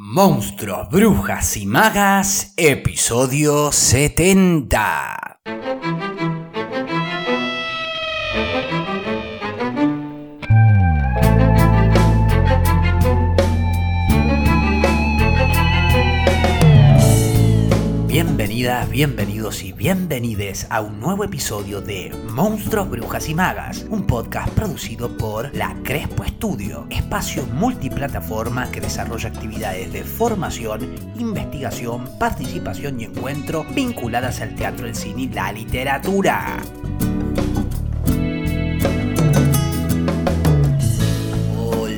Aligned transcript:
Monstruos, 0.00 0.88
Brujas 0.90 1.56
y 1.56 1.66
Magas, 1.66 2.54
episodio 2.56 3.72
70. 3.72 5.40
Bienvenidas, 18.58 18.90
bienvenidos 18.90 19.62
y 19.62 19.72
bienvenides 19.72 20.66
a 20.68 20.80
un 20.80 20.98
nuevo 20.98 21.22
episodio 21.22 21.80
de 21.80 22.10
Monstruos, 22.32 22.90
Brujas 22.90 23.28
y 23.28 23.34
Magas, 23.36 23.86
un 23.88 24.04
podcast 24.04 24.52
producido 24.52 25.16
por 25.16 25.54
La 25.54 25.76
Crespo 25.84 26.24
Estudio, 26.24 26.84
espacio 26.90 27.46
multiplataforma 27.46 28.68
que 28.72 28.80
desarrolla 28.80 29.28
actividades 29.28 29.92
de 29.92 30.02
formación, 30.02 30.92
investigación, 31.20 32.10
participación 32.18 33.00
y 33.00 33.04
encuentro 33.04 33.64
vinculadas 33.76 34.40
al 34.40 34.56
teatro, 34.56 34.88
el 34.88 34.96
cine 34.96 35.22
y 35.22 35.28
la 35.28 35.52
literatura. 35.52 36.60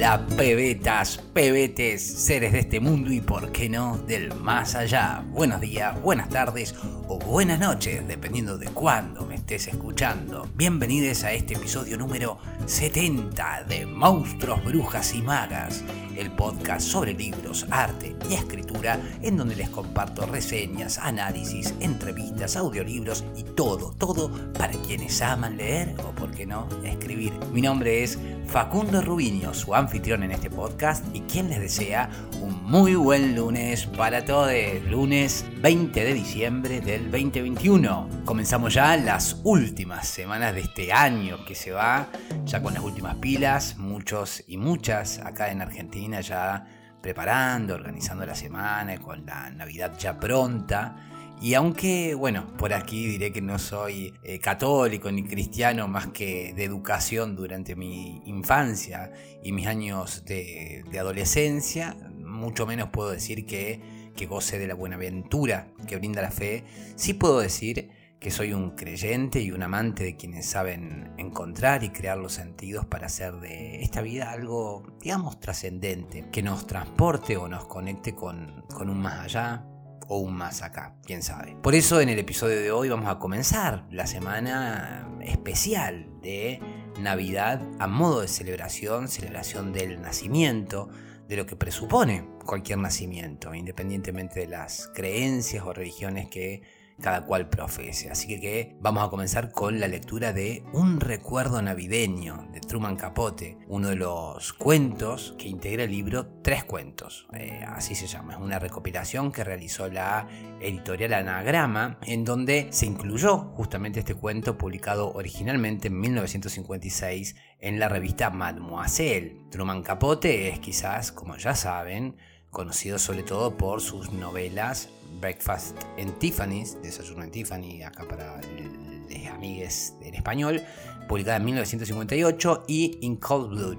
Hola 0.01 0.27
pebetas, 0.35 1.19
pebetes, 1.35 2.01
seres 2.03 2.53
de 2.53 2.61
este 2.61 2.81
mundo 2.81 3.13
y 3.13 3.21
por 3.21 3.53
qué 3.53 3.69
no 3.69 3.99
del 3.99 4.35
más 4.35 4.75
allá. 4.75 5.23
Buenos 5.29 5.61
días, 5.61 6.01
buenas 6.01 6.31
tardes 6.31 6.75
o 7.07 7.19
buenas 7.19 7.61
noches, 7.61 8.09
dependiendo 8.09 8.57
de 8.57 8.69
cuándo 8.69 9.27
me 9.27 9.35
estés 9.35 9.69
escuchando. 9.69 10.49
Bienvenidos 10.55 11.23
a 11.25 11.35
este 11.35 11.53
episodio 11.53 11.99
número 11.99 12.39
70 12.65 13.65
de 13.65 13.85
Monstruos, 13.85 14.65
Brujas 14.65 15.15
y 15.15 15.21
Magas, 15.21 15.85
el 16.21 16.31
podcast 16.31 16.87
sobre 16.87 17.15
libros, 17.15 17.67
arte 17.71 18.15
y 18.29 18.35
escritura 18.35 19.01
en 19.23 19.37
donde 19.39 19.57
les 19.57 19.71
comparto 19.71 20.27
reseñas, 20.27 20.99
análisis, 20.99 21.75
entrevistas, 21.81 22.57
audiolibros 22.57 23.25
y 23.37 23.43
todo, 23.43 23.95
todo 23.97 24.31
para 24.53 24.75
quienes 24.87 25.23
aman 25.23 25.57
leer 25.57 25.95
o 26.07 26.11
por 26.13 26.31
qué 26.31 26.45
no 26.45 26.69
escribir. 26.85 27.33
Mi 27.53 27.63
nombre 27.63 28.03
es 28.03 28.19
Facundo 28.47 29.01
Rubiño, 29.01 29.55
su 29.55 29.75
anfitrión 29.75 30.23
en 30.23 30.33
este 30.33 30.51
podcast 30.51 31.05
y 31.15 31.21
quien 31.23 31.49
les 31.49 31.61
desea 31.61 32.11
un 32.43 32.63
muy 32.65 32.95
buen 32.95 33.35
lunes 33.35 33.87
para 33.87 34.25
todos. 34.25 34.41
Lunes 34.89 35.45
20 35.61 36.05
de 36.05 36.15
diciembre 36.15 36.81
del 36.81 37.11
2021. 37.11 38.09
Comenzamos 38.25 38.75
ya 38.75 38.97
las 38.97 39.41
últimas 39.45 40.09
semanas 40.09 40.55
de 40.55 40.63
este 40.63 40.93
año 40.93 41.45
que 41.45 41.55
se 41.55 41.73
va, 41.73 42.09
ya 42.45 42.63
con 42.63 42.75
las 42.75 42.83
últimas 42.83 43.17
pilas, 43.17 43.77
muchos 43.77 44.43
y 44.47 44.57
muchas 44.57 45.19
acá 45.19 45.51
en 45.51 45.63
Argentina 45.63 46.10
ya 46.19 46.65
preparando, 47.01 47.75
organizando 47.75 48.27
la 48.27 48.35
semana, 48.35 48.99
con 48.99 49.25
la 49.25 49.51
Navidad 49.51 49.93
ya 49.99 50.19
pronta. 50.19 50.97
Y 51.41 51.55
aunque, 51.55 52.15
bueno, 52.15 52.55
por 52.59 52.75
aquí 52.75 53.07
diré 53.07 53.33
que 53.33 53.41
no 53.41 53.59
soy 53.59 54.13
eh, 54.23 54.39
católico 54.39 55.11
ni 55.11 55.25
cristiano 55.25 55.89
más 55.89 56.09
que 56.09 56.53
de 56.55 56.65
educación 56.65 57.35
durante 57.35 57.77
mi 57.77 58.21
infancia 58.27 59.11
y 59.43 59.53
mis 59.53 59.67
años 59.67 60.25
de, 60.27 60.85
adolescencia, 60.99 61.97
mucho 62.19 62.67
menos 62.67 62.91
puedo 62.91 63.11
decir 63.11 63.47
que, 63.47 64.13
que 64.17 64.27
goce 64.27 64.59
de 64.59 64.67
la 64.67 64.75
buena 64.75 64.97
aventura 64.97 65.69
que 65.87 65.97
brinda 65.97 66.21
la 66.21 66.31
fe, 66.31 66.65
sí 66.97 67.15
puedo 67.15 67.41
decir 67.41 67.89
que 68.21 68.31
soy 68.31 68.53
un 68.53 68.73
creyente 68.73 69.41
y 69.41 69.51
un 69.51 69.63
amante 69.63 70.05
de 70.05 70.17
quienes 70.17 70.45
saben 70.45 71.15
encontrar 71.17 71.83
y 71.83 71.89
crear 71.89 72.19
los 72.19 72.35
sentidos 72.35 72.85
para 72.85 73.07
hacer 73.07 73.41
de 73.41 73.83
esta 73.83 74.03
vida 74.03 74.31
algo, 74.31 74.83
digamos, 75.01 75.41
trascendente, 75.41 76.29
que 76.31 76.43
nos 76.43 76.67
transporte 76.67 77.39
o 77.39 77.49
nos 77.49 77.65
conecte 77.65 78.15
con, 78.15 78.67
con 78.75 78.91
un 78.91 79.01
más 79.01 79.21
allá, 79.21 79.65
o 80.07 80.19
un 80.19 80.35
más 80.35 80.63
acá, 80.63 80.97
quién 81.05 81.23
sabe. 81.23 81.57
Por 81.63 81.75
eso 81.75 82.01
en 82.01 82.09
el 82.09 82.19
episodio 82.19 82.57
de 82.57 82.73
hoy 82.73 82.89
vamos 82.89 83.09
a 83.09 83.21
comenzar 83.21 83.87
la 83.91 84.09
semana 84.09 85.09
especial 85.21 86.09
de 86.21 86.61
Navidad 87.01 87.63
a 87.79 87.87
modo 87.87 88.21
de 88.21 88.29
celebración, 88.29 89.07
celebración 89.07 89.73
del 89.73 90.03
nacimiento, 90.03 90.89
de 91.29 91.37
lo 91.37 91.47
que 91.47 91.55
presupone 91.55 92.29
cualquier 92.45 92.79
nacimiento, 92.79 93.55
independientemente 93.55 94.41
de 94.41 94.49
las 94.49 94.89
creencias 94.93 95.65
o 95.65 95.73
religiones 95.73 96.29
que 96.29 96.63
cada 97.01 97.25
cual 97.25 97.49
profese. 97.49 98.11
Así 98.11 98.41
que, 98.41 98.77
vamos 98.81 99.05
a 99.05 99.11
comenzar 99.11 99.51
con 99.51 99.81
la 99.81 99.89
lectura 99.89 100.33
de 100.33 100.63
Un 100.73 101.01
recuerdo 101.01 101.61
navideño 101.61 102.49
de 102.53 102.61
Truman 102.61 102.97
Capote, 102.97 103.59
uno 103.69 103.89
de 103.89 103.97
los 103.97 104.53
cuentos 104.53 105.35
que 105.39 105.49
integra 105.49 105.85
el 105.85 105.91
libro 105.91 106.27
Tres 106.43 106.65
Cuentos. 106.65 107.27
Eh, 107.35 107.65
así 107.67 107.95
se 107.95 108.07
llama, 108.07 108.35
es 108.35 108.41
una 108.41 108.59
recopilación 108.59 109.33
que 109.33 109.45
realizó 109.45 109.89
la 109.89 110.29
editorial 110.61 111.15
Anagrama, 111.15 111.99
en 112.03 112.25
donde 112.25 112.69
se 112.71 112.87
incluyó 112.87 113.39
justamente 113.55 114.01
este 114.01 114.15
cuento 114.15 114.57
publicado 114.57 115.13
originalmente 115.13 115.89
en 115.89 115.99
1956 115.99 117.37
en 117.59 117.79
la 117.79 117.89
revista 117.89 118.31
Mademoiselle. 118.31 119.37
Truman 119.51 119.83
Capote 119.83 120.49
es 120.49 120.61
quizás, 120.61 121.13
como 121.13 121.37
ya 121.37 121.55
saben, 121.55 122.17
conocido 122.51 122.99
sobre 122.99 123.23
todo 123.23 123.57
por 123.57 123.81
sus 123.81 124.13
novelas 124.13 124.91
Breakfast 125.21 125.77
en 125.97 126.13
Tiffany's, 126.19 126.81
Desayuno 126.83 127.23
en 127.23 127.31
Tiffany, 127.31 127.83
acá 127.83 128.07
para 128.09 128.37
los 128.37 129.27
amigues 129.33 129.95
en 130.03 130.15
español, 130.15 130.63
publicada 131.09 131.37
en 131.37 131.45
1958, 131.45 132.65
y 132.69 132.99
In 133.03 133.17
Cold 133.17 133.51
Blood, 133.51 133.79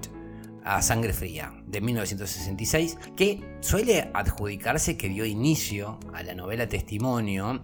a 0.64 0.80
Sangre 0.82 1.12
Fría, 1.12 1.52
de 1.66 1.80
1966, 1.80 2.98
que 3.16 3.56
suele 3.60 4.10
adjudicarse 4.14 4.96
que 4.96 5.08
dio 5.08 5.24
inicio 5.24 5.98
a 6.14 6.22
la 6.22 6.34
novela 6.34 6.68
Testimonio, 6.68 7.60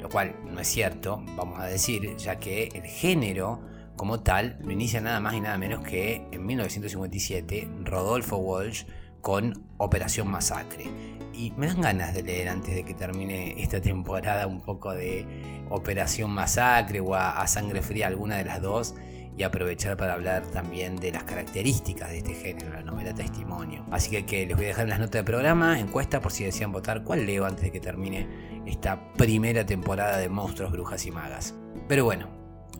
lo 0.00 0.08
cual 0.08 0.36
no 0.44 0.60
es 0.60 0.68
cierto, 0.68 1.22
vamos 1.36 1.58
a 1.58 1.64
decir, 1.64 2.16
ya 2.16 2.38
que 2.38 2.68
el 2.74 2.84
género 2.84 3.60
como 3.96 4.20
tal 4.20 4.58
lo 4.62 4.70
inicia 4.70 5.00
nada 5.00 5.20
más 5.20 5.34
y 5.34 5.40
nada 5.40 5.58
menos 5.58 5.82
que 5.82 6.26
en 6.30 6.44
1957 6.44 7.68
Rodolfo 7.82 8.36
Walsh 8.36 8.84
con 9.22 9.64
Operación 9.78 10.28
Masacre. 10.28 11.15
Y 11.36 11.52
me 11.56 11.66
dan 11.66 11.82
ganas 11.82 12.14
de 12.14 12.22
leer 12.22 12.48
antes 12.48 12.74
de 12.74 12.82
que 12.84 12.94
termine 12.94 13.60
esta 13.62 13.80
temporada 13.80 14.46
un 14.46 14.62
poco 14.62 14.92
de 14.92 15.26
Operación 15.68 16.30
Masacre 16.30 17.00
o 17.00 17.14
a, 17.14 17.46
Sangre 17.46 17.82
Fría, 17.82 18.06
alguna 18.06 18.36
de 18.36 18.44
las 18.44 18.62
dos, 18.62 18.94
y 19.36 19.42
aprovechar 19.42 19.98
para 19.98 20.14
hablar 20.14 20.46
también 20.46 20.96
de 20.96 21.12
las 21.12 21.24
características 21.24 22.10
de 22.10 22.18
este 22.18 22.34
género, 22.34 22.72
la 22.72 22.82
novela 22.82 23.14
testimonio. 23.14 23.84
Así 23.90 24.10
que, 24.10 24.24
que 24.24 24.46
les 24.46 24.56
voy 24.56 24.64
a 24.64 24.68
dejar 24.68 24.84
en 24.84 24.90
las 24.90 24.98
notas 24.98 25.12
del 25.12 25.24
programa, 25.26 25.78
encuesta 25.78 26.20
por 26.20 26.32
si 26.32 26.44
desean 26.44 26.72
votar 26.72 27.04
cuál 27.04 27.26
leo 27.26 27.44
antes 27.44 27.64
de 27.64 27.70
que 27.70 27.80
termine 27.80 28.26
esta 28.64 29.12
primera 29.12 29.66
temporada 29.66 30.16
de 30.16 30.30
Monstruos, 30.30 30.72
Brujas 30.72 31.04
y 31.04 31.10
Magas. 31.10 31.54
Pero 31.86 32.04
bueno, 32.04 32.28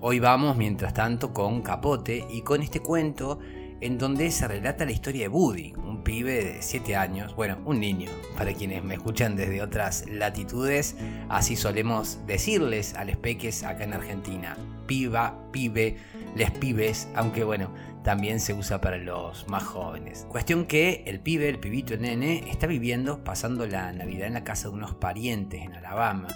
hoy 0.01 0.19
vamos 0.19 0.57
mientras 0.57 0.95
tanto 0.95 1.35
con 1.35 1.61
Capote 1.61 2.25
y 2.31 2.41
con 2.41 2.63
este 2.63 2.81
cuento 2.81 3.39
en 3.81 3.99
donde 3.99 4.31
se 4.31 4.49
relata 4.49 4.85
la 4.85 4.93
historia 4.93 5.23
de 5.23 5.29
Buddy, 5.29 5.75
un 5.77 6.03
pibe 6.03 6.45
de 6.45 6.63
7 6.63 6.97
años, 6.97 7.35
bueno, 7.35 7.59
un 7.65 7.81
niño, 7.81 8.11
para 8.37 8.53
quienes 8.53 8.83
me 8.83 8.95
escuchan 8.95 9.37
desde 9.37 9.63
otras 9.63 10.05
latitudes, 10.09 10.97
así 11.29 11.57
solemos 11.57 12.19
decirles 12.27 12.95
a 12.95 13.05
los 13.05 13.17
peques 13.17 13.63
acá 13.65 13.85
en 13.85 13.93
Argentina, 13.93 14.57
piba, 14.87 15.39
pibe, 15.53 15.97
les 16.35 16.51
pibes, 16.51 17.09
aunque 17.15 17.45
bueno, 17.45 17.73
también 18.03 18.39
se 18.39 18.55
usa 18.55 18.81
para 18.81 18.99
los 18.99 19.49
más 19.49 19.65
jóvenes. 19.65 20.27
Cuestión 20.29 20.67
que 20.67 21.03
el 21.07 21.21
pibe, 21.21 21.49
el 21.49 21.59
pibito, 21.59 21.95
el 21.95 22.03
nene, 22.03 22.49
está 22.51 22.67
viviendo, 22.67 23.25
pasando 23.25 23.67
la 23.67 23.93
Navidad 23.93 24.29
en 24.29 24.35
la 24.35 24.45
casa 24.45 24.69
de 24.69 24.75
unos 24.75 24.95
parientes 24.95 25.63
en 25.63 25.75
Alabama, 25.75 26.29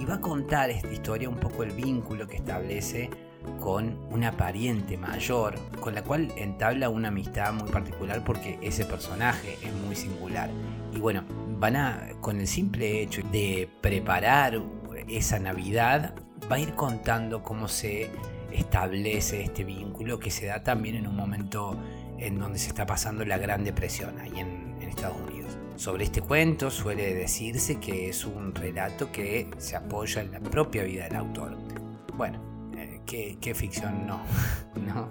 y 0.00 0.04
va 0.04 0.14
a 0.14 0.20
contar 0.20 0.70
esta 0.70 0.90
historia 0.90 1.28
un 1.28 1.36
poco 1.36 1.62
el 1.64 1.72
vínculo 1.72 2.26
que 2.26 2.36
establece 2.36 3.10
con 3.60 3.98
una 4.10 4.32
pariente 4.32 4.96
mayor 4.96 5.56
con 5.80 5.94
la 5.94 6.02
cual 6.02 6.32
entabla 6.36 6.88
una 6.88 7.08
amistad 7.08 7.52
muy 7.52 7.68
particular 7.70 8.22
porque 8.24 8.58
ese 8.62 8.84
personaje 8.84 9.56
es 9.62 9.72
muy 9.72 9.96
singular. 9.96 10.50
Y 10.94 10.98
bueno, 10.98 11.24
van 11.58 11.76
a, 11.76 12.08
con 12.20 12.40
el 12.40 12.46
simple 12.46 13.02
hecho 13.02 13.22
de 13.32 13.68
preparar 13.80 14.60
esa 15.08 15.38
Navidad, 15.38 16.14
va 16.50 16.56
a 16.56 16.60
ir 16.60 16.74
contando 16.74 17.42
cómo 17.42 17.68
se 17.68 18.10
establece 18.52 19.42
este 19.42 19.64
vínculo 19.64 20.18
que 20.18 20.30
se 20.30 20.46
da 20.46 20.62
también 20.62 20.96
en 20.96 21.06
un 21.06 21.16
momento 21.16 21.76
en 22.18 22.38
donde 22.38 22.58
se 22.58 22.68
está 22.68 22.86
pasando 22.86 23.24
la 23.24 23.38
Gran 23.38 23.64
Depresión 23.64 24.18
ahí 24.18 24.40
en, 24.40 24.76
en 24.80 24.88
Estados 24.88 25.16
Unidos. 25.28 25.56
Sobre 25.76 26.04
este 26.04 26.22
cuento 26.22 26.70
suele 26.70 27.14
decirse 27.14 27.78
que 27.78 28.08
es 28.08 28.24
un 28.24 28.54
relato 28.54 29.12
que 29.12 29.48
se 29.58 29.76
apoya 29.76 30.22
en 30.22 30.32
la 30.32 30.40
propia 30.40 30.82
vida 30.82 31.04
del 31.04 31.16
autor. 31.16 31.56
Bueno, 32.16 32.47
¿qué, 33.08 33.54
ficción 33.54 34.06
no? 34.06 34.20
no? 34.76 35.08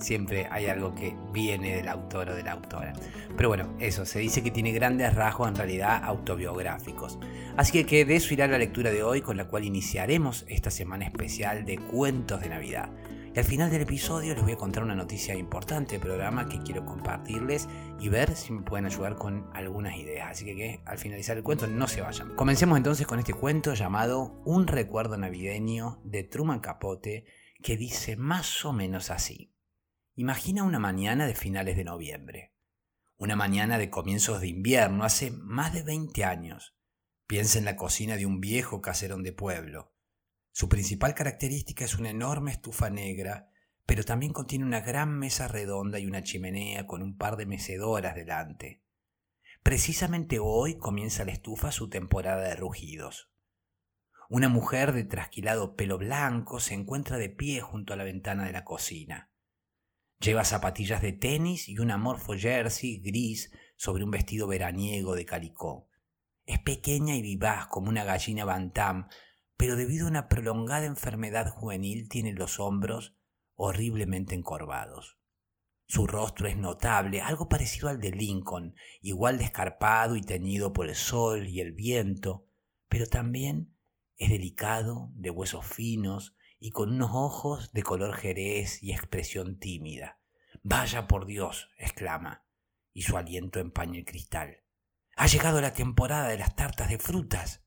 Siempre 0.00 0.46
hay 0.50 0.66
algo 0.66 0.94
que 0.94 1.14
viene 1.32 1.76
del 1.76 1.88
autor 1.88 2.30
o 2.30 2.34
de 2.34 2.42
la 2.42 2.52
autora. 2.52 2.92
Pero 3.36 3.48
bueno, 3.48 3.74
eso, 3.78 4.04
se 4.04 4.18
dice 4.18 4.42
que 4.42 4.50
tiene 4.50 4.72
grandes 4.72 5.14
rasgos 5.14 5.48
en 5.48 5.54
realidad 5.54 6.02
autobiográficos. 6.04 7.18
Así 7.56 7.72
que, 7.72 7.86
que 7.86 8.04
de 8.04 8.16
eso 8.16 8.34
irá 8.34 8.46
la 8.46 8.58
lectura 8.58 8.90
de 8.90 9.02
hoy 9.02 9.22
con 9.22 9.36
la 9.36 9.46
cual 9.46 9.64
iniciaremos 9.64 10.44
esta 10.48 10.70
semana 10.70 11.06
especial 11.06 11.64
de 11.64 11.78
cuentos 11.78 12.40
de 12.40 12.48
Navidad. 12.48 12.90
Al 13.38 13.44
final 13.44 13.70
del 13.70 13.82
episodio 13.82 14.34
les 14.34 14.42
voy 14.42 14.54
a 14.54 14.56
contar 14.56 14.82
una 14.82 14.94
noticia 14.94 15.34
importante 15.34 15.92
del 15.92 16.00
programa 16.00 16.48
que 16.48 16.58
quiero 16.60 16.86
compartirles 16.86 17.68
y 18.00 18.08
ver 18.08 18.34
si 18.34 18.50
me 18.50 18.62
pueden 18.62 18.86
ayudar 18.86 19.16
con 19.16 19.50
algunas 19.52 19.94
ideas. 19.98 20.30
Así 20.30 20.46
que, 20.46 20.80
al 20.86 20.96
finalizar 20.96 21.36
el 21.36 21.42
cuento 21.42 21.66
no 21.66 21.86
se 21.86 22.00
vayan. 22.00 22.34
Comencemos 22.34 22.78
entonces 22.78 23.06
con 23.06 23.18
este 23.18 23.34
cuento 23.34 23.74
llamado 23.74 24.40
Un 24.46 24.66
recuerdo 24.66 25.18
navideño 25.18 26.00
de 26.02 26.24
Truman 26.24 26.60
Capote 26.60 27.26
que 27.62 27.76
dice 27.76 28.16
más 28.16 28.64
o 28.64 28.72
menos 28.72 29.10
así. 29.10 29.52
Imagina 30.14 30.62
una 30.62 30.78
mañana 30.78 31.26
de 31.26 31.34
finales 31.34 31.76
de 31.76 31.84
noviembre. 31.84 32.54
Una 33.18 33.36
mañana 33.36 33.76
de 33.76 33.90
comienzos 33.90 34.40
de 34.40 34.48
invierno 34.48 35.04
hace 35.04 35.30
más 35.30 35.74
de 35.74 35.82
20 35.82 36.24
años. 36.24 36.74
Piensa 37.26 37.58
en 37.58 37.66
la 37.66 37.76
cocina 37.76 38.16
de 38.16 38.24
un 38.24 38.40
viejo 38.40 38.80
caserón 38.80 39.22
de 39.22 39.32
pueblo 39.32 39.95
su 40.56 40.70
principal 40.70 41.14
característica 41.14 41.84
es 41.84 41.98
una 41.98 42.08
enorme 42.08 42.50
estufa 42.50 42.88
negra, 42.88 43.50
pero 43.84 44.04
también 44.04 44.32
contiene 44.32 44.64
una 44.64 44.80
gran 44.80 45.12
mesa 45.18 45.48
redonda 45.48 45.98
y 45.98 46.06
una 46.06 46.22
chimenea 46.22 46.86
con 46.86 47.02
un 47.02 47.18
par 47.18 47.36
de 47.36 47.44
mecedoras 47.44 48.14
delante. 48.14 48.82
Precisamente 49.62 50.38
hoy 50.40 50.78
comienza 50.78 51.26
la 51.26 51.32
estufa 51.32 51.72
su 51.72 51.90
temporada 51.90 52.48
de 52.48 52.56
rugidos. 52.56 53.30
Una 54.30 54.48
mujer 54.48 54.94
de 54.94 55.04
trasquilado 55.04 55.76
pelo 55.76 55.98
blanco 55.98 56.58
se 56.58 56.72
encuentra 56.72 57.18
de 57.18 57.28
pie 57.28 57.60
junto 57.60 57.92
a 57.92 57.96
la 57.96 58.04
ventana 58.04 58.46
de 58.46 58.52
la 58.52 58.64
cocina. 58.64 59.30
Lleva 60.20 60.46
zapatillas 60.46 61.02
de 61.02 61.12
tenis 61.12 61.68
y 61.68 61.80
un 61.80 61.90
amorfo 61.90 62.32
jersey 62.32 63.02
gris 63.04 63.52
sobre 63.76 64.04
un 64.04 64.10
vestido 64.10 64.46
veraniego 64.46 65.16
de 65.16 65.26
calicó. 65.26 65.90
Es 66.46 66.60
pequeña 66.60 67.14
y 67.14 67.20
vivaz 67.20 67.66
como 67.66 67.90
una 67.90 68.04
gallina 68.04 68.46
bantam 68.46 69.08
pero 69.56 69.76
debido 69.76 70.06
a 70.06 70.10
una 70.10 70.28
prolongada 70.28 70.86
enfermedad 70.86 71.50
juvenil 71.50 72.08
tiene 72.08 72.32
los 72.32 72.60
hombros 72.60 73.16
horriblemente 73.54 74.34
encorvados. 74.34 75.18
Su 75.88 76.06
rostro 76.06 76.48
es 76.48 76.56
notable, 76.56 77.20
algo 77.20 77.48
parecido 77.48 77.88
al 77.88 78.00
de 78.00 78.10
Lincoln, 78.10 78.74
igual 79.00 79.38
descarpado 79.38 80.16
y 80.16 80.20
teñido 80.20 80.72
por 80.72 80.88
el 80.88 80.96
sol 80.96 81.46
y 81.46 81.60
el 81.60 81.72
viento, 81.72 82.48
pero 82.88 83.06
también 83.06 83.76
es 84.16 84.30
delicado, 84.30 85.10
de 85.14 85.30
huesos 85.30 85.64
finos 85.64 86.34
y 86.58 86.70
con 86.70 86.90
unos 86.90 87.10
ojos 87.12 87.72
de 87.72 87.82
color 87.82 88.14
jerez 88.14 88.82
y 88.82 88.92
expresión 88.92 89.58
tímida. 89.58 90.20
Vaya 90.62 91.06
por 91.06 91.26
Dios, 91.26 91.70
exclama, 91.78 92.44
y 92.92 93.02
su 93.02 93.16
aliento 93.16 93.60
empaña 93.60 93.98
el 93.98 94.04
cristal. 94.04 94.64
Ha 95.16 95.26
llegado 95.26 95.60
la 95.60 95.72
temporada 95.72 96.28
de 96.28 96.38
las 96.38 96.56
tartas 96.56 96.88
de 96.88 96.98
frutas. 96.98 97.65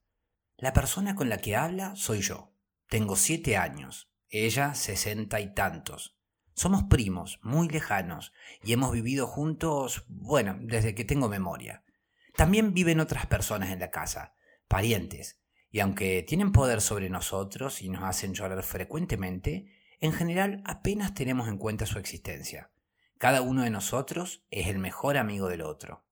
La 0.60 0.74
persona 0.74 1.16
con 1.16 1.30
la 1.30 1.38
que 1.38 1.56
habla 1.56 1.96
soy 1.96 2.20
yo. 2.20 2.52
Tengo 2.90 3.16
siete 3.16 3.56
años, 3.56 4.12
ella 4.28 4.74
sesenta 4.74 5.40
y 5.40 5.54
tantos. 5.54 6.18
Somos 6.54 6.84
primos, 6.84 7.40
muy 7.44 7.70
lejanos, 7.70 8.34
y 8.62 8.74
hemos 8.74 8.92
vivido 8.92 9.26
juntos, 9.26 10.04
bueno, 10.10 10.58
desde 10.60 10.96
que 10.96 11.06
tengo 11.06 11.30
memoria. 11.30 11.86
También 12.36 12.74
viven 12.74 13.00
otras 13.00 13.26
personas 13.28 13.70
en 13.70 13.80
la 13.80 13.90
casa, 13.90 14.36
parientes, 14.68 15.40
y 15.72 15.80
aunque 15.80 16.24
tienen 16.24 16.52
poder 16.52 16.82
sobre 16.82 17.10
nosotros 17.10 17.82
y 17.82 17.88
nos 17.88 18.04
hacen 18.04 18.34
llorar 18.34 18.62
frecuentemente, 18.64 19.72
en 20.02 20.12
general 20.12 20.62
apenas 20.66 21.14
tenemos 21.14 21.48
en 21.48 21.58
cuenta 21.58 21.86
su 21.86 22.00
existencia. 22.00 22.70
Cada 23.18 23.42
uno 23.42 23.62
de 23.62 23.70
nosotros 23.70 24.44
es 24.52 24.68
el 24.68 24.80
mejor 24.80 25.16
amigo 25.16 25.48
del 25.48 25.62
otro. 25.62 26.04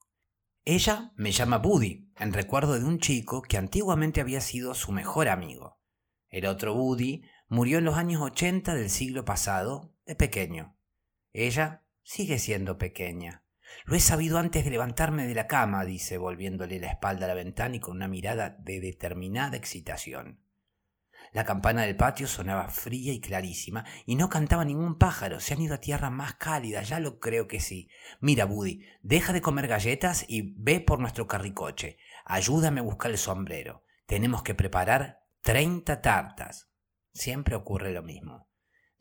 Ella 0.69 1.13
me 1.15 1.31
llama 1.31 1.59
Buddy, 1.59 2.11
en 2.17 2.33
recuerdo 2.33 2.77
de 2.77 2.83
un 2.83 2.99
chico 2.99 3.41
que 3.41 3.55
antiguamente 3.55 4.19
había 4.19 4.41
sido 4.41 4.73
su 4.73 4.91
mejor 4.91 5.29
amigo. 5.29 5.79
El 6.27 6.45
otro 6.45 6.73
Buddy 6.73 7.21
murió 7.47 7.77
en 7.77 7.85
los 7.85 7.95
años 7.95 8.21
80 8.21 8.75
del 8.75 8.89
siglo 8.89 9.23
pasado, 9.23 9.95
de 10.05 10.15
pequeño. 10.15 10.77
Ella 11.31 11.85
sigue 12.03 12.37
siendo 12.37 12.77
pequeña. 12.77 13.45
Lo 13.85 13.95
he 13.95 14.01
sabido 14.01 14.39
antes 14.39 14.65
de 14.65 14.71
levantarme 14.71 15.25
de 15.25 15.35
la 15.35 15.47
cama, 15.47 15.85
dice, 15.85 16.17
volviéndole 16.17 16.81
la 16.81 16.91
espalda 16.91 17.27
a 17.27 17.29
la 17.29 17.35
ventana 17.35 17.77
y 17.77 17.79
con 17.79 17.95
una 17.95 18.09
mirada 18.09 18.57
de 18.59 18.81
determinada 18.81 19.55
excitación. 19.55 20.41
La 21.33 21.43
campana 21.43 21.83
del 21.83 21.95
patio 21.95 22.27
sonaba 22.27 22.69
fría 22.69 23.13
y 23.13 23.19
clarísima, 23.19 23.85
y 24.05 24.15
no 24.15 24.29
cantaba 24.29 24.65
ningún 24.65 24.97
pájaro. 24.97 25.39
Se 25.39 25.53
han 25.53 25.61
ido 25.61 25.75
a 25.75 25.79
tierra 25.79 26.09
más 26.09 26.35
cálida, 26.35 26.81
ya 26.83 26.99
lo 26.99 27.19
creo 27.19 27.47
que 27.47 27.59
sí. 27.59 27.89
Mira, 28.19 28.45
Buddy, 28.45 28.85
deja 29.01 29.33
de 29.33 29.41
comer 29.41 29.67
galletas 29.67 30.25
y 30.27 30.53
ve 30.57 30.79
por 30.79 30.99
nuestro 30.99 31.27
carricoche. 31.27 31.97
Ayúdame 32.25 32.79
a 32.79 32.83
buscar 32.83 33.11
el 33.11 33.17
sombrero. 33.17 33.83
Tenemos 34.05 34.43
que 34.43 34.55
preparar 34.55 35.19
treinta 35.41 36.01
tartas. 36.01 36.69
Siempre 37.13 37.55
ocurre 37.55 37.91
lo 37.91 38.03
mismo. 38.03 38.49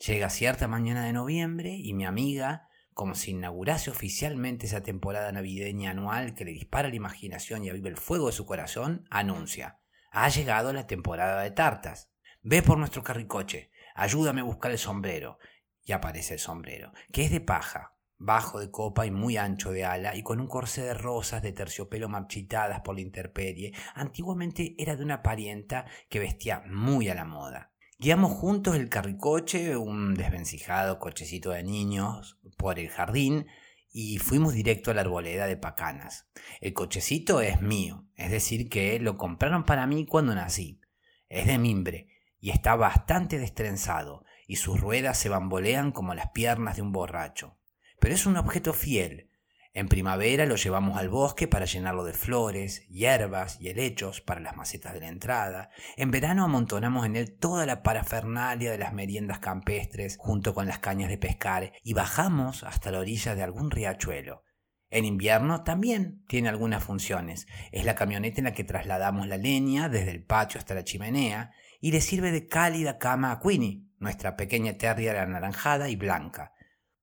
Llega 0.05 0.31
cierta 0.31 0.69
mañana 0.69 1.05
de 1.05 1.13
noviembre 1.13 1.77
y 1.77 1.95
mi 1.95 2.05
amiga, 2.05 2.69
como 2.93 3.15
si 3.15 3.31
inaugurase 3.31 3.91
oficialmente 3.91 4.67
esa 4.67 4.83
temporada 4.83 5.33
navideña 5.33 5.91
anual 5.91 6.35
que 6.35 6.45
le 6.45 6.53
dispara 6.53 6.89
la 6.89 6.97
imaginación 6.97 7.65
y 7.65 7.71
aviva 7.71 7.89
el 7.89 7.97
fuego 7.97 8.27
de 8.27 8.33
su 8.33 8.47
corazón, 8.47 9.07
anuncia. 9.11 9.81
Ha 10.11 10.29
llegado 10.29 10.73
la 10.73 10.87
temporada 10.87 11.43
de 11.43 11.51
tartas. 11.51 12.11
Ve 12.49 12.63
por 12.63 12.79
nuestro 12.79 13.03
carricoche, 13.03 13.73
ayúdame 13.97 14.41
a 14.41 14.45
buscar 14.45 14.71
el 14.71 14.79
sombrero. 14.79 15.41
Y 15.83 15.91
aparece 15.91 16.35
el 16.35 16.39
sombrero, 16.39 16.93
que 17.13 17.25
es 17.25 17.33
de 17.33 17.41
paja, 17.41 17.97
bajo 18.19 18.61
de 18.61 18.71
copa 18.71 19.05
y 19.05 19.11
muy 19.11 19.37
ancho 19.37 19.73
de 19.73 19.85
ala, 19.85 20.15
y 20.15 20.23
con 20.23 20.39
un 20.39 20.47
corsé 20.47 20.83
de 20.83 20.95
rosas 20.95 21.43
de 21.43 21.51
terciopelo 21.51 22.09
marchitadas 22.09 22.83
por 22.83 22.95
la 22.95 23.01
intemperie. 23.01 23.73
Antiguamente 23.97 24.77
era 24.79 24.95
de 24.95 25.03
una 25.03 25.25
parienta 25.25 25.87
que 26.09 26.21
vestía 26.21 26.63
muy 26.69 27.09
a 27.09 27.17
la 27.17 27.25
moda. 27.25 27.73
Guiamos 27.99 28.31
juntos 28.31 28.77
el 28.77 28.91
carricoche, 28.91 29.77
un 29.77 30.15
desvencijado 30.15 31.01
cochecito 31.01 31.51
de 31.51 31.65
niños, 31.65 32.39
por 32.57 32.79
el 32.79 32.91
jardín, 32.91 33.49
y 33.91 34.19
fuimos 34.19 34.55
directo 34.55 34.93
a 34.93 34.95
la 34.95 35.01
arboleda 35.01 35.49
de 35.49 35.57
Pacanas. 35.57 36.29
El 36.61 36.75
cochecito 36.75 37.41
es 37.41 37.61
mío, 37.61 38.07
es 38.15 38.31
decir, 38.31 38.69
que 38.69 39.01
lo 39.01 39.19
compraron 39.19 39.65
para 39.65 39.89
mí 39.89 40.07
cuando 40.07 40.33
nací. 40.33 40.81
Es 41.29 41.49
de 41.49 41.59
mimbre 41.59 42.07
y 42.41 42.51
está 42.51 42.77
bastante 42.77 43.39
destrenzado, 43.39 44.25
y 44.47 44.57
sus 44.57 44.81
ruedas 44.81 45.19
se 45.19 45.29
bambolean 45.29 45.93
como 45.93 46.15
las 46.15 46.31
piernas 46.31 46.77
de 46.77 46.83
un 46.83 46.93
borracho. 46.93 47.59
Pero 48.01 48.15
es 48.15 48.27
un 48.27 48.37
objeto 48.37 48.73
fiel. 48.73 49.31
En 49.77 49.89
primavera 49.89 50.47
lo 50.47 50.57
llevamos 50.57 50.97
al 50.97 51.11
bosque 51.11 51.49
para 51.49 51.67
llenarlo 51.67 52.05
de 52.05 52.15
flores, 52.15 52.89
hierbas 52.89 53.61
y 53.61 53.69
helechos 53.69 54.23
para 54.23 54.41
las 54.41 54.57
macetas 54.57 54.95
de 54.95 55.01
la 55.01 55.09
entrada. 55.09 55.69
En 55.99 56.11
verano 56.11 56.45
amontonamos 56.45 57.05
en 57.05 57.15
él 57.15 57.37
toda 57.37 57.67
la 57.67 57.83
parafernalia 57.83 58.71
de 58.71 58.79
las 58.79 58.95
meriendas 58.95 59.39
campestres 59.39 60.17
junto 60.19 60.55
con 60.55 60.67
las 60.67 60.79
cañas 60.79 61.11
de 61.11 61.19
pescar 61.19 61.73
y 61.83 61.93
bajamos 61.93 62.65
hasta 62.65 62.91
la 62.91 63.01
orilla 63.01 63.35
de 63.35 63.43
algún 63.43 63.71
riachuelo. 63.71 64.45
En 64.89 65.05
invierno 65.05 65.63
también 65.63 66.25
tiene 66.27 66.49
algunas 66.49 66.83
funciones. 66.83 67.47
Es 67.71 67.85
la 67.85 67.97
camioneta 67.97 68.41
en 68.41 68.45
la 68.45 68.53
que 68.55 68.65
trasladamos 68.65 69.27
la 69.27 69.37
leña 69.37 69.91
desde 69.91 70.13
el 70.13 70.25
patio 70.25 70.59
hasta 70.59 70.75
la 70.75 70.85
chimenea 70.85 71.53
y 71.81 71.93
le 71.93 72.01
sirve 72.01 72.33
de 72.33 72.47
cálida 72.47 72.99
cama 72.99 73.33
a 73.33 73.41
Queenie, 73.41 73.87
nuestra 73.99 74.37
pequeña 74.37 74.75
terrier 74.75 75.17
anaranjada 75.17 75.89
y 75.89 75.97
blanca, 75.97 76.55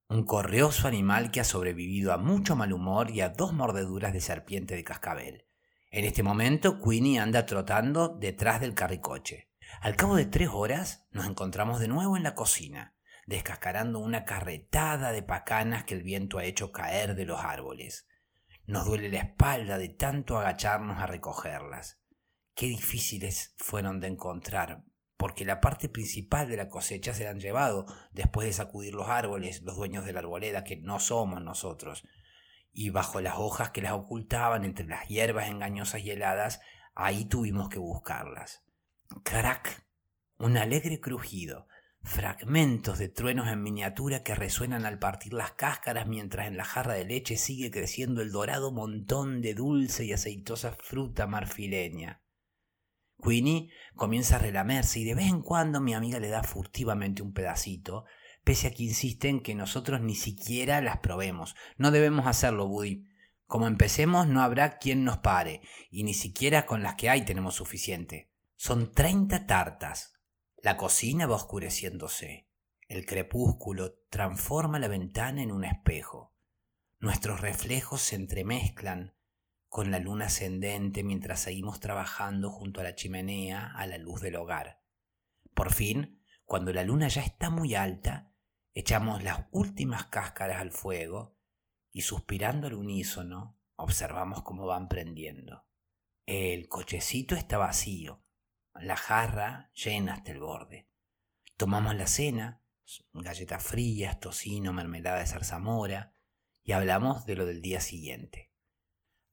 un 0.10 0.26
correoso 0.26 0.88
animal 0.88 1.32
que 1.32 1.40
ha 1.40 1.44
sobrevivido 1.44 2.14
a 2.14 2.18
mucho 2.18 2.56
mal 2.56 2.74
humor 2.74 3.10
y 3.10 3.22
a 3.22 3.30
dos 3.30 3.54
mordeduras 3.54 4.14
de 4.14 4.22
serpiente 4.22 4.76
de 4.76 4.84
cascabel. 4.84 5.46
En 5.90 6.06
este 6.06 6.24
momento 6.24 6.80
Queenie 6.82 7.20
anda 7.20 7.46
trotando 7.46 8.10
detrás 8.10 8.62
del 8.62 8.74
carricoche. 8.74 9.50
Al 9.82 9.96
cabo 9.96 10.16
de 10.16 10.26
tres 10.26 10.50
horas 10.52 11.08
nos 11.12 11.26
encontramos 11.26 11.80
de 11.80 11.88
nuevo 11.88 12.18
en 12.18 12.24
la 12.24 12.36
cocina, 12.36 12.96
descascarando 13.26 14.00
una 14.00 14.26
carretada 14.26 15.12
de 15.12 15.24
pacanas 15.24 15.84
que 15.84 15.96
el 15.96 16.04
viento 16.04 16.38
ha 16.38 16.46
hecho 16.46 16.72
caer 16.72 17.16
de 17.16 17.26
los 17.26 17.40
árboles. 17.40 18.08
Nos 18.66 18.86
duele 18.86 19.10
la 19.10 19.20
espalda 19.20 19.78
de 19.78 19.90
tanto 19.90 20.38
agacharnos 20.38 21.00
a 21.00 21.08
recogerlas 21.08 22.03
qué 22.56 22.68
difíciles 22.68 23.54
fueron 23.58 24.00
de 24.00 24.08
encontrar, 24.08 24.84
porque 25.18 25.46
la 25.46 25.62
parte 25.62 25.90
principal 25.90 26.50
de 26.50 26.58
la 26.58 26.70
cosecha 26.70 27.14
se 27.14 27.24
la 27.24 27.32
han 27.32 27.40
llevado 27.40 27.86
después 28.12 28.48
de 28.48 28.54
sacudir 28.54 28.94
los 28.94 29.10
árboles, 29.10 29.62
los 29.62 29.76
dueños 29.76 30.06
de 30.06 30.14
la 30.14 30.20
arboleda, 30.20 30.64
que 30.64 30.78
no 30.78 31.00
somos 31.00 31.42
nosotros. 31.42 32.04
Y 32.72 32.90
bajo 32.90 33.22
las 33.22 33.36
hojas 33.38 33.72
que 33.72 33.82
las 33.82 33.94
ocultaban 33.94 34.66
entre 34.66 34.86
las 34.86 35.08
hierbas 35.08 35.48
engañosas 35.48 36.02
y 36.02 36.12
heladas, 36.12 36.60
ahí 36.96 37.26
tuvimos 37.26 37.70
que 37.70 37.80
buscarlas. 37.80 38.64
Crack, 39.24 39.86
un 40.38 40.58
alegre 40.58 41.00
crujido, 41.00 41.68
fragmentos 42.02 43.00
de 43.00 43.08
truenos 43.08 43.48
en 43.48 43.62
miniatura 43.62 44.24
que 44.24 44.36
resuenan 44.36 44.86
al 44.86 45.00
partir 45.00 45.34
las 45.34 45.52
cáscaras 45.52 46.08
mientras 46.08 46.48
en 46.48 46.58
la 46.58 46.66
jarra 46.66 46.94
de 46.94 47.06
leche 47.06 47.38
sigue 47.38 47.72
creciendo 47.72 48.22
el 48.22 48.32
dorado 48.32 48.72
montón 48.72 49.42
de 49.42 49.54
dulce 49.54 50.06
y 50.06 50.14
aceitosa 50.14 50.74
fruta 50.74 51.28
marfileña. 51.28 52.23
Queenie 53.24 53.70
comienza 53.96 54.36
a 54.36 54.40
relamerse 54.40 55.00
y 55.00 55.06
de 55.06 55.16
vez 55.16 55.28
en 55.28 55.42
cuando 55.42 55.80
mi 55.80 55.94
amiga 55.94 56.20
le 56.20 56.30
da 56.30 56.44
furtivamente 56.44 57.22
un 57.22 57.34
pedacito, 57.34 58.06
pese 58.44 58.68
a 58.68 58.72
que 58.72 58.84
insiste 58.84 59.30
en 59.30 59.42
que 59.42 59.56
nosotros 59.56 60.02
ni 60.02 60.16
siquiera 60.16 60.82
las 60.82 60.98
probemos. 60.98 61.56
No 61.78 61.92
debemos 61.92 62.28
hacerlo, 62.28 62.68
Buddy. 62.68 63.08
Como 63.48 63.68
empecemos 63.68 64.28
no 64.28 64.42
habrá 64.42 64.78
quien 64.78 65.04
nos 65.04 65.20
pare, 65.20 65.62
y 65.90 66.04
ni 66.04 66.14
siquiera 66.14 66.66
con 66.66 66.84
las 66.84 66.96
que 66.96 67.10
hay 67.10 67.24
tenemos 67.24 67.56
suficiente. 67.56 68.30
Son 68.56 68.92
treinta 68.92 69.46
tartas. 69.46 70.14
La 70.62 70.78
cocina 70.78 71.28
va 71.28 71.36
oscureciéndose. 71.36 72.48
El 72.88 73.06
crepúsculo 73.06 73.94
transforma 74.10 74.80
la 74.80 74.88
ventana 74.88 75.42
en 75.42 75.52
un 75.52 75.64
espejo. 75.66 76.34
Nuestros 77.00 77.42
reflejos 77.42 78.02
se 78.02 78.16
entremezclan 78.16 79.14
con 79.74 79.90
la 79.90 79.98
luna 79.98 80.26
ascendente 80.26 81.02
mientras 81.04 81.40
seguimos 81.40 81.80
trabajando 81.80 82.52
junto 82.52 82.80
a 82.80 82.84
la 82.84 82.94
chimenea 82.94 83.72
a 83.76 83.88
la 83.88 83.98
luz 83.98 84.22
del 84.22 84.36
hogar. 84.36 84.84
Por 85.56 85.74
fin, 85.74 86.22
cuando 86.46 86.72
la 86.72 86.84
luna 86.84 87.08
ya 87.08 87.24
está 87.24 87.50
muy 87.50 87.74
alta, 87.74 88.36
echamos 88.76 89.24
las 89.24 89.48
últimas 89.50 90.06
cáscaras 90.06 90.62
al 90.62 90.70
fuego 90.70 91.40
y 91.92 92.02
suspirando 92.02 92.68
al 92.68 92.76
unísono 92.76 93.58
observamos 93.76 94.44
cómo 94.44 94.68
van 94.68 94.90
prendiendo. 94.90 95.66
El 96.28 96.68
cochecito 96.68 97.34
está 97.34 97.58
vacío, 97.58 98.24
la 98.76 98.96
jarra 98.96 99.72
llena 99.74 100.14
hasta 100.14 100.34
el 100.34 100.40
borde. 100.40 100.88
Tomamos 101.58 101.96
la 101.96 102.06
cena, 102.06 102.62
galletas 103.12 103.64
frías, 103.64 104.20
tocino, 104.20 104.72
mermelada 104.72 105.18
de 105.18 105.26
zarzamora, 105.26 106.14
y 106.62 106.74
hablamos 106.74 107.26
de 107.26 107.36
lo 107.36 107.48
del 107.48 107.64
día 107.64 107.82
siguiente. 107.82 108.53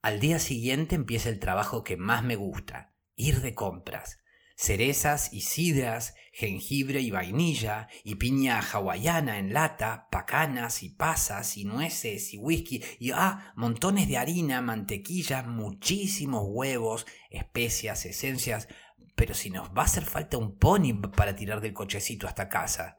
Al 0.03 0.19
día 0.19 0.39
siguiente 0.39 0.95
empieza 0.95 1.29
el 1.29 1.39
trabajo 1.39 1.85
que 1.85 1.99
más 1.99 2.25
me 2.25 2.35
gusta, 2.35 2.95
ir 3.17 3.43
de 3.43 3.55
compras. 3.55 4.19
Cerezas 4.57 5.31
y 5.31 5.43
sidras, 5.43 6.15
jengibre 6.33 7.01
y 7.01 7.11
vainilla, 7.11 7.89
y 8.03 8.15
piña 8.15 8.61
hawaiana 8.61 9.39
en 9.39 9.53
lata, 9.53 10.09
pacanas 10.11 10.83
y 10.83 10.89
pasas 10.89 11.59
y 11.59 11.65
nueces 11.65 12.33
y 12.33 12.39
whisky, 12.39 12.83
y 12.99 13.11
ah, 13.11 13.53
montones 13.57 14.09
de 14.09 14.17
harina, 14.17 14.63
mantequilla, 14.63 15.43
muchísimos 15.43 16.45
huevos, 16.47 17.07
especias, 17.29 18.07
esencias, 18.07 18.69
pero 19.17 19.35
si 19.35 19.51
nos 19.51 19.69
va 19.69 19.83
a 19.83 19.85
hacer 19.85 20.07
falta 20.07 20.39
un 20.39 20.57
pony 20.57 20.95
para 21.15 21.37
tirar 21.37 21.61
del 21.61 21.75
cochecito 21.75 22.27
hasta 22.27 22.49
casa. 22.49 22.97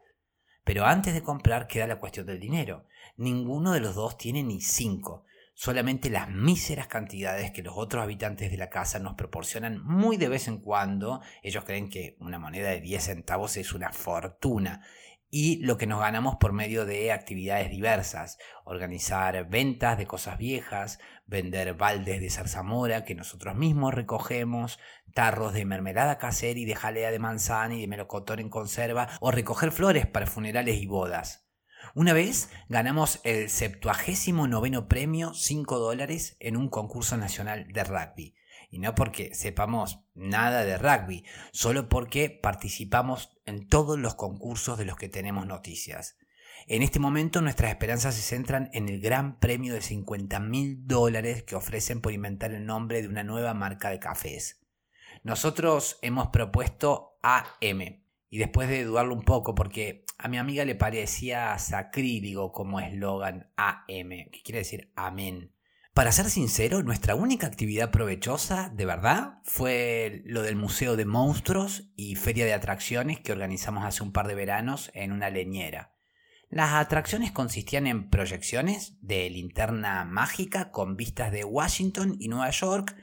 Pero 0.63 0.86
antes 0.86 1.15
de 1.15 1.24
comprar 1.24 1.65
queda 1.65 1.88
la 1.88 2.00
cuestión 2.00 2.27
del 2.27 2.39
dinero. 2.39 2.86
Ninguno 3.17 3.72
de 3.72 3.79
los 3.79 3.96
dos 3.96 4.17
tiene 4.17 4.43
ni 4.43 4.62
cinco 4.62 5.25
solamente 5.62 6.10
las 6.10 6.27
míseras 6.27 6.88
cantidades 6.88 7.51
que 7.51 7.62
los 7.62 7.75
otros 7.77 8.01
habitantes 8.01 8.50
de 8.50 8.58
la 8.58 8.72
casa 8.72 8.98
nos 8.98 9.13
proporcionan 9.13 9.80
muy 9.86 10.18
de 10.18 10.27
vez 10.27 10.48
en 10.48 10.58
cuando. 10.58 11.22
Ellos 11.44 11.65
creen 11.65 11.88
que 11.88 12.18
una 12.20 12.39
moneda 12.39 12.72
de 12.72 12.82
10 12.82 13.03
centavos 13.03 13.58
es 13.58 13.74
una 13.74 13.91
fortuna. 13.91 14.82
Y 15.30 15.58
lo 15.58 15.77
que 15.77 15.86
nos 15.86 16.00
ganamos 16.00 16.38
por 16.38 16.51
medio 16.51 16.88
de 16.88 17.12
actividades 17.12 17.70
diversas, 17.70 18.39
organizar 18.65 19.48
ventas 19.50 20.00
de 20.00 20.08
cosas 20.08 20.39
viejas, 20.39 20.98
vender 21.27 21.75
baldes 21.75 22.22
de 22.22 22.32
zarzamora 22.32 23.06
que 23.06 23.13
nosotros 23.13 23.56
mismos 23.56 23.94
recogemos, 23.94 24.80
tarros 25.13 25.53
de 25.53 25.65
mermelada 25.65 26.18
casera 26.18 26.60
y 26.60 26.65
de 26.65 26.74
jalea 26.74 27.12
de 27.12 27.20
manzana 27.20 27.75
y 27.75 27.82
de 27.82 27.88
melocotón 27.88 28.39
en 28.39 28.50
conserva, 28.50 29.10
o 29.20 29.30
recoger 29.30 29.72
flores 29.72 30.08
para 30.08 30.25
funerales 30.25 30.82
y 30.82 30.88
bodas. 30.88 31.50
Una 31.93 32.13
vez 32.13 32.50
ganamos 32.69 33.19
el 33.23 33.50
79 33.50 34.47
noveno 34.47 34.88
premio, 34.88 35.33
5 35.33 35.79
dólares, 35.79 36.38
en 36.39 36.57
un 36.57 36.69
concurso 36.69 37.17
nacional 37.17 37.67
de 37.71 37.83
rugby. 37.83 38.35
Y 38.69 38.79
no 38.79 38.95
porque 38.95 39.35
sepamos 39.35 40.00
nada 40.13 40.63
de 40.63 40.77
rugby, 40.77 41.25
solo 41.51 41.89
porque 41.89 42.29
participamos 42.29 43.38
en 43.45 43.67
todos 43.67 44.00
los 44.00 44.15
concursos 44.15 44.77
de 44.77 44.85
los 44.85 44.95
que 44.95 45.09
tenemos 45.09 45.45
noticias. 45.45 46.17
En 46.67 46.83
este 46.83 47.00
momento 47.00 47.41
nuestras 47.41 47.71
esperanzas 47.71 48.15
se 48.15 48.21
centran 48.21 48.69
en 48.73 48.88
el 48.88 49.01
gran 49.01 49.39
premio 49.39 49.73
de 49.73 49.81
50 49.81 50.39
mil 50.39 50.88
dólares 50.88 51.43
que 51.43 51.55
ofrecen 51.55 52.01
por 52.01 52.13
inventar 52.13 52.53
el 52.53 52.65
nombre 52.65 53.01
de 53.01 53.07
una 53.07 53.23
nueva 53.23 53.53
marca 53.53 53.89
de 53.89 54.00
cafés. 54.00 54.61
Nosotros 55.23 55.97
hemos 56.01 56.27
propuesto 56.27 57.17
AM, 57.23 58.00
y 58.31 58.39
después 58.39 58.69
de 58.69 58.85
dudarlo 58.85 59.13
un 59.13 59.23
poco, 59.23 59.53
porque 59.53 60.05
a 60.17 60.29
mi 60.29 60.38
amiga 60.38 60.63
le 60.63 60.73
parecía 60.73 61.55
sacríligo 61.59 62.53
como 62.53 62.79
eslogan 62.79 63.51
AM, 63.57 64.09
que 64.31 64.41
quiere 64.43 64.59
decir 64.59 64.91
amén. 64.95 65.53
Para 65.93 66.13
ser 66.13 66.29
sincero, 66.29 66.81
nuestra 66.81 67.15
única 67.15 67.45
actividad 67.45 67.91
provechosa, 67.91 68.69
de 68.69 68.85
verdad, 68.85 69.39
fue 69.43 70.23
lo 70.25 70.41
del 70.41 70.55
Museo 70.55 70.95
de 70.95 71.03
Monstruos 71.03 71.91
y 71.97 72.15
Feria 72.15 72.45
de 72.45 72.53
Atracciones 72.53 73.19
que 73.19 73.33
organizamos 73.33 73.83
hace 73.83 74.01
un 74.01 74.13
par 74.13 74.29
de 74.29 74.35
veranos 74.35 74.89
en 74.93 75.11
una 75.11 75.29
leñera. 75.29 75.93
Las 76.50 76.71
atracciones 76.73 77.33
consistían 77.33 77.85
en 77.85 78.09
proyecciones 78.09 78.97
de 79.01 79.29
linterna 79.29 80.05
mágica 80.05 80.71
con 80.71 80.95
vistas 80.95 81.33
de 81.33 81.43
Washington 81.43 82.15
y 82.17 82.29
Nueva 82.29 82.50
York, 82.51 82.95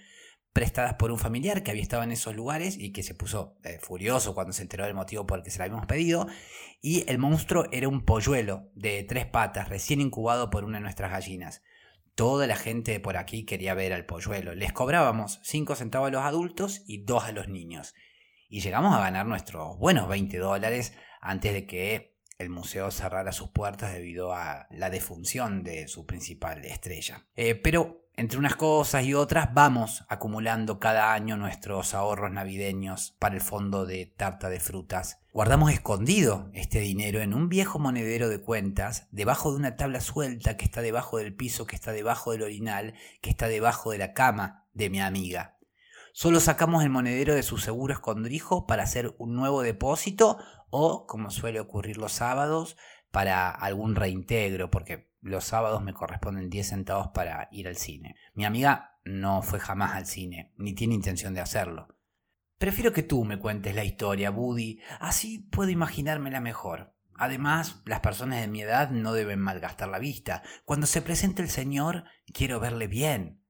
prestadas 0.58 0.94
por 0.94 1.12
un 1.12 1.20
familiar 1.20 1.62
que 1.62 1.70
había 1.70 1.84
estado 1.84 2.02
en 2.02 2.10
esos 2.10 2.34
lugares 2.34 2.76
y 2.76 2.90
que 2.90 3.04
se 3.04 3.14
puso 3.14 3.56
eh, 3.62 3.78
furioso 3.80 4.34
cuando 4.34 4.52
se 4.52 4.62
enteró 4.62 4.86
del 4.86 4.94
motivo 4.94 5.24
por 5.24 5.38
el 5.38 5.44
que 5.44 5.52
se 5.52 5.60
la 5.60 5.66
habíamos 5.66 5.86
pedido. 5.86 6.26
Y 6.82 7.08
el 7.08 7.18
monstruo 7.18 7.66
era 7.70 7.86
un 7.86 8.04
polluelo 8.04 8.68
de 8.74 9.04
tres 9.04 9.24
patas, 9.24 9.68
recién 9.68 10.00
incubado 10.00 10.50
por 10.50 10.64
una 10.64 10.78
de 10.78 10.82
nuestras 10.82 11.12
gallinas. 11.12 11.62
Toda 12.16 12.48
la 12.48 12.56
gente 12.56 12.98
por 12.98 13.16
aquí 13.16 13.44
quería 13.44 13.74
ver 13.74 13.92
al 13.92 14.04
polluelo. 14.04 14.56
Les 14.56 14.72
cobrábamos 14.72 15.38
5 15.44 15.76
centavos 15.76 16.08
a 16.08 16.10
los 16.10 16.24
adultos 16.24 16.82
y 16.88 17.04
2 17.04 17.22
a 17.22 17.30
los 17.30 17.46
niños. 17.46 17.94
Y 18.48 18.58
llegamos 18.58 18.92
a 18.96 18.98
ganar 18.98 19.26
nuestros 19.26 19.78
buenos 19.78 20.08
20 20.08 20.38
dólares 20.38 20.92
antes 21.20 21.52
de 21.52 21.66
que 21.68 22.17
el 22.38 22.50
museo 22.50 22.90
cerrara 22.90 23.32
sus 23.32 23.50
puertas 23.50 23.92
debido 23.92 24.32
a 24.32 24.66
la 24.70 24.90
defunción 24.90 25.64
de 25.64 25.88
su 25.88 26.06
principal 26.06 26.64
estrella. 26.64 27.26
Eh, 27.34 27.56
pero 27.56 28.08
entre 28.18 28.38
unas 28.38 28.56
cosas 28.56 29.04
y 29.04 29.14
otras 29.14 29.54
vamos 29.54 30.04
acumulando 30.08 30.80
cada 30.80 31.12
año 31.12 31.36
nuestros 31.36 31.94
ahorros 31.94 32.32
navideños 32.32 33.16
para 33.18 33.34
el 33.34 33.40
fondo 33.40 33.86
de 33.86 34.06
tarta 34.06 34.48
de 34.48 34.60
frutas. 34.60 35.20
Guardamos 35.32 35.72
escondido 35.72 36.50
este 36.52 36.80
dinero 36.80 37.20
en 37.20 37.34
un 37.34 37.48
viejo 37.48 37.78
monedero 37.78 38.28
de 38.28 38.40
cuentas, 38.40 39.06
debajo 39.12 39.52
de 39.52 39.58
una 39.58 39.76
tabla 39.76 40.00
suelta 40.00 40.56
que 40.56 40.64
está 40.64 40.80
debajo 40.80 41.18
del 41.18 41.34
piso, 41.34 41.66
que 41.66 41.76
está 41.76 41.92
debajo 41.92 42.32
del 42.32 42.42
orinal, 42.42 42.94
que 43.20 43.30
está 43.30 43.46
debajo 43.46 43.92
de 43.92 43.98
la 43.98 44.14
cama 44.14 44.66
de 44.74 44.90
mi 44.90 45.00
amiga. 45.00 45.58
Solo 46.12 46.40
sacamos 46.40 46.82
el 46.82 46.90
monedero 46.90 47.36
de 47.36 47.44
su 47.44 47.58
seguro 47.58 47.94
escondrijo 47.94 48.66
para 48.66 48.82
hacer 48.82 49.14
un 49.18 49.36
nuevo 49.36 49.62
depósito 49.62 50.38
o, 50.70 51.06
como 51.06 51.30
suele 51.30 51.60
ocurrir 51.60 51.96
los 51.96 52.12
sábados, 52.12 52.76
para 53.10 53.50
algún 53.50 53.94
reintegro, 53.94 54.70
porque 54.70 55.10
los 55.20 55.44
sábados 55.44 55.82
me 55.82 55.94
corresponden 55.94 56.50
10 56.50 56.68
centavos 56.68 57.08
para 57.08 57.48
ir 57.50 57.68
al 57.68 57.76
cine. 57.76 58.16
Mi 58.34 58.44
amiga 58.44 58.98
no 59.04 59.42
fue 59.42 59.60
jamás 59.60 59.94
al 59.94 60.06
cine, 60.06 60.52
ni 60.56 60.74
tiene 60.74 60.94
intención 60.94 61.34
de 61.34 61.40
hacerlo. 61.40 61.88
Prefiero 62.58 62.92
que 62.92 63.02
tú 63.02 63.24
me 63.24 63.38
cuentes 63.38 63.74
la 63.74 63.84
historia, 63.84 64.30
Buddy, 64.30 64.80
así 65.00 65.38
puedo 65.38 65.70
imaginármela 65.70 66.40
mejor. 66.40 66.94
Además, 67.14 67.82
las 67.84 68.00
personas 68.00 68.40
de 68.40 68.48
mi 68.48 68.62
edad 68.62 68.90
no 68.90 69.12
deben 69.12 69.40
malgastar 69.40 69.88
la 69.88 69.98
vista. 69.98 70.42
Cuando 70.64 70.86
se 70.86 71.02
presente 71.02 71.42
el 71.42 71.50
Señor, 71.50 72.04
quiero 72.32 72.60
verle 72.60 72.86
bien. 72.86 73.42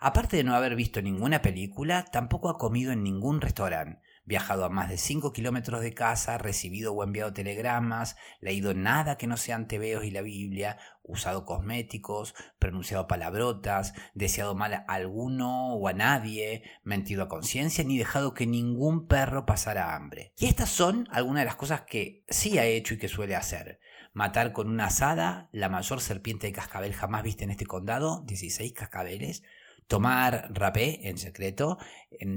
Aparte 0.00 0.36
de 0.36 0.44
no 0.44 0.54
haber 0.54 0.74
visto 0.74 1.00
ninguna 1.00 1.42
película, 1.42 2.04
tampoco 2.10 2.48
ha 2.48 2.58
comido 2.58 2.90
en 2.90 3.04
ningún 3.04 3.40
restaurante 3.40 4.00
viajado 4.24 4.64
a 4.64 4.68
más 4.68 4.88
de 4.88 4.98
5 4.98 5.32
kilómetros 5.32 5.80
de 5.80 5.94
casa, 5.94 6.38
recibido 6.38 6.92
o 6.92 7.02
enviado 7.02 7.32
telegramas, 7.32 8.16
leído 8.40 8.74
nada 8.74 9.16
que 9.16 9.26
no 9.26 9.36
sean 9.36 9.66
tebeos 9.68 10.04
y 10.04 10.10
la 10.10 10.22
Biblia, 10.22 10.78
usado 11.02 11.44
cosméticos, 11.44 12.34
pronunciado 12.58 13.06
palabrotas, 13.06 13.94
deseado 14.14 14.54
mal 14.54 14.74
a 14.74 14.84
alguno 14.88 15.74
o 15.74 15.88
a 15.88 15.92
nadie, 15.92 16.62
mentido 16.82 17.24
a 17.24 17.28
conciencia, 17.28 17.84
ni 17.84 17.98
dejado 17.98 18.34
que 18.34 18.46
ningún 18.46 19.06
perro 19.06 19.44
pasara 19.44 19.94
hambre. 19.94 20.32
Y 20.38 20.46
estas 20.46 20.70
son 20.70 21.08
algunas 21.10 21.42
de 21.42 21.46
las 21.46 21.56
cosas 21.56 21.82
que 21.82 22.24
sí 22.28 22.58
ha 22.58 22.64
hecho 22.64 22.94
y 22.94 22.98
que 22.98 23.08
suele 23.08 23.36
hacer. 23.36 23.80
Matar 24.12 24.52
con 24.52 24.68
una 24.68 24.86
asada 24.86 25.48
la 25.52 25.68
mayor 25.68 26.00
serpiente 26.00 26.46
de 26.46 26.52
cascabel 26.52 26.92
jamás 26.92 27.22
vista 27.22 27.44
en 27.44 27.50
este 27.50 27.66
condado, 27.66 28.22
16 28.26 28.72
cascabeles, 28.74 29.42
tomar 29.92 30.48
rapé 30.54 31.06
en 31.06 31.18
secreto, 31.18 31.76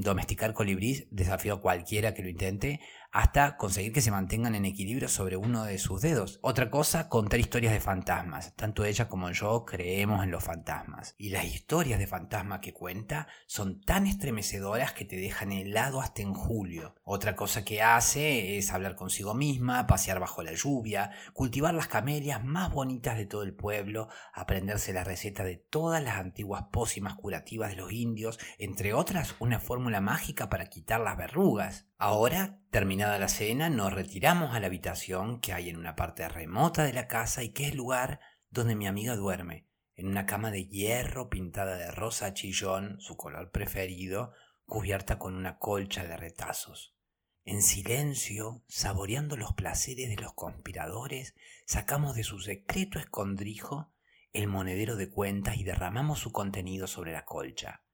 domesticar 0.01 0.53
colibrís, 0.53 1.07
desafío 1.09 1.53
a 1.53 1.61
cualquiera 1.61 2.13
que 2.13 2.21
lo 2.21 2.27
intente, 2.27 2.81
hasta 3.15 3.55
conseguir 3.55 3.93
que 3.93 4.01
se 4.01 4.11
mantengan 4.11 4.55
en 4.55 4.65
equilibrio 4.65 5.07
sobre 5.07 5.37
uno 5.37 5.63
de 5.63 5.77
sus 5.77 6.01
dedos. 6.01 6.37
Otra 6.41 6.69
cosa, 6.69 7.07
contar 7.07 7.39
historias 7.39 7.71
de 7.71 7.79
fantasmas. 7.79 8.53
Tanto 8.57 8.83
ella 8.83 9.07
como 9.07 9.31
yo 9.31 9.63
creemos 9.63 10.21
en 10.21 10.31
los 10.31 10.43
fantasmas. 10.43 11.15
Y 11.17 11.29
las 11.29 11.45
historias 11.45 11.97
de 11.97 12.07
fantasma 12.07 12.59
que 12.59 12.73
cuenta 12.73 13.29
son 13.47 13.79
tan 13.79 14.05
estremecedoras 14.05 14.91
que 14.91 15.05
te 15.05 15.15
dejan 15.15 15.53
helado 15.53 16.01
hasta 16.01 16.23
en 16.23 16.33
julio. 16.33 16.95
Otra 17.05 17.37
cosa 17.37 17.63
que 17.63 17.81
hace 17.81 18.57
es 18.57 18.73
hablar 18.73 18.97
consigo 18.97 19.33
misma, 19.33 19.87
pasear 19.87 20.19
bajo 20.19 20.43
la 20.43 20.51
lluvia, 20.51 21.11
cultivar 21.31 21.73
las 21.73 21.87
camelias 21.87 22.43
más 22.43 22.73
bonitas 22.73 23.15
de 23.15 23.27
todo 23.27 23.43
el 23.43 23.55
pueblo, 23.55 24.09
aprenderse 24.33 24.91
la 24.91 25.05
receta 25.05 25.45
de 25.45 25.55
todas 25.55 26.03
las 26.03 26.17
antiguas 26.17 26.65
pócimas 26.69 27.15
curativas 27.15 27.69
de 27.69 27.77
los 27.77 27.93
indios, 27.93 28.39
entre 28.59 28.93
otras 28.93 29.35
una 29.39 29.61
fórmula 29.61 30.01
mágica 30.01 30.49
para 30.49 30.65
quitar 30.65 30.99
las 30.99 31.15
verrugas. 31.15 31.85
Ahora, 31.97 32.59
terminada 32.71 33.17
la 33.19 33.29
cena, 33.29 33.69
nos 33.69 33.93
retiramos 33.93 34.53
a 34.53 34.59
la 34.59 34.67
habitación 34.67 35.39
que 35.39 35.53
hay 35.53 35.69
en 35.69 35.77
una 35.77 35.95
parte 35.95 36.27
remota 36.27 36.83
de 36.83 36.91
la 36.91 37.07
casa 37.07 37.41
y 37.41 37.53
que 37.53 37.63
es 37.63 37.71
el 37.71 37.77
lugar 37.77 38.19
donde 38.49 38.75
mi 38.75 38.85
amiga 38.85 39.15
duerme, 39.15 39.69
en 39.95 40.07
una 40.07 40.25
cama 40.25 40.51
de 40.51 40.67
hierro 40.67 41.29
pintada 41.29 41.77
de 41.77 41.91
rosa 41.91 42.33
chillón, 42.33 42.99
su 42.99 43.15
color 43.15 43.49
preferido, 43.51 44.33
cubierta 44.65 45.17
con 45.17 45.35
una 45.35 45.57
colcha 45.57 46.03
de 46.03 46.17
retazos. 46.17 46.97
En 47.45 47.61
silencio, 47.61 48.63
saboreando 48.67 49.37
los 49.37 49.53
placeres 49.53 50.09
de 50.09 50.21
los 50.21 50.33
conspiradores, 50.33 51.33
sacamos 51.65 52.15
de 52.15 52.23
su 52.23 52.41
secreto 52.41 52.99
escondrijo 52.99 53.93
el 54.33 54.47
monedero 54.47 54.97
de 54.97 55.09
cuentas 55.09 55.55
y 55.55 55.63
derramamos 55.63 56.19
su 56.19 56.33
contenido 56.33 56.87
sobre 56.87 57.13
la 57.13 57.23
colcha. 57.23 57.84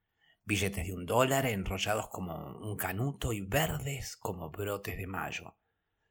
Billetes 0.44 0.88
de 0.88 0.94
un 0.94 1.06
dólar 1.06 1.46
enrollados 1.46 2.10
como 2.10 2.58
un 2.58 2.76
canuto 2.76 3.32
y 3.32 3.42
verdes 3.42 4.18
como 4.18 4.50
brotes 4.50 4.98
de 4.98 5.08
mayo. 5.08 5.56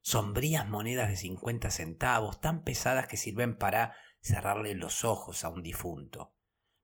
Sombrías 0.00 0.68
monedas 0.68 1.10
de 1.10 1.16
cincuenta 1.16 1.70
centavos, 1.70 2.40
tan 2.40 2.62
pesadas 2.62 3.06
que 3.06 3.16
sirven 3.16 3.56
para 3.56 3.94
cerrarle 4.20 4.74
los 4.74 5.04
ojos 5.04 5.44
a 5.44 5.48
un 5.48 5.62
difunto. 5.62 6.34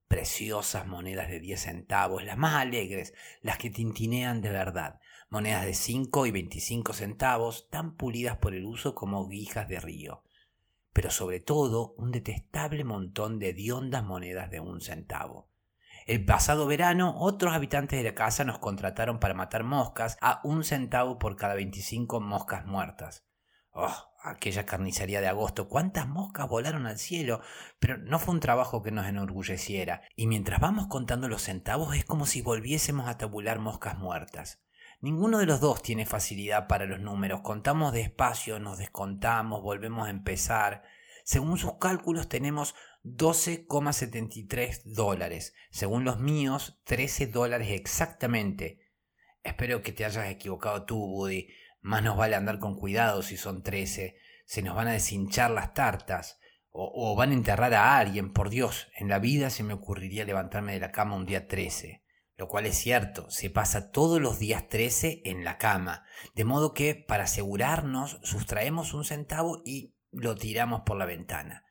Preciosas 0.08 0.86
monedas 0.86 1.28
de 1.28 1.40
diez 1.40 1.62
centavos, 1.62 2.24
las 2.24 2.36
más 2.36 2.54
alegres, 2.54 3.14
las 3.42 3.58
que 3.58 3.70
tintinean 3.70 4.40
de 4.40 4.50
verdad, 4.50 5.00
monedas 5.28 5.64
de 5.64 5.74
5 5.74 6.26
y 6.26 6.30
25 6.30 6.92
centavos, 6.92 7.68
tan 7.70 7.96
pulidas 7.96 8.36
por 8.38 8.54
el 8.54 8.64
uso 8.64 8.94
como 8.94 9.26
guijas 9.26 9.68
de 9.68 9.80
río, 9.80 10.22
pero 10.92 11.10
sobre 11.10 11.40
todo 11.40 11.94
un 11.96 12.12
detestable 12.12 12.84
montón 12.84 13.38
de 13.38 13.50
hediondas 13.50 14.04
monedas 14.04 14.50
de 14.50 14.60
un 14.60 14.80
centavo. 14.80 15.50
El 16.06 16.24
pasado 16.24 16.68
verano, 16.68 17.16
otros 17.18 17.52
habitantes 17.52 17.98
de 17.98 18.04
la 18.04 18.14
casa 18.14 18.44
nos 18.44 18.60
contrataron 18.60 19.18
para 19.18 19.34
matar 19.34 19.64
moscas 19.64 20.16
a 20.20 20.40
un 20.44 20.62
centavo 20.62 21.18
por 21.18 21.34
cada 21.34 21.54
25 21.54 22.20
moscas 22.20 22.64
muertas. 22.64 23.26
Oh, 23.72 23.92
aquella 24.22 24.64
carnicería 24.64 25.20
de 25.20 25.26
agosto, 25.26 25.68
cuántas 25.68 26.06
moscas 26.06 26.48
volaron 26.48 26.86
al 26.86 26.98
cielo, 26.98 27.40
pero 27.80 27.98
no 27.98 28.20
fue 28.20 28.34
un 28.34 28.40
trabajo 28.40 28.84
que 28.84 28.92
nos 28.92 29.08
enorgulleciera, 29.08 30.02
y 30.14 30.28
mientras 30.28 30.60
vamos 30.60 30.86
contando 30.86 31.28
los 31.28 31.42
centavos 31.42 31.96
es 31.96 32.04
como 32.04 32.24
si 32.24 32.40
volviésemos 32.40 33.08
a 33.08 33.18
tabular 33.18 33.58
moscas 33.58 33.98
muertas. 33.98 34.62
Ninguno 35.00 35.38
de 35.38 35.46
los 35.46 35.58
dos 35.58 35.82
tiene 35.82 36.06
facilidad 36.06 36.68
para 36.68 36.86
los 36.86 37.00
números. 37.00 37.40
Contamos 37.40 37.92
despacio, 37.92 38.60
nos 38.60 38.78
descontamos, 38.78 39.60
volvemos 39.60 40.06
a 40.06 40.10
empezar. 40.10 40.84
Según 41.24 41.58
sus 41.58 41.78
cálculos 41.78 42.28
tenemos 42.28 42.76
12,73 43.14 44.82
dólares. 44.84 45.54
Según 45.70 46.04
los 46.04 46.18
míos, 46.18 46.80
13 46.84 47.28
dólares 47.28 47.68
exactamente. 47.70 48.80
Espero 49.42 49.82
que 49.82 49.92
te 49.92 50.04
hayas 50.04 50.28
equivocado 50.28 50.84
tú, 50.84 50.98
Woody. 50.98 51.48
Más 51.80 52.02
nos 52.02 52.16
vale 52.16 52.34
andar 52.34 52.58
con 52.58 52.74
cuidado 52.76 53.22
si 53.22 53.36
son 53.36 53.62
13. 53.62 54.16
Se 54.44 54.62
nos 54.62 54.74
van 54.74 54.88
a 54.88 54.92
deshinchar 54.92 55.52
las 55.52 55.72
tartas. 55.72 56.40
O, 56.70 57.12
o 57.12 57.16
van 57.16 57.30
a 57.30 57.34
enterrar 57.34 57.72
a 57.74 57.96
alguien. 57.96 58.32
Por 58.32 58.50
Dios, 58.50 58.88
en 58.98 59.08
la 59.08 59.20
vida 59.20 59.50
se 59.50 59.62
me 59.62 59.74
ocurriría 59.74 60.24
levantarme 60.24 60.72
de 60.72 60.80
la 60.80 60.90
cama 60.92 61.14
un 61.14 61.26
día 61.26 61.46
13 61.46 62.02
lo 62.36 62.48
cual 62.48 62.66
es 62.66 62.76
cierto, 62.76 63.30
se 63.30 63.48
pasa 63.48 63.90
todos 63.90 64.20
los 64.20 64.38
días 64.38 64.68
13 64.68 65.22
en 65.24 65.42
la 65.42 65.56
cama, 65.56 66.04
de 66.34 66.44
modo 66.44 66.74
que 66.74 66.94
para 66.94 67.24
asegurarnos 67.24 68.20
sustraemos 68.22 68.92
un 68.92 69.04
centavo 69.04 69.62
y 69.64 69.94
lo 70.10 70.34
tiramos 70.34 70.82
por 70.82 70.98
la 70.98 71.06
ventana. 71.06 71.65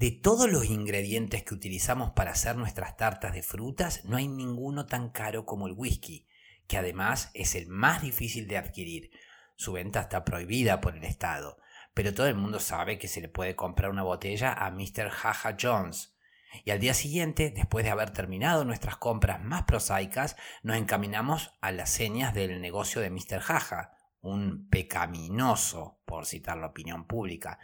De 0.00 0.10
todos 0.10 0.50
los 0.50 0.64
ingredientes 0.64 1.42
que 1.42 1.52
utilizamos 1.52 2.12
para 2.12 2.30
hacer 2.30 2.56
nuestras 2.56 2.96
tartas 2.96 3.34
de 3.34 3.42
frutas, 3.42 4.02
no 4.06 4.16
hay 4.16 4.28
ninguno 4.28 4.86
tan 4.86 5.10
caro 5.10 5.44
como 5.44 5.66
el 5.66 5.74
whisky, 5.74 6.26
que 6.66 6.78
además 6.78 7.30
es 7.34 7.54
el 7.54 7.68
más 7.68 8.00
difícil 8.00 8.48
de 8.48 8.56
adquirir. 8.56 9.10
Su 9.56 9.72
venta 9.72 10.00
está 10.00 10.24
prohibida 10.24 10.80
por 10.80 10.96
el 10.96 11.04
Estado, 11.04 11.58
pero 11.92 12.14
todo 12.14 12.28
el 12.28 12.34
mundo 12.34 12.60
sabe 12.60 12.98
que 12.98 13.08
se 13.08 13.20
le 13.20 13.28
puede 13.28 13.56
comprar 13.56 13.90
una 13.90 14.02
botella 14.02 14.54
a 14.54 14.70
Mr. 14.70 15.10
Jaja 15.10 15.58
Jones, 15.60 16.16
y 16.64 16.70
al 16.70 16.80
día 16.80 16.94
siguiente, 16.94 17.52
después 17.54 17.84
de 17.84 17.90
haber 17.90 18.10
terminado 18.10 18.64
nuestras 18.64 18.96
compras 18.96 19.44
más 19.44 19.64
prosaicas, 19.64 20.34
nos 20.62 20.78
encaminamos 20.78 21.52
a 21.60 21.72
las 21.72 21.90
señas 21.90 22.32
del 22.32 22.62
negocio 22.62 23.02
de 23.02 23.10
Mr. 23.10 23.40
Jaja, 23.40 23.98
un 24.22 24.66
pecaminoso, 24.70 26.00
por 26.06 26.24
citar 26.24 26.56
la 26.56 26.68
opinión 26.68 27.06
pública, 27.06 27.58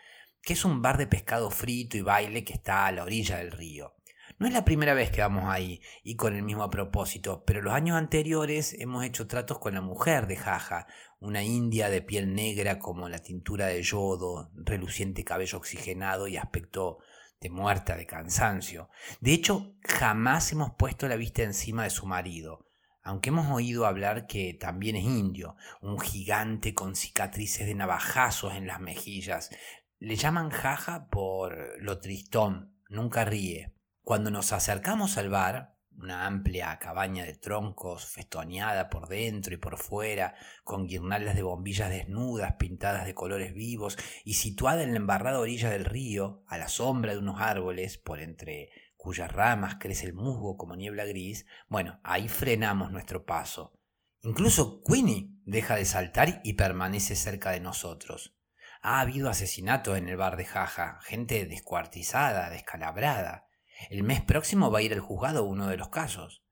que 0.46 0.52
es 0.52 0.64
un 0.64 0.80
bar 0.80 0.96
de 0.96 1.08
pescado 1.08 1.50
frito 1.50 1.96
y 1.96 2.02
baile 2.02 2.44
que 2.44 2.52
está 2.52 2.86
a 2.86 2.92
la 2.92 3.02
orilla 3.02 3.38
del 3.38 3.50
río. 3.50 3.96
No 4.38 4.46
es 4.46 4.52
la 4.52 4.64
primera 4.64 4.94
vez 4.94 5.10
que 5.10 5.20
vamos 5.20 5.42
ahí 5.46 5.82
y 6.04 6.14
con 6.14 6.36
el 6.36 6.44
mismo 6.44 6.70
propósito, 6.70 7.42
pero 7.44 7.62
los 7.62 7.74
años 7.74 7.96
anteriores 7.96 8.72
hemos 8.78 9.04
hecho 9.04 9.26
tratos 9.26 9.58
con 9.58 9.74
la 9.74 9.80
mujer 9.80 10.28
de 10.28 10.36
Jaja, 10.36 10.86
una 11.18 11.42
india 11.42 11.90
de 11.90 12.00
piel 12.00 12.32
negra 12.32 12.78
como 12.78 13.08
la 13.08 13.18
tintura 13.18 13.66
de 13.66 13.82
yodo, 13.82 14.52
reluciente 14.54 15.24
cabello 15.24 15.58
oxigenado 15.58 16.28
y 16.28 16.36
aspecto 16.36 16.98
de 17.40 17.50
muerta 17.50 17.96
de 17.96 18.06
cansancio. 18.06 18.88
De 19.18 19.32
hecho, 19.32 19.74
jamás 19.82 20.52
hemos 20.52 20.74
puesto 20.78 21.08
la 21.08 21.16
vista 21.16 21.42
encima 21.42 21.82
de 21.82 21.90
su 21.90 22.06
marido, 22.06 22.68
aunque 23.02 23.30
hemos 23.30 23.50
oído 23.50 23.84
hablar 23.84 24.28
que 24.28 24.54
también 24.54 24.94
es 24.94 25.04
indio, 25.04 25.56
un 25.80 25.98
gigante 25.98 26.72
con 26.72 26.94
cicatrices 26.94 27.66
de 27.66 27.74
navajazos 27.74 28.54
en 28.54 28.68
las 28.68 28.80
mejillas. 28.80 29.50
Le 29.98 30.16
llaman 30.16 30.50
jaja 30.50 31.08
por 31.08 31.82
lo 31.82 32.00
tristón, 32.00 32.76
nunca 32.90 33.24
ríe. 33.24 33.72
Cuando 34.02 34.30
nos 34.30 34.52
acercamos 34.52 35.16
al 35.16 35.30
bar, 35.30 35.78
una 35.90 36.26
amplia 36.26 36.78
cabaña 36.78 37.24
de 37.24 37.34
troncos 37.34 38.04
festoneada 38.04 38.90
por 38.90 39.08
dentro 39.08 39.54
y 39.54 39.56
por 39.56 39.78
fuera, 39.78 40.34
con 40.64 40.86
guirnaldas 40.86 41.34
de 41.34 41.42
bombillas 41.42 41.88
desnudas 41.88 42.56
pintadas 42.58 43.06
de 43.06 43.14
colores 43.14 43.54
vivos 43.54 43.96
y 44.22 44.34
situada 44.34 44.82
en 44.82 44.90
la 44.90 44.98
embarrada 44.98 45.40
orilla 45.40 45.70
del 45.70 45.86
río, 45.86 46.42
a 46.46 46.58
la 46.58 46.68
sombra 46.68 47.12
de 47.12 47.18
unos 47.18 47.40
árboles, 47.40 47.96
por 47.96 48.20
entre 48.20 48.68
cuyas 48.98 49.32
ramas 49.32 49.76
crece 49.80 50.04
el 50.04 50.12
musgo 50.12 50.58
como 50.58 50.76
niebla 50.76 51.06
gris, 51.06 51.46
bueno, 51.68 52.00
ahí 52.02 52.28
frenamos 52.28 52.92
nuestro 52.92 53.24
paso. 53.24 53.80
Incluso 54.20 54.82
Queenie 54.82 55.30
deja 55.46 55.74
de 55.76 55.86
saltar 55.86 56.42
y 56.44 56.52
permanece 56.52 57.16
cerca 57.16 57.52
de 57.52 57.60
nosotros. 57.60 58.35
Ha 58.82 59.00
habido 59.00 59.28
asesinatos 59.28 59.98
en 59.98 60.08
el 60.08 60.16
bar 60.16 60.36
de 60.36 60.44
Jaja, 60.44 60.98
gente 61.02 61.46
descuartizada, 61.46 62.50
descalabrada. 62.50 63.48
El 63.90 64.02
mes 64.02 64.20
próximo 64.22 64.70
va 64.70 64.78
a 64.78 64.82
ir 64.82 64.92
al 64.92 65.00
juzgado 65.00 65.44
uno 65.44 65.66
de 65.68 65.76
los 65.76 65.88
casos. 65.88 66.44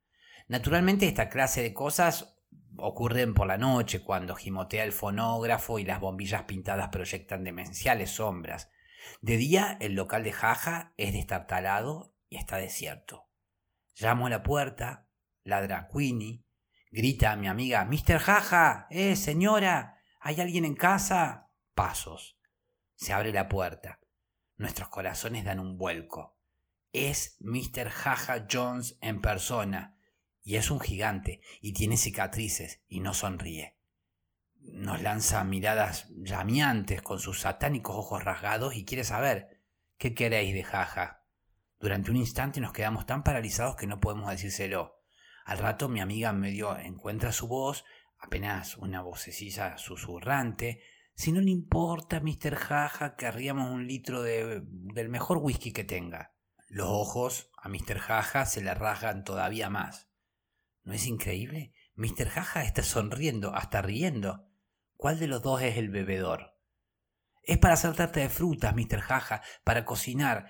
Naturalmente 0.48 1.06
esta 1.06 1.28
clase 1.28 1.62
de 1.62 1.72
cosas 1.72 2.36
ocurren 2.76 3.34
por 3.34 3.46
la 3.46 3.56
noche 3.56 4.02
cuando 4.02 4.34
gimotea 4.34 4.84
el 4.84 4.92
fonógrafo 4.92 5.78
y 5.78 5.84
las 5.84 6.00
bombillas 6.00 6.42
pintadas 6.42 6.88
proyectan 6.88 7.44
demenciales 7.44 8.10
sombras. 8.10 8.70
De 9.20 9.36
día 9.36 9.76
el 9.80 9.94
local 9.94 10.24
de 10.24 10.32
Jaja 10.32 10.92
es 10.96 11.12
destartalado 11.12 12.14
y 12.28 12.36
está 12.36 12.56
desierto. 12.56 13.28
Llamo 13.96 14.26
a 14.26 14.30
la 14.30 14.42
puerta, 14.42 15.08
ladra 15.44 15.88
Queenie, 15.92 16.44
grita 16.90 17.32
a 17.32 17.36
mi 17.36 17.46
amiga 17.46 17.84
Mr. 17.84 18.18
Jaja, 18.18 18.86
eh, 18.90 19.16
señora, 19.16 19.98
¿hay 20.20 20.40
alguien 20.40 20.64
en 20.64 20.74
casa? 20.74 21.43
Pasos. 21.74 22.38
Se 22.94 23.12
abre 23.12 23.32
la 23.32 23.48
puerta. 23.48 24.00
Nuestros 24.56 24.88
corazones 24.88 25.44
dan 25.44 25.60
un 25.60 25.76
vuelco 25.76 26.34
es 26.94 27.36
Mr. 27.40 27.90
Jaja 27.90 28.46
Jones 28.50 28.96
en 29.00 29.20
persona, 29.20 29.98
y 30.44 30.56
es 30.56 30.70
un 30.70 30.78
gigante, 30.78 31.40
y 31.60 31.72
tiene 31.72 31.96
cicatrices, 31.96 32.82
y 32.86 33.00
no 33.00 33.12
sonríe. 33.14 33.76
Nos 34.60 35.02
lanza 35.02 35.42
miradas 35.42 36.06
llameantes 36.10 37.02
con 37.02 37.18
sus 37.18 37.40
satánicos 37.40 37.96
ojos 37.96 38.24
rasgados 38.24 38.76
y 38.76 38.84
quiere 38.84 39.02
saber 39.02 39.60
qué 39.98 40.14
queréis 40.14 40.54
de 40.54 40.62
Jaja. 40.62 41.24
Durante 41.80 42.12
un 42.12 42.16
instante 42.16 42.60
nos 42.60 42.72
quedamos 42.72 43.06
tan 43.06 43.24
paralizados 43.24 43.74
que 43.74 43.88
no 43.88 44.00
podemos 44.00 44.30
decírselo. 44.30 45.02
Al 45.44 45.58
rato 45.58 45.88
mi 45.88 46.00
amiga 46.00 46.32
medio 46.32 46.78
encuentra 46.78 47.32
su 47.32 47.48
voz, 47.48 47.84
apenas 48.20 48.76
una 48.76 49.02
vocecilla 49.02 49.76
susurrante. 49.78 50.80
Si 51.14 51.30
no 51.32 51.40
le 51.40 51.50
importa, 51.50 52.20
Mr. 52.20 52.56
Jaja, 52.56 53.16
querríamos 53.16 53.70
un 53.70 53.86
litro 53.86 54.22
de, 54.22 54.62
del 54.64 55.08
mejor 55.08 55.38
whisky 55.38 55.72
que 55.72 55.84
tenga. 55.84 56.34
Los 56.68 56.88
ojos 56.88 57.50
a 57.56 57.68
Mr. 57.68 57.98
Jaja 57.98 58.46
se 58.46 58.62
le 58.62 58.74
rasgan 58.74 59.24
todavía 59.24 59.70
más. 59.70 60.10
¿No 60.82 60.92
es 60.92 61.06
increíble? 61.06 61.72
Mr. 61.94 62.28
Jaja 62.28 62.64
está 62.64 62.82
sonriendo, 62.82 63.54
hasta 63.54 63.80
riendo. 63.80 64.48
¿Cuál 64.96 65.20
de 65.20 65.28
los 65.28 65.42
dos 65.42 65.62
es 65.62 65.76
el 65.76 65.88
bebedor? 65.88 66.58
Es 67.42 67.58
para 67.58 67.74
hacer 67.74 67.94
de 67.94 68.28
frutas, 68.28 68.74
Mr. 68.74 69.00
Jaja, 69.00 69.42
para 69.62 69.84
cocinar. 69.84 70.48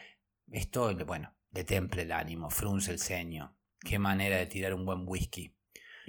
Esto, 0.51 0.95
bueno, 1.05 1.35
le 1.51 1.65
temple 1.65 2.03
el 2.03 2.13
ánimo, 2.13 2.51
frunce 2.51 2.91
el 2.91 3.01
ceño. 3.01 3.57
Qué 3.81 3.99
manera 3.99 4.39
de 4.39 4.47
tirar 4.47 4.73
un 4.73 4.87
buen 4.87 5.03
whisky. 5.07 5.55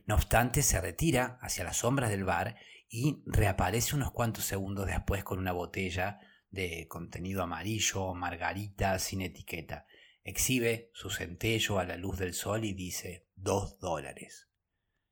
No 0.06 0.16
obstante, 0.16 0.62
se 0.62 0.80
retira 0.80 1.40
hacia 1.42 1.64
las 1.64 1.78
sombras 1.78 2.10
del 2.10 2.24
bar 2.24 2.56
y 2.88 3.24
reaparece 3.26 3.96
unos 3.96 4.12
cuantos 4.12 4.46
segundos 4.46 4.88
después 4.88 5.24
con 5.24 5.40
una 5.40 5.52
botella 5.52 6.20
de 6.50 6.88
contenido 6.88 7.44
amarillo, 7.44 8.14
margarita, 8.14 8.98
sin 9.00 9.22
etiqueta. 9.22 9.86
Exhibe 10.24 10.90
su 10.94 11.10
centello 11.10 11.80
a 11.80 11.86
la 11.86 11.98
luz 11.98 12.18
del 12.18 12.34
sol 12.34 12.66
y 12.66 12.74
dice 12.74 13.28
dos 13.36 13.80
dólares. 13.80 14.50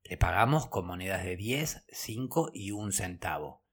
Le 0.04 0.18
pagamos 0.18 0.68
con 0.68 0.88
monedas 0.88 1.24
de 1.24 1.36
diez, 1.36 1.86
cinco 1.90 2.50
y 2.54 2.72
un 2.72 2.92
centavo. 2.92 3.64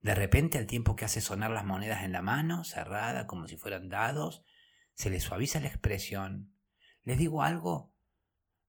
De 0.00 0.14
repente, 0.14 0.58
al 0.58 0.66
tiempo 0.66 0.96
que 0.96 1.04
hace 1.04 1.20
sonar 1.20 1.50
las 1.50 1.64
monedas 1.64 2.04
en 2.04 2.12
la 2.12 2.20
mano, 2.20 2.64
cerrada 2.64 3.26
como 3.26 3.48
si 3.48 3.56
fueran 3.56 3.88
dados, 3.88 4.44
se 4.92 5.10
le 5.10 5.18
suaviza 5.20 5.60
la 5.60 5.68
expresión. 5.68 6.54
¿Les 7.02 7.18
digo 7.18 7.42
algo? 7.42 7.94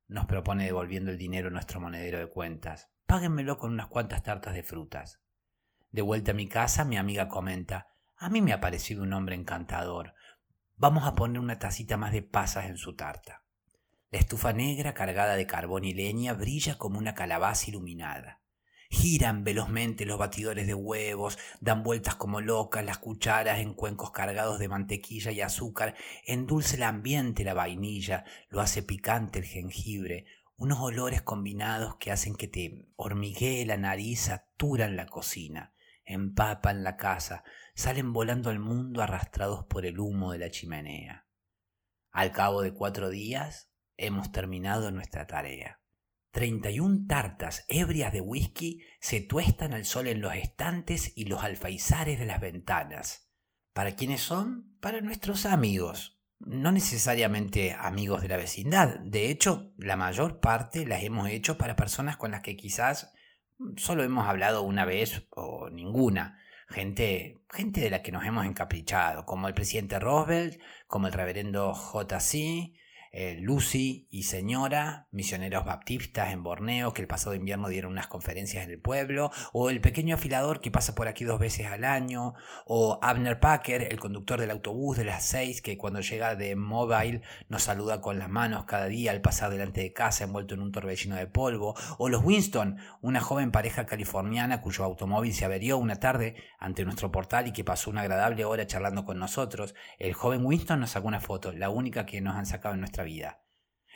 Nos 0.08 0.26
propone 0.26 0.66
devolviendo 0.66 1.12
el 1.12 1.18
dinero 1.18 1.50
a 1.50 1.52
nuestro 1.52 1.80
monedero 1.80 2.20
de 2.20 2.30
cuentas. 2.30 2.92
Páguenmelo 3.06 3.60
con 3.60 3.72
unas 3.72 3.88
cuantas 3.88 4.24
tartas 4.24 4.56
de 4.56 4.64
frutas. 4.64 5.22
De 5.92 6.02
vuelta 6.02 6.32
a 6.32 6.34
mi 6.34 6.48
casa, 6.48 6.86
mi 6.86 6.98
amiga 6.98 7.28
comenta, 7.28 7.88
a 8.18 8.30
mí 8.30 8.42
me 8.42 8.52
ha 8.52 8.60
parecido 8.60 9.04
un 9.04 9.14
hombre 9.14 9.36
encantador. 9.36 10.16
Vamos 10.76 11.06
a 11.06 11.14
poner 11.14 11.40
una 11.40 11.60
tacita 11.60 11.98
más 11.98 12.12
de 12.12 12.24
pasas 12.24 12.66
en 12.66 12.78
su 12.78 12.96
tarta. 12.96 13.44
La 14.10 14.18
estufa 14.18 14.54
negra 14.54 14.96
cargada 14.96 15.36
de 15.36 15.46
carbón 15.46 15.86
y 15.86 15.94
leña 15.94 16.34
brilla 16.34 16.80
como 16.80 16.98
una 16.98 17.14
calabaza 17.14 17.70
iluminada. 17.70 18.42
Giran 18.90 19.44
velozmente 19.44 20.06
los 20.06 20.18
batidores 20.18 20.66
de 20.66 20.74
huevos, 20.74 21.38
dan 21.62 21.84
vueltas 21.84 22.16
como 22.16 22.42
locas 22.42 22.84
las 22.84 22.98
cucharas 22.98 23.60
en 23.60 23.76
cuencos 23.76 24.12
cargados 24.12 24.58
de 24.58 24.68
mantequilla 24.68 25.32
y 25.32 25.42
azúcar, 25.42 25.96
endulce 26.26 26.78
el 26.78 26.84
ambiente 26.84 27.44
la 27.44 27.54
vainilla, 27.54 28.26
lo 28.50 28.62
hace 28.62 28.82
picante 28.82 29.40
el 29.40 29.46
jengibre, 29.46 30.26
unos 30.58 30.80
olores 30.80 31.22
combinados 31.22 31.98
que 31.98 32.12
hacen 32.12 32.36
que 32.36 32.48
te 32.48 32.88
hormiguee 32.96 33.66
la 33.66 33.78
nariz 33.78 34.22
saturan 34.22 34.96
la 34.96 35.06
cocina, 35.06 35.74
empapan 36.06 36.84
la 36.84 36.96
casa, 36.96 37.44
salen 37.74 38.14
volando 38.14 38.50
al 38.50 38.60
mundo 38.60 39.02
arrastrados 39.02 39.66
por 39.66 39.86
el 39.86 40.00
humo 40.00 40.32
de 40.32 40.40
la 40.40 40.50
chimenea. 40.50 41.28
Al 42.12 42.32
cabo 42.32 42.62
de 42.62 42.74
cuatro 42.74 43.10
días 43.10 43.70
hemos 43.98 44.32
terminado 44.32 44.92
nuestra 44.92 45.28
tarea. 45.28 45.82
Treinta 46.32 46.70
y 46.70 46.80
un 46.80 47.08
tartas 47.08 47.66
ebrias 47.70 48.12
de 48.12 48.22
whisky 48.22 48.82
se 49.00 49.22
tuestan 49.22 49.74
al 49.74 49.86
sol 49.86 50.08
en 50.08 50.22
los 50.22 50.34
estantes 50.36 51.14
y 51.16 51.26
los 51.26 51.44
alfaizares 51.44 52.20
de 52.20 52.26
las 52.26 52.42
ventanas. 52.42 53.30
¿Para 53.74 53.96
quiénes 53.96 54.22
son? 54.22 54.78
Para 54.80 55.02
nuestros 55.02 55.46
amigos, 55.46 56.15
no 56.40 56.72
necesariamente 56.72 57.74
amigos 57.74 58.22
de 58.22 58.28
la 58.28 58.38
vecindad. 58.38 59.00
De 59.00 59.30
hecho, 59.30 59.74
la 59.78 59.96
mayor 59.96 60.40
parte 60.40 60.86
las 60.86 61.04
hemos 61.04 61.30
hecho 61.30 61.58
para 61.58 61.76
personas 61.76 62.18
con 62.18 62.32
las 62.32 62.42
que 62.42 62.56
quizás 62.56 63.14
solo 63.78 64.04
hemos 64.04 64.28
hablado 64.28 64.64
una 64.64 64.86
vez 64.86 65.28
o 65.32 65.70
ninguna. 65.70 66.40
Gente, 66.68 67.42
gente 67.52 67.82
de 67.82 67.90
la 67.90 68.02
que 68.02 68.12
nos 68.12 68.26
hemos 68.26 68.46
encaprichado, 68.46 69.26
como 69.26 69.48
el 69.48 69.54
presidente 69.54 70.00
Roosevelt, 70.00 70.60
como 70.88 71.08
el 71.08 71.14
reverendo 71.14 71.74
J.C., 71.74 72.74
eh, 73.18 73.38
Lucy 73.40 74.10
y 74.12 74.24
Señora, 74.24 75.08
misioneros 75.12 75.64
baptistas 75.64 76.34
en 76.34 76.44
Borneo 76.44 76.92
que 76.92 77.02
el 77.02 77.08
pasado 77.08 77.34
invierno 77.34 77.70
dieron 77.70 77.94
unas 77.94 78.08
conferencias 78.08 78.66
en 78.66 78.72
el 78.72 78.82
pueblo, 78.82 79.32
o 79.54 79.70
el 79.70 79.80
pequeño 79.80 80.16
afilador 80.16 80.60
que 80.60 80.70
pasa 80.70 80.96
por 80.96 81.08
aquí 81.08 81.24
dos 81.24 81.40
veces 81.40 81.68
al 81.68 81.86
año, 81.86 82.34
o 82.66 83.00
Abner 83.02 83.40
Packer, 83.40 83.88
el 83.90 84.02
conductor 84.02 84.42
del 84.42 84.52
autobús 84.52 84.98
de 84.98 85.06
las 85.06 85.24
seis 85.24 85.62
que 85.62 85.78
cuando 85.78 86.02
llega 86.02 86.36
de 86.36 86.58
Mobile 86.58 87.22
nos 87.48 87.64
saluda 87.64 88.02
con 88.02 88.20
las 88.20 88.28
manos 88.28 88.66
cada 88.66 88.88
día 88.88 89.12
al 89.12 89.22
pasar 89.22 89.50
delante 89.50 89.80
de 89.80 89.94
casa 89.94 90.26
envuelto 90.26 90.54
en 90.54 90.60
un 90.60 90.74
torbellino 90.74 91.16
de 91.16 91.28
polvo, 91.28 91.74
o 91.98 92.10
los 92.10 92.22
Winston, 92.22 92.80
una 93.00 93.22
joven 93.22 93.52
pareja 93.52 93.86
californiana 93.86 94.60
cuyo 94.60 94.84
automóvil 94.84 95.34
se 95.34 95.46
averió 95.46 95.78
una 95.78 95.96
tarde 96.02 96.36
ante 96.60 96.84
nuestro 96.84 97.14
portal 97.14 97.48
y 97.48 97.54
que 97.54 97.64
pasó 97.64 97.90
una 97.92 98.02
agradable 98.02 98.44
hora 98.44 98.68
charlando 98.68 99.06
con 99.06 99.20
nosotros. 99.20 99.74
El 100.00 100.14
joven 100.14 100.46
Winston 100.46 100.82
nos 100.82 100.90
sacó 100.90 101.08
una 101.08 101.22
foto, 101.22 101.54
la 101.54 101.70
única 101.70 102.06
que 102.06 102.20
nos 102.20 102.36
han 102.36 102.46
sacado 102.46 102.74
en 102.74 102.82
nuestra 102.82 103.05
vida. 103.06 103.42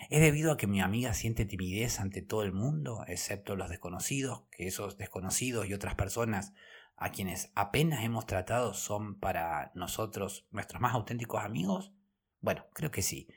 ¿Es 0.09 0.21
debido 0.21 0.53
a 0.53 0.57
que 0.57 0.67
mi 0.67 0.81
amiga 0.81 1.13
siente 1.13 1.45
timidez 1.45 1.99
ante 1.99 2.21
todo 2.21 2.43
el 2.43 2.53
mundo, 2.53 3.03
excepto 3.07 3.57
los 3.57 3.69
desconocidos, 3.69 4.43
que 4.51 4.67
esos 4.67 4.97
desconocidos 4.97 5.67
y 5.67 5.73
otras 5.73 5.95
personas 5.95 6.53
a 6.95 7.11
quienes 7.11 7.51
apenas 7.55 8.03
hemos 8.03 8.25
tratado 8.25 8.73
son 8.73 9.19
para 9.19 9.71
nosotros 9.75 10.47
nuestros 10.51 10.81
más 10.81 10.93
auténticos 10.93 11.43
amigos? 11.43 11.91
Bueno, 12.39 12.65
creo 12.73 12.91
que 12.91 13.01
sí. 13.01 13.27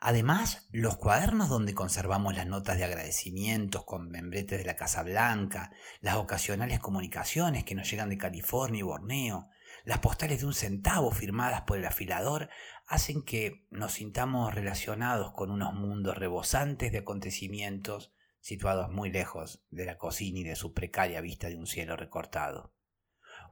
Además, 0.00 0.68
los 0.70 0.96
cuadernos 0.96 1.48
donde 1.48 1.74
conservamos 1.74 2.34
las 2.36 2.46
notas 2.46 2.76
de 2.76 2.84
agradecimientos 2.84 3.84
con 3.84 4.08
membretes 4.08 4.58
de 4.58 4.64
la 4.64 4.76
Casa 4.76 5.02
Blanca, 5.02 5.72
las 6.00 6.16
ocasionales 6.16 6.80
comunicaciones 6.80 7.64
que 7.64 7.74
nos 7.74 7.90
llegan 7.90 8.10
de 8.10 8.18
California 8.18 8.80
y 8.80 8.82
Borneo, 8.82 9.48
las 9.84 10.00
postales 10.00 10.40
de 10.40 10.46
un 10.46 10.54
centavo 10.54 11.10
firmadas 11.12 11.62
por 11.62 11.78
el 11.78 11.86
afilador 11.86 12.50
hacen 12.86 13.22
que 13.22 13.66
nos 13.70 13.94
sintamos 13.94 14.54
relacionados 14.54 15.32
con 15.32 15.50
unos 15.50 15.74
mundos 15.74 16.16
rebosantes 16.16 16.92
de 16.92 16.98
acontecimientos 16.98 18.12
situados 18.40 18.90
muy 18.90 19.10
lejos 19.10 19.64
de 19.70 19.84
la 19.84 19.98
cocina 19.98 20.38
y 20.38 20.44
de 20.44 20.54
su 20.54 20.72
precaria 20.72 21.20
vista 21.20 21.48
de 21.48 21.56
un 21.56 21.66
cielo 21.66 21.96
recortado. 21.96 22.72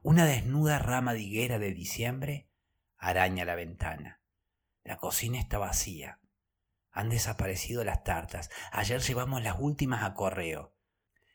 Una 0.01 0.25
desnuda 0.25 0.79
rama 0.79 1.13
de 1.13 1.21
higuera 1.21 1.59
de 1.59 1.73
diciembre 1.73 2.49
araña 2.97 3.43
la 3.43 3.55
ventana. 3.55 4.21
La 4.83 4.97
cocina 4.97 5.39
está 5.39 5.57
vacía. 5.57 6.21
Han 6.91 7.09
desaparecido 7.09 7.83
las 7.83 8.03
tartas. 8.03 8.49
Ayer 8.71 9.01
llevamos 9.01 9.43
las 9.43 9.57
últimas 9.59 10.03
a 10.03 10.13
correo, 10.13 10.77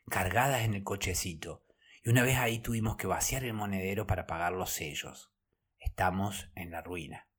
cargadas 0.09 0.61
en 0.61 0.73
el 0.73 0.83
cochecito, 0.83 1.63
y 2.03 2.09
una 2.09 2.23
vez 2.23 2.37
ahí 2.37 2.59
tuvimos 2.59 2.97
que 2.97 3.05
vaciar 3.05 3.43
el 3.43 3.53
monedero 3.53 4.07
para 4.07 4.25
pagar 4.25 4.53
los 4.53 4.71
sellos. 4.71 5.31
Estamos 5.77 6.49
en 6.55 6.71
la 6.71 6.81
ruina. 6.81 7.30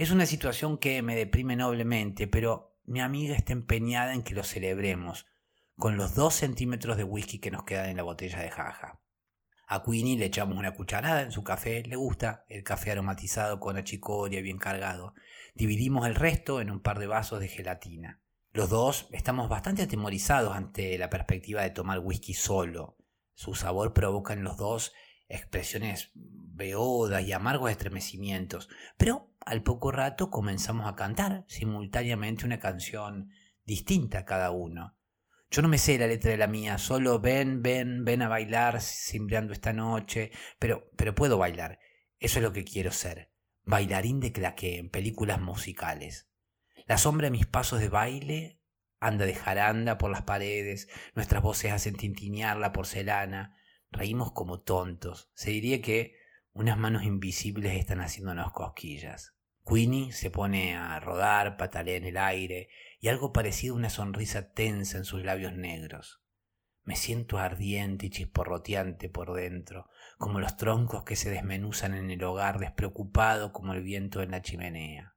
Es 0.00 0.10
una 0.10 0.24
situación 0.24 0.78
que 0.78 1.02
me 1.02 1.14
deprime 1.14 1.56
noblemente, 1.56 2.26
pero 2.26 2.74
mi 2.86 3.02
amiga 3.02 3.36
está 3.36 3.52
empeñada 3.52 4.14
en 4.14 4.22
que 4.22 4.34
lo 4.34 4.44
celebremos, 4.44 5.26
con 5.76 5.98
los 5.98 6.14
dos 6.14 6.32
centímetros 6.36 6.96
de 6.96 7.04
whisky 7.04 7.38
que 7.38 7.50
nos 7.50 7.64
quedan 7.64 7.90
en 7.90 7.98
la 7.98 8.02
botella 8.02 8.40
de 8.40 8.50
jaja. 8.50 9.02
A 9.66 9.82
Queenie 9.82 10.16
le 10.16 10.24
echamos 10.24 10.56
una 10.56 10.72
cucharada 10.72 11.20
en 11.20 11.32
su 11.32 11.44
café, 11.44 11.82
le 11.82 11.96
gusta 11.96 12.46
el 12.48 12.64
café 12.64 12.92
aromatizado 12.92 13.60
con 13.60 13.76
achicoria 13.76 14.40
bien 14.40 14.56
cargado. 14.56 15.12
Dividimos 15.54 16.06
el 16.06 16.14
resto 16.14 16.62
en 16.62 16.70
un 16.70 16.80
par 16.80 16.98
de 16.98 17.06
vasos 17.06 17.38
de 17.38 17.48
gelatina. 17.48 18.22
Los 18.52 18.70
dos 18.70 19.06
estamos 19.10 19.50
bastante 19.50 19.82
atemorizados 19.82 20.56
ante 20.56 20.96
la 20.96 21.10
perspectiva 21.10 21.60
de 21.60 21.72
tomar 21.72 21.98
whisky 21.98 22.32
solo, 22.32 22.96
su 23.34 23.54
sabor 23.54 23.92
provoca 23.92 24.32
en 24.32 24.44
los 24.44 24.56
dos 24.56 24.94
expresiones 25.28 26.10
beodas 26.14 27.22
y 27.22 27.32
amargos 27.32 27.70
estremecimientos, 27.70 28.70
pero 28.96 29.29
al 29.44 29.62
poco 29.62 29.90
rato 29.90 30.30
comenzamos 30.30 30.86
a 30.86 30.94
cantar 30.94 31.44
simultáneamente 31.48 32.44
una 32.44 32.58
canción 32.58 33.30
distinta 33.64 34.24
cada 34.24 34.50
uno. 34.50 34.96
Yo 35.50 35.62
no 35.62 35.68
me 35.68 35.78
sé 35.78 35.98
la 35.98 36.06
letra 36.06 36.30
de 36.30 36.36
la 36.36 36.46
mía, 36.46 36.78
solo 36.78 37.18
ven, 37.18 37.60
ven, 37.62 38.04
ven 38.04 38.22
a 38.22 38.28
bailar 38.28 38.80
cimbreando 38.80 39.52
esta 39.52 39.72
noche, 39.72 40.30
pero, 40.58 40.88
pero 40.96 41.14
puedo 41.14 41.38
bailar. 41.38 41.80
Eso 42.18 42.38
es 42.38 42.44
lo 42.44 42.52
que 42.52 42.64
quiero 42.64 42.92
ser, 42.92 43.32
bailarín 43.64 44.20
de 44.20 44.32
claqué 44.32 44.78
en 44.78 44.90
películas 44.90 45.40
musicales. 45.40 46.30
La 46.86 46.98
sombra 46.98 47.26
de 47.26 47.32
mis 47.32 47.46
pasos 47.46 47.80
de 47.80 47.88
baile 47.88 48.60
anda 49.00 49.24
de 49.24 49.34
jaranda 49.34 49.98
por 49.98 50.10
las 50.10 50.22
paredes, 50.22 50.88
nuestras 51.14 51.42
voces 51.42 51.72
hacen 51.72 51.96
tintinear 51.96 52.56
la 52.58 52.72
porcelana, 52.72 53.56
reímos 53.90 54.32
como 54.32 54.60
tontos. 54.60 55.30
Se 55.34 55.50
diría 55.50 55.80
que 55.80 56.19
unas 56.52 56.76
manos 56.78 57.04
invisibles 57.04 57.78
están 57.78 58.00
haciéndonos 58.00 58.52
cosquillas. 58.52 59.34
Queenie 59.64 60.12
se 60.12 60.30
pone 60.30 60.76
a 60.76 60.98
rodar, 61.00 61.56
patalea 61.56 61.96
en 61.96 62.04
el 62.04 62.16
aire 62.16 62.68
y 62.98 63.08
algo 63.08 63.32
parecido 63.32 63.74
a 63.74 63.78
una 63.78 63.90
sonrisa 63.90 64.52
tensa 64.52 64.98
en 64.98 65.04
sus 65.04 65.22
labios 65.22 65.54
negros. 65.54 66.22
Me 66.82 66.96
siento 66.96 67.38
ardiente 67.38 68.06
y 68.06 68.10
chisporroteante 68.10 69.08
por 69.08 69.32
dentro, 69.34 69.88
como 70.18 70.40
los 70.40 70.56
troncos 70.56 71.04
que 71.04 71.14
se 71.14 71.30
desmenuzan 71.30 71.94
en 71.94 72.10
el 72.10 72.24
hogar 72.24 72.58
despreocupado 72.58 73.52
como 73.52 73.74
el 73.74 73.82
viento 73.82 74.22
en 74.22 74.32
la 74.32 74.42
chimenea. 74.42 75.14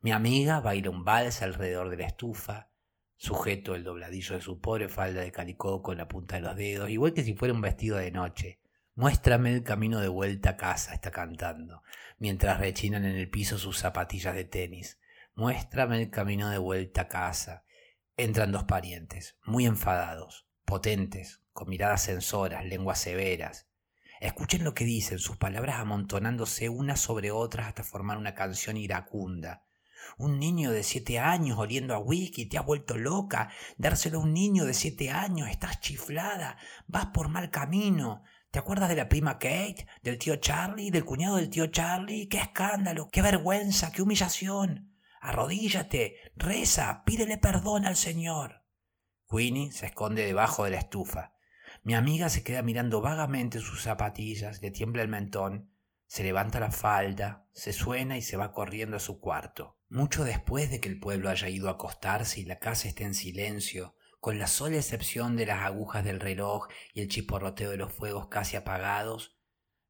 Mi 0.00 0.10
amiga 0.12 0.60
baila 0.60 0.90
un 0.90 1.04
vals 1.04 1.42
alrededor 1.42 1.90
de 1.90 1.98
la 1.98 2.06
estufa, 2.06 2.70
sujeto 3.16 3.74
el 3.74 3.84
dobladillo 3.84 4.34
de 4.34 4.40
su 4.40 4.60
pobre 4.60 4.88
falda 4.88 5.20
de 5.20 5.32
calicó 5.32 5.82
con 5.82 5.96
la 5.98 6.08
punta 6.08 6.36
de 6.36 6.42
los 6.42 6.56
dedos, 6.56 6.90
igual 6.90 7.12
que 7.12 7.24
si 7.24 7.34
fuera 7.34 7.54
un 7.54 7.60
vestido 7.60 7.98
de 7.98 8.10
noche. 8.10 8.60
Muéstrame 8.98 9.52
el 9.52 9.62
camino 9.62 10.00
de 10.00 10.08
vuelta 10.08 10.50
a 10.50 10.56
casa, 10.56 10.94
está 10.94 11.10
cantando, 11.10 11.82
mientras 12.16 12.58
rechinan 12.58 13.04
en 13.04 13.14
el 13.14 13.28
piso 13.28 13.58
sus 13.58 13.76
zapatillas 13.76 14.34
de 14.34 14.44
tenis. 14.44 14.98
Muéstrame 15.34 16.00
el 16.00 16.08
camino 16.08 16.48
de 16.48 16.56
vuelta 16.56 17.02
a 17.02 17.08
casa. 17.08 17.66
Entran 18.16 18.52
dos 18.52 18.64
parientes, 18.64 19.36
muy 19.44 19.66
enfadados, 19.66 20.48
potentes, 20.64 21.42
con 21.52 21.68
miradas 21.68 22.06
censoras, 22.06 22.64
lenguas 22.64 22.98
severas. 22.98 23.68
Escuchen 24.18 24.64
lo 24.64 24.72
que 24.72 24.86
dicen, 24.86 25.18
sus 25.18 25.36
palabras 25.36 25.78
amontonándose 25.78 26.70
unas 26.70 26.98
sobre 26.98 27.30
otras 27.30 27.66
hasta 27.66 27.84
formar 27.84 28.16
una 28.16 28.34
canción 28.34 28.78
iracunda. 28.78 29.66
Un 30.16 30.38
niño 30.38 30.70
de 30.70 30.82
siete 30.82 31.18
años 31.18 31.58
oliendo 31.58 31.94
a 31.94 31.98
whisky, 31.98 32.46
te 32.46 32.56
has 32.56 32.64
vuelto 32.64 32.96
loca. 32.96 33.50
Dárselo 33.76 34.20
a 34.20 34.22
un 34.22 34.32
niño 34.32 34.64
de 34.64 34.72
siete 34.72 35.10
años, 35.10 35.50
estás 35.50 35.80
chiflada, 35.80 36.56
vas 36.86 37.08
por 37.12 37.28
mal 37.28 37.50
camino. 37.50 38.24
¿Te 38.56 38.60
acuerdas 38.60 38.88
de 38.88 38.96
la 38.96 39.10
prima 39.10 39.34
Kate, 39.34 39.86
del 40.02 40.16
tío 40.16 40.36
Charlie, 40.36 40.90
del 40.90 41.04
cuñado 41.04 41.36
del 41.36 41.50
tío 41.50 41.66
Charlie? 41.66 42.26
¡Qué 42.26 42.38
escándalo! 42.38 43.10
¡Qué 43.12 43.20
vergüenza! 43.20 43.92
¡Qué 43.92 44.00
humillación! 44.00 44.96
Arrodíllate, 45.20 46.16
reza, 46.36 47.02
pídele 47.04 47.36
perdón 47.36 47.84
al 47.84 47.96
Señor. 47.96 48.64
Queenie 49.28 49.72
se 49.72 49.84
esconde 49.84 50.24
debajo 50.24 50.64
de 50.64 50.70
la 50.70 50.78
estufa. 50.78 51.34
Mi 51.82 51.92
amiga 51.94 52.30
se 52.30 52.42
queda 52.42 52.62
mirando 52.62 53.02
vagamente 53.02 53.60
sus 53.60 53.82
zapatillas, 53.82 54.62
le 54.62 54.70
tiembla 54.70 55.02
el 55.02 55.08
mentón, 55.08 55.70
se 56.06 56.22
levanta 56.22 56.58
la 56.58 56.70
falda, 56.70 57.50
se 57.52 57.74
suena 57.74 58.16
y 58.16 58.22
se 58.22 58.38
va 58.38 58.52
corriendo 58.52 58.96
a 58.96 59.00
su 59.00 59.20
cuarto. 59.20 59.78
Mucho 59.90 60.24
después 60.24 60.70
de 60.70 60.80
que 60.80 60.88
el 60.88 60.98
pueblo 60.98 61.28
haya 61.28 61.50
ido 61.50 61.68
a 61.68 61.72
acostarse 61.72 62.40
y 62.40 62.46
la 62.46 62.58
casa 62.58 62.88
esté 62.88 63.04
en 63.04 63.12
silencio, 63.12 63.95
con 64.26 64.40
la 64.40 64.48
sola 64.48 64.78
excepción 64.78 65.36
de 65.36 65.46
las 65.46 65.62
agujas 65.62 66.04
del 66.04 66.18
reloj 66.18 66.66
y 66.92 67.00
el 67.00 67.06
chisporroteo 67.06 67.70
de 67.70 67.76
los 67.76 67.92
fuegos 67.92 68.26
casi 68.26 68.56
apagados, 68.56 69.38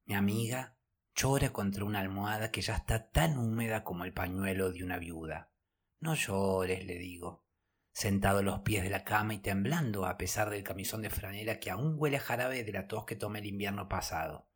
mi 0.04 0.14
amiga 0.14 0.76
llora 1.14 1.54
contra 1.54 1.86
una 1.86 2.00
almohada 2.00 2.50
que 2.50 2.60
ya 2.60 2.74
está 2.74 3.08
tan 3.08 3.38
húmeda 3.38 3.82
como 3.82 4.04
el 4.04 4.12
pañuelo 4.12 4.70
de 4.72 4.84
una 4.84 4.98
viuda. 4.98 5.54
No 6.00 6.14
llores, 6.14 6.84
le 6.84 6.98
digo, 6.98 7.46
sentado 7.92 8.40
a 8.40 8.42
los 8.42 8.60
pies 8.60 8.82
de 8.82 8.90
la 8.90 9.04
cama 9.04 9.32
y 9.32 9.38
temblando 9.38 10.04
a 10.04 10.18
pesar 10.18 10.50
del 10.50 10.64
camisón 10.64 11.00
de 11.00 11.08
franela 11.08 11.58
que 11.58 11.70
aún 11.70 11.94
huele 11.96 12.18
a 12.18 12.20
jarabe 12.20 12.62
de 12.62 12.72
la 12.72 12.88
tos 12.88 13.06
que 13.06 13.16
tomé 13.16 13.38
el 13.38 13.46
invierno 13.46 13.88
pasado. 13.88 14.50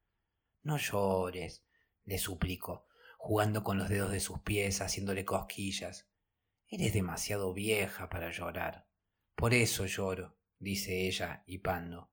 No 0.62 0.76
llores, 0.76 1.64
le 2.04 2.18
suplico, 2.18 2.86
jugando 3.16 3.64
con 3.64 3.78
los 3.78 3.88
dedos 3.88 4.12
de 4.12 4.20
sus 4.20 4.40
pies, 4.40 4.82
haciéndole 4.82 5.24
cosquillas. 5.24 6.10
Eres 6.68 6.92
demasiado 6.92 7.54
vieja 7.54 8.10
para 8.10 8.30
llorar. 8.30 8.89
Por 9.40 9.55
eso 9.55 9.87
lloro, 9.87 10.37
dice 10.59 11.07
ella, 11.07 11.44
hipando, 11.46 12.11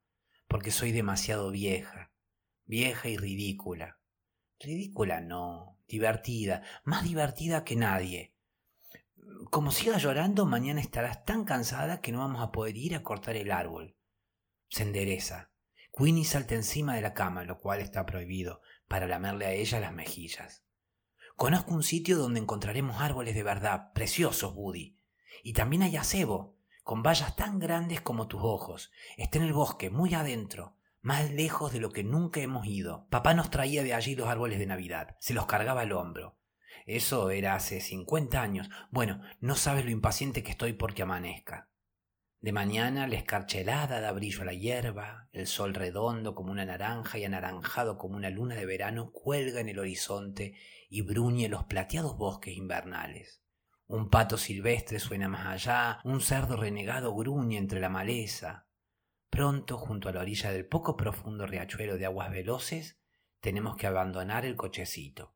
porque 0.47 0.71
soy 0.71 0.93
demasiado 0.93 1.51
vieja, 1.51 2.13
vieja 2.63 3.09
y 3.09 3.17
ridícula. 3.17 3.99
Ridícula 4.61 5.19
no, 5.19 5.77
divertida, 5.89 6.63
más 6.85 7.03
divertida 7.03 7.65
que 7.65 7.75
nadie. 7.75 8.33
Como 9.51 9.71
sigas 9.73 10.01
llorando, 10.01 10.45
mañana 10.45 10.79
estarás 10.79 11.25
tan 11.25 11.43
cansada 11.43 11.99
que 11.99 12.13
no 12.13 12.19
vamos 12.19 12.41
a 12.41 12.53
poder 12.53 12.77
ir 12.77 12.95
a 12.95 13.03
cortar 13.03 13.35
el 13.35 13.51
árbol. 13.51 13.97
Se 14.69 14.83
endereza. 14.83 15.51
Queenie 15.93 16.23
salta 16.23 16.55
encima 16.55 16.95
de 16.95 17.01
la 17.01 17.13
cama, 17.13 17.43
lo 17.43 17.59
cual 17.59 17.81
está 17.81 18.05
prohibido, 18.05 18.61
para 18.87 19.05
lamerle 19.05 19.47
a 19.47 19.51
ella 19.51 19.81
las 19.81 19.91
mejillas. 19.91 20.63
Conozco 21.35 21.73
un 21.73 21.83
sitio 21.83 22.17
donde 22.17 22.39
encontraremos 22.39 23.01
árboles 23.01 23.35
de 23.35 23.43
verdad, 23.43 23.91
preciosos, 23.91 24.53
Woody. 24.55 24.97
Y 25.43 25.51
también 25.51 25.81
hay 25.81 25.97
acebo, 25.97 26.56
con 26.87 27.03
vallas 27.03 27.35
tan 27.35 27.59
grandes 27.59 27.99
como 27.99 28.29
tus 28.29 28.39
ojos. 28.41 28.93
Está 29.17 29.39
en 29.39 29.43
el 29.43 29.51
bosque, 29.51 29.89
muy 29.89 30.13
adentro, 30.13 30.77
más 31.01 31.29
lejos 31.31 31.73
de 31.73 31.81
lo 31.81 31.91
que 31.91 32.05
nunca 32.05 32.39
hemos 32.39 32.65
ido. 32.65 33.07
Papá 33.09 33.33
nos 33.33 33.49
traía 33.49 33.83
de 33.83 33.93
allí 33.93 34.15
los 34.15 34.29
árboles 34.29 34.57
de 34.57 34.67
Navidad, 34.67 35.17
se 35.19 35.33
los 35.33 35.47
cargaba 35.47 35.81
al 35.81 35.91
hombro. 35.91 36.37
Eso 36.85 37.29
era 37.29 37.55
hace 37.55 37.81
cincuenta 37.81 38.41
años. 38.41 38.69
Bueno, 38.89 39.19
no 39.41 39.55
sabes 39.55 39.83
lo 39.83 39.91
impaciente 39.91 40.43
que 40.43 40.51
estoy 40.51 40.71
porque 40.71 41.01
amanezca. 41.01 41.67
De 42.39 42.53
mañana 42.53 43.05
la 43.05 43.17
escarcha 43.17 43.59
helada 43.59 43.99
da 43.99 44.13
brillo 44.13 44.43
a 44.43 44.45
la 44.45 44.53
hierba, 44.53 45.27
el 45.33 45.45
sol 45.45 45.73
redondo 45.73 46.35
como 46.35 46.53
una 46.53 46.63
naranja 46.63 47.17
y 47.17 47.25
anaranjado 47.25 47.97
como 47.97 48.15
una 48.15 48.29
luna 48.29 48.55
de 48.55 48.65
verano 48.65 49.11
cuelga 49.11 49.59
en 49.59 49.67
el 49.67 49.79
horizonte 49.79 50.55
y 50.87 51.01
bruñe 51.01 51.49
los 51.49 51.65
plateados 51.65 52.15
bosques 52.15 52.55
invernales. 52.55 53.41
Un 53.89 54.09
pato 54.09 54.37
silvestre 54.37 54.99
suena 54.99 55.29
más 55.29 55.47
allá, 55.47 56.01
un 56.03 56.19
cerdo 56.19 56.57
renegado 56.57 57.15
gruñe 57.15 57.57
entre 57.57 57.79
la 57.79 57.87
maleza. 57.87 58.67
Pronto, 59.29 59.77
junto 59.77 60.09
a 60.09 60.11
la 60.11 60.19
orilla 60.19 60.51
del 60.51 60.65
poco 60.65 60.97
profundo 60.97 61.47
riachuelo 61.47 61.97
de 61.97 62.05
aguas 62.05 62.29
veloces, 62.29 62.99
tenemos 63.39 63.77
que 63.77 63.87
abandonar 63.87 64.45
el 64.45 64.57
cochecito. 64.57 65.35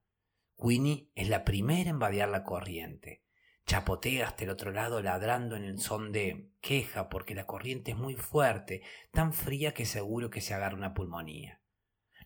Queenie 0.57 1.09
es 1.15 1.29
la 1.29 1.45
primera 1.45 1.89
en 1.89 1.99
vadear 1.99 2.27
la 2.27 2.43
corriente. 2.43 3.23
Chapotea 3.65 4.27
hasta 4.27 4.43
el 4.43 4.49
otro 4.49 4.71
lado 4.71 5.01
ladrando 5.01 5.55
en 5.55 5.63
el 5.63 5.79
son 5.79 6.11
de 6.11 6.51
queja 6.59 7.07
porque 7.07 7.35
la 7.35 7.47
corriente 7.47 7.91
es 7.91 7.97
muy 7.97 8.15
fuerte, 8.15 8.81
tan 9.11 9.31
fría 9.31 9.73
que 9.73 9.85
seguro 9.85 10.29
que 10.29 10.41
se 10.41 10.53
agarra 10.53 10.75
una 10.75 10.93
pulmonía. 10.93 11.61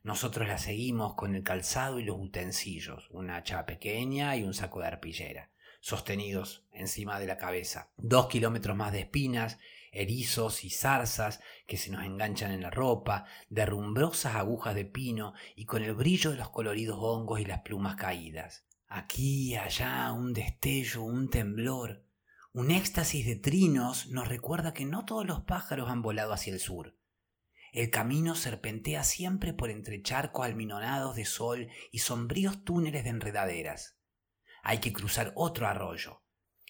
Nosotros 0.02 0.48
la 0.48 0.58
seguimos 0.58 1.14
con 1.14 1.36
el 1.36 1.44
calzado 1.44 2.00
y 2.00 2.04
los 2.04 2.18
utensilios, 2.20 3.10
una 3.12 3.38
hacha 3.38 3.66
pequeña 3.68 4.36
y 4.36 4.44
un 4.44 4.56
saco 4.56 4.80
de 4.80 4.88
arpillera, 4.88 5.52
sostenidos 5.86 6.66
encima 6.72 7.20
de 7.20 7.28
la 7.28 7.38
cabeza. 7.38 7.92
Dos 7.96 8.26
kilómetros 8.26 8.76
más 8.76 8.92
de 8.92 9.02
espinas 9.02 9.60
erizos 9.92 10.64
y 10.64 10.72
zarzas 10.72 11.42
que 11.68 11.78
se 11.78 11.92
nos 11.92 12.04
enganchan 12.04 12.52
en 12.52 12.64
la 12.64 12.72
ropa, 12.72 13.26
derrumbrosas 13.50 14.34
agujas 14.34 14.74
de 14.74 14.86
pino 14.86 15.36
y 15.56 15.66
con 15.66 15.84
el 15.84 15.94
brillo 15.94 16.32
de 16.32 16.38
los 16.38 16.50
coloridos 16.50 16.98
hongos 17.00 17.40
y 17.40 17.46
las 17.46 17.62
plumas 17.62 17.98
caídas. 17.98 18.66
Aquí, 18.88 19.56
allá, 19.56 20.12
un 20.12 20.34
destello, 20.34 21.04
un 21.04 21.30
temblor, 21.30 22.04
un 22.52 22.72
éxtasis 22.72 23.24
de 23.24 23.36
trinos 23.36 24.08
nos 24.08 24.28
recuerda 24.28 24.74
que 24.74 24.86
no 24.86 25.06
todos 25.06 25.28
los 25.28 25.42
pájaros 25.42 25.92
han 25.92 26.02
volado 26.02 26.34
hacia 26.34 26.52
el 26.52 26.60
sur. 26.60 26.98
El 27.74 27.92
camino 27.92 28.34
serpentea 28.34 29.04
siempre 29.04 29.54
por 29.54 29.70
entre 29.70 30.02
charcos 30.02 30.48
alminonados 30.48 31.16
de 31.16 31.26
sol 31.26 31.70
y 31.92 32.00
sombríos 32.00 32.64
túneles 32.64 33.04
de 33.04 33.12
enredaderas. 33.12 33.96
Hay 34.68 34.80
que 34.80 34.92
cruzar 34.92 35.32
otro 35.36 35.68
arroyo, 35.68 36.24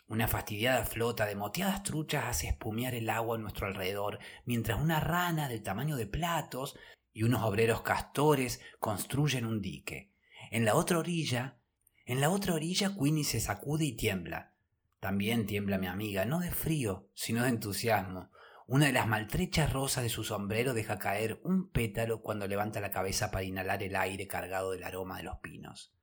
una 0.08 0.28
fastidiada 0.28 0.86
flota 0.86 1.26
de 1.26 1.38
moteadas 1.38 1.82
truchas 1.82 2.26
hace 2.26 2.50
espumear 2.50 2.94
el 2.94 3.10
agua 3.10 3.38
a 3.38 3.40
nuestro 3.40 3.68
alrededor, 3.68 4.20
mientras 4.44 4.82
una 4.82 5.00
rana 5.00 5.48
del 5.48 5.64
tamaño 5.64 5.96
de 5.96 6.06
platos 6.06 6.78
y 7.14 7.24
unos 7.24 7.42
obreros 7.44 7.84
castores 7.84 8.60
construyen 8.80 9.46
un 9.46 9.62
dique. 9.62 10.12
En 10.52 10.66
la 10.66 10.76
otra 10.76 11.00
orilla, 11.00 11.58
en 12.06 12.20
la 12.20 12.32
otra 12.32 12.54
orilla 12.54 12.94
Queenie 12.94 13.24
se 13.24 13.40
sacude 13.40 13.86
y 13.86 13.94
tiembla. 13.94 14.54
También 15.00 15.48
tiembla 15.48 15.78
mi 15.78 15.88
amiga, 15.88 16.26
no 16.26 16.40
de 16.40 16.52
frío, 16.52 17.10
sino 17.14 17.44
de 17.44 17.50
entusiasmo. 17.50 18.30
Una 18.68 18.88
de 18.88 18.92
las 18.92 19.08
maltrechas 19.08 19.72
rosas 19.72 20.04
de 20.04 20.10
su 20.10 20.26
sombrero 20.26 20.74
deja 20.74 21.00
caer 21.00 21.40
un 21.46 21.72
pétalo 21.72 22.22
cuando 22.22 22.46
levanta 22.46 22.82
la 22.82 22.92
cabeza 22.92 23.32
para 23.32 23.46
inhalar 23.46 23.82
el 23.84 23.96
aire 23.96 24.28
cargado 24.28 24.72
del 24.72 24.84
aroma 24.84 25.16
de 25.16 25.24
los 25.24 25.38
pinos. 25.38 25.96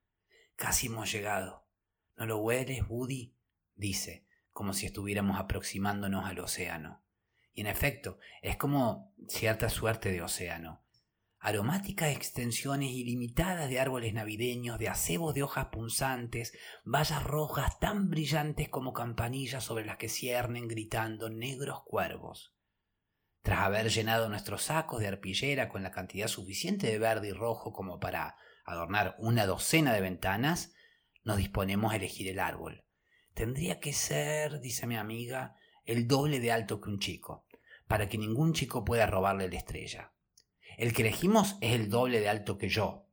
Casi 0.57 0.87
hemos 0.87 1.13
llegado. 1.13 1.63
¿No 2.17 2.27
lo 2.27 2.39
hueles, 2.39 2.83
Woody? 2.89 3.35
dice, 3.75 4.27
como 4.51 4.75
si 4.75 4.87
estuviéramos 4.87 5.39
aproximándonos 5.39 6.25
al 6.25 6.39
océano. 6.41 7.03
Y 7.53 7.63
en 7.63 7.67
efecto, 7.67 8.19
es 8.41 8.57
como 8.57 9.15
cierta 9.29 9.69
suerte 9.69 10.11
de 10.11 10.23
océano. 10.23 10.83
Aromáticas 11.39 12.15
extensiones 12.15 12.93
ilimitadas 12.93 13.69
de 13.69 13.81
árboles 13.81 14.15
navideños, 14.15 14.79
de 14.79 14.89
acebos 14.89 15.35
de 15.35 15.43
hojas 15.43 15.67
punzantes, 15.67 16.53
vallas 16.85 17.25
rojas 17.25 17.81
tan 17.81 18.11
brillantes 18.11 18.69
como 18.69 18.93
campanillas 18.93 19.65
sobre 19.65 19.85
las 19.85 19.97
que 19.97 20.09
ciernen 20.09 20.69
gritando 20.69 21.31
negros 21.31 21.83
cuervos. 21.85 22.55
Tras 23.43 23.59
haber 23.59 23.89
llenado 23.89 24.29
nuestros 24.29 24.63
sacos 24.63 25.01
de 25.01 25.09
arpillera 25.09 25.69
con 25.69 25.83
la 25.83 25.91
cantidad 25.91 26.29
suficiente 26.29 26.87
de 26.87 27.01
verde 27.01 27.29
y 27.29 27.33
rojo 27.33 27.73
como 27.73 27.99
para 27.99 28.37
adornar 28.65 29.17
una 29.19 29.45
docena 29.45 29.93
de 29.93 30.01
ventanas, 30.01 30.73
nos 31.25 31.37
disponemos 31.37 31.93
a 31.93 31.97
elegir 31.97 32.29
el 32.29 32.39
árbol. 32.39 32.85
Tendría 33.35 33.81
que 33.81 33.93
ser, 33.93 34.61
dice 34.61 34.87
mi 34.87 34.97
amiga, 34.97 35.55
el 35.85 36.07
doble 36.07 36.41
de 36.41 36.53
alto 36.53 36.81
que 36.81 36.91
un 36.91 36.99
chico, 36.99 37.47
para 37.87 38.09
que 38.09 38.19
ningún 38.19 38.53
chico 38.53 38.85
pueda 38.85 39.07
robarle 39.07 39.49
la 39.49 39.57
estrella. 39.57 40.13
El 40.77 40.93
que 40.93 41.03
elegimos 41.03 41.57
es 41.61 41.75
el 41.75 41.89
doble 41.91 42.21
de 42.21 42.29
alto 42.29 42.59
que 42.59 42.69
yo, 42.69 43.07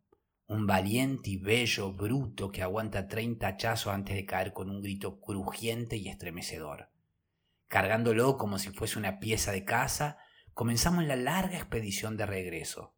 un 0.47 0.65
valiente 0.65 1.29
y 1.29 1.37
bello 1.37 1.93
bruto 1.93 2.51
que 2.51 2.63
aguanta 2.63 3.07
treinta 3.07 3.47
hachazos 3.47 3.93
antes 3.93 4.15
de 4.15 4.25
caer 4.25 4.51
con 4.51 4.69
un 4.69 4.81
grito 4.81 5.19
crujiente 5.19 5.95
y 5.97 6.09
estremecedor. 6.09 6.89
Cargándolo 7.67 8.37
como 8.37 8.57
si 8.57 8.71
fuese 8.71 8.97
una 8.97 9.19
pieza 9.19 9.51
de 9.51 9.63
casa, 9.63 10.17
comenzamos 10.55 11.05
la 11.05 11.15
larga 11.15 11.55
expedición 11.55 12.17
de 12.17 12.25
regreso. 12.25 12.95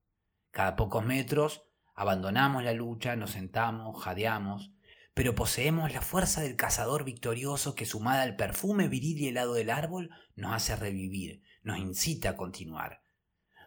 Cada 0.51 0.77
pocos 0.77 1.05
metros 1.05 1.65
abandonamos 1.93 2.63
la 2.63 2.71
lucha, 2.71 3.17
nos 3.17 3.31
sentamos, 3.31 4.01
jadeamos, 4.01 4.71
pero 5.13 5.35
poseemos 5.35 5.93
la 5.93 6.01
fuerza 6.01 6.41
del 6.41 6.55
cazador 6.55 7.03
victorioso 7.03 7.75
que 7.75 7.85
sumada 7.85 8.23
al 8.23 8.35
perfume 8.35 8.87
viril 8.87 9.19
y 9.19 9.27
helado 9.27 9.53
del 9.53 9.69
árbol 9.69 10.09
nos 10.35 10.53
hace 10.53 10.75
revivir, 10.75 11.43
nos 11.63 11.77
incita 11.77 12.29
a 12.29 12.35
continuar. 12.37 13.03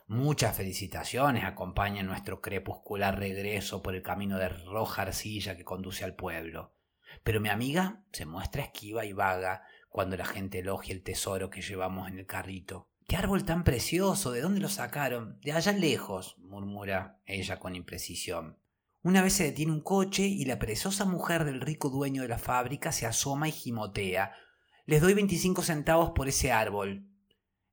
Muchas 0.06 0.56
felicitaciones 0.56 1.44
acompañan 1.44 2.06
nuestro 2.06 2.40
crepuscular 2.40 3.18
regreso 3.18 3.82
por 3.82 3.94
el 3.94 4.02
camino 4.02 4.38
de 4.38 4.48
roja 4.48 5.02
arcilla 5.02 5.56
que 5.56 5.64
conduce 5.64 6.04
al 6.04 6.14
pueblo. 6.14 6.74
Pero 7.22 7.40
mi 7.40 7.48
amiga 7.48 8.04
se 8.12 8.26
muestra 8.26 8.62
esquiva 8.62 9.04
y 9.06 9.12
vaga 9.12 9.62
cuando 9.88 10.16
la 10.16 10.26
gente 10.26 10.58
elogia 10.58 10.94
el 10.94 11.02
tesoro 11.02 11.48
que 11.50 11.62
llevamos 11.62 12.08
en 12.08 12.18
el 12.18 12.26
carrito. 12.26 12.90
¡Qué 13.06 13.16
árbol 13.16 13.44
tan 13.44 13.64
precioso! 13.64 14.32
¿De 14.32 14.40
dónde 14.40 14.60
lo 14.60 14.68
sacaron? 14.68 15.38
De 15.40 15.52
allá 15.52 15.72
lejos, 15.72 16.36
murmura 16.38 17.20
ella 17.26 17.58
con 17.58 17.76
imprecisión. 17.76 18.58
Una 19.04 19.20
vez 19.20 19.34
se 19.34 19.44
detiene 19.44 19.70
un 19.70 19.82
coche 19.82 20.22
y 20.22 20.46
la 20.46 20.58
perezosa 20.58 21.04
mujer 21.04 21.44
del 21.44 21.60
rico 21.60 21.90
dueño 21.90 22.22
de 22.22 22.28
la 22.28 22.38
fábrica 22.38 22.90
se 22.90 23.04
asoma 23.04 23.46
y 23.48 23.52
gimotea. 23.52 24.32
Les 24.86 25.02
doy 25.02 25.12
25 25.12 25.60
centavos 25.60 26.12
por 26.12 26.26
ese 26.26 26.52
árbol. 26.52 27.06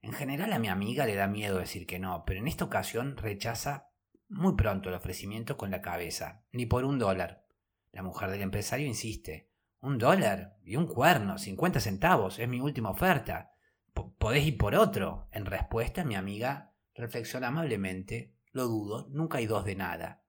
En 0.02 0.12
general 0.12 0.52
a 0.52 0.60
mi 0.60 0.67
amiga 0.67 1.06
le 1.06 1.15
da 1.15 1.28
miedo 1.28 1.58
decir 1.58 1.88
que 1.88 2.00
no, 2.00 2.26
pero 2.26 2.41
en 2.41 2.50
esta 2.50 2.65
ocasión 2.65 3.15
rechaza 3.15 3.91
muy 4.28 4.58
pronto 4.58 4.89
el 4.89 4.96
ofrecimiento 4.96 5.56
con 5.56 5.72
la 5.72 5.82
cabeza. 5.82 6.44
Ni 6.52 6.65
por 6.65 6.84
un 6.84 7.00
dólar. 7.00 7.46
La 7.94 8.04
mujer 8.04 8.30
del 8.30 8.41
empresario 8.41 8.86
insiste. 8.86 9.50
Un 9.80 10.00
dólar 10.00 10.58
y 10.65 10.76
un 10.76 10.86
cuerno, 10.86 11.38
50 11.38 11.80
centavos, 11.80 12.39
es 12.39 12.50
mi 12.50 12.60
última 12.60 12.89
oferta. 12.89 13.54
podés 14.17 14.46
ir 14.46 14.58
por 14.58 14.76
otro. 14.76 15.30
En 15.32 15.46
respuesta, 15.46 16.04
mi 16.04 16.15
amiga 16.15 16.74
reflexiona 16.94 17.48
amablemente. 17.48 18.36
Lo 18.52 18.65
dudo, 18.67 19.08
nunca 19.12 19.38
hay 19.38 19.46
dos 19.46 19.63
de 19.63 19.76
nada. 19.76 20.22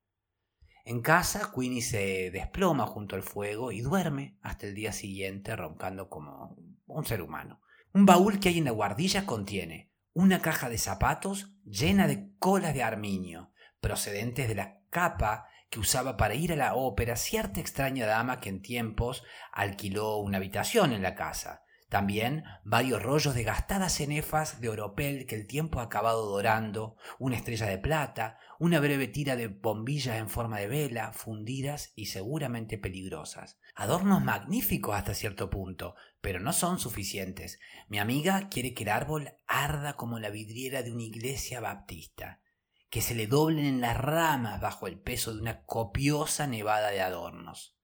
En 0.85 1.01
casa, 1.01 1.53
Queenie 1.55 1.81
se 1.81 2.31
desploma 2.33 2.87
junto 2.87 3.15
al 3.15 3.23
fuego 3.23 3.71
y 3.71 3.81
duerme 3.81 4.37
hasta 4.43 4.67
el 4.67 4.75
día 4.75 4.93
siguiente 4.93 5.55
roncando 5.55 6.09
como 6.09 6.57
un 6.87 7.05
ser 7.05 7.23
humano. 7.23 7.61
Un 7.95 8.05
baúl 8.05 8.41
que 8.41 8.49
hay 8.49 8.59
en 8.59 8.65
la 8.65 8.73
guardilla 8.73 9.25
contiene 9.25 9.93
una 10.13 10.43
caja 10.43 10.69
de 10.69 10.79
zapatos 10.79 11.55
llena 11.65 12.07
de 12.07 12.33
colas 12.39 12.75
de 12.75 12.83
armiño, 12.83 13.53
procedentes 13.81 14.49
de 14.49 14.55
la 14.55 14.81
capa 14.91 15.47
que 15.71 15.81
usaba 15.81 16.17
para 16.17 16.35
ir 16.35 16.53
a 16.53 16.57
la 16.57 16.75
ópera 16.75 17.17
cierta 17.17 17.61
extraña 17.61 18.07
dama 18.07 18.41
que 18.41 18.51
en 18.51 18.61
tiempos 18.61 19.25
alquiló 19.53 20.19
una 20.19 20.37
habitación 20.37 20.93
en 20.93 21.03
la 21.03 21.15
casa. 21.15 21.62
También 21.93 22.45
varios 22.65 23.03
rollos 23.03 23.35
de 23.35 23.45
gastadas 23.45 23.93
cenefas 23.93 24.63
de 24.63 24.71
oropel 24.71 25.27
que 25.27 25.35
el 25.35 25.47
tiempo 25.47 25.79
ha 25.79 25.83
acabado 25.83 26.25
dorando, 26.25 26.97
una 27.19 27.37
estrella 27.37 27.67
de 27.67 27.77
plata, 27.77 28.39
una 28.59 28.81
breve 28.81 29.09
tira 29.09 29.37
de 29.37 29.49
bombillas 29.49 30.17
en 30.17 30.31
forma 30.31 30.59
de 30.59 30.69
vela, 30.69 31.13
fundidas 31.13 31.93
y 31.95 32.07
seguramente 32.07 32.79
peligrosas. 32.79 33.59
Adornos 33.75 34.25
magníficos 34.25 34.95
hasta 34.95 35.13
cierto 35.13 35.51
punto, 35.51 35.95
pero 36.23 36.41
no 36.41 36.55
son 36.55 36.79
suficientes. 36.79 37.61
Mi 37.89 37.99
amiga 37.99 38.49
quiere 38.49 38.73
que 38.73 38.85
el 38.85 38.89
árbol 38.89 39.35
arda 39.47 39.93
como 39.99 40.19
la 40.19 40.31
vidriera 40.31 40.83
de 40.83 40.93
una 40.93 41.03
iglesia 41.03 41.61
baptista, 41.61 42.41
que 42.89 43.03
se 43.03 43.15
le 43.15 43.27
doblen 43.27 43.67
en 43.67 43.83
las 43.83 43.99
ramas 43.99 44.63
bajo 44.63 44.87
el 44.87 44.99
peso 44.99 45.35
de 45.35 45.43
una 45.43 45.67
copiosa 45.67 46.47
nevada 46.47 46.91
de 46.91 47.03
adornos 47.03 47.77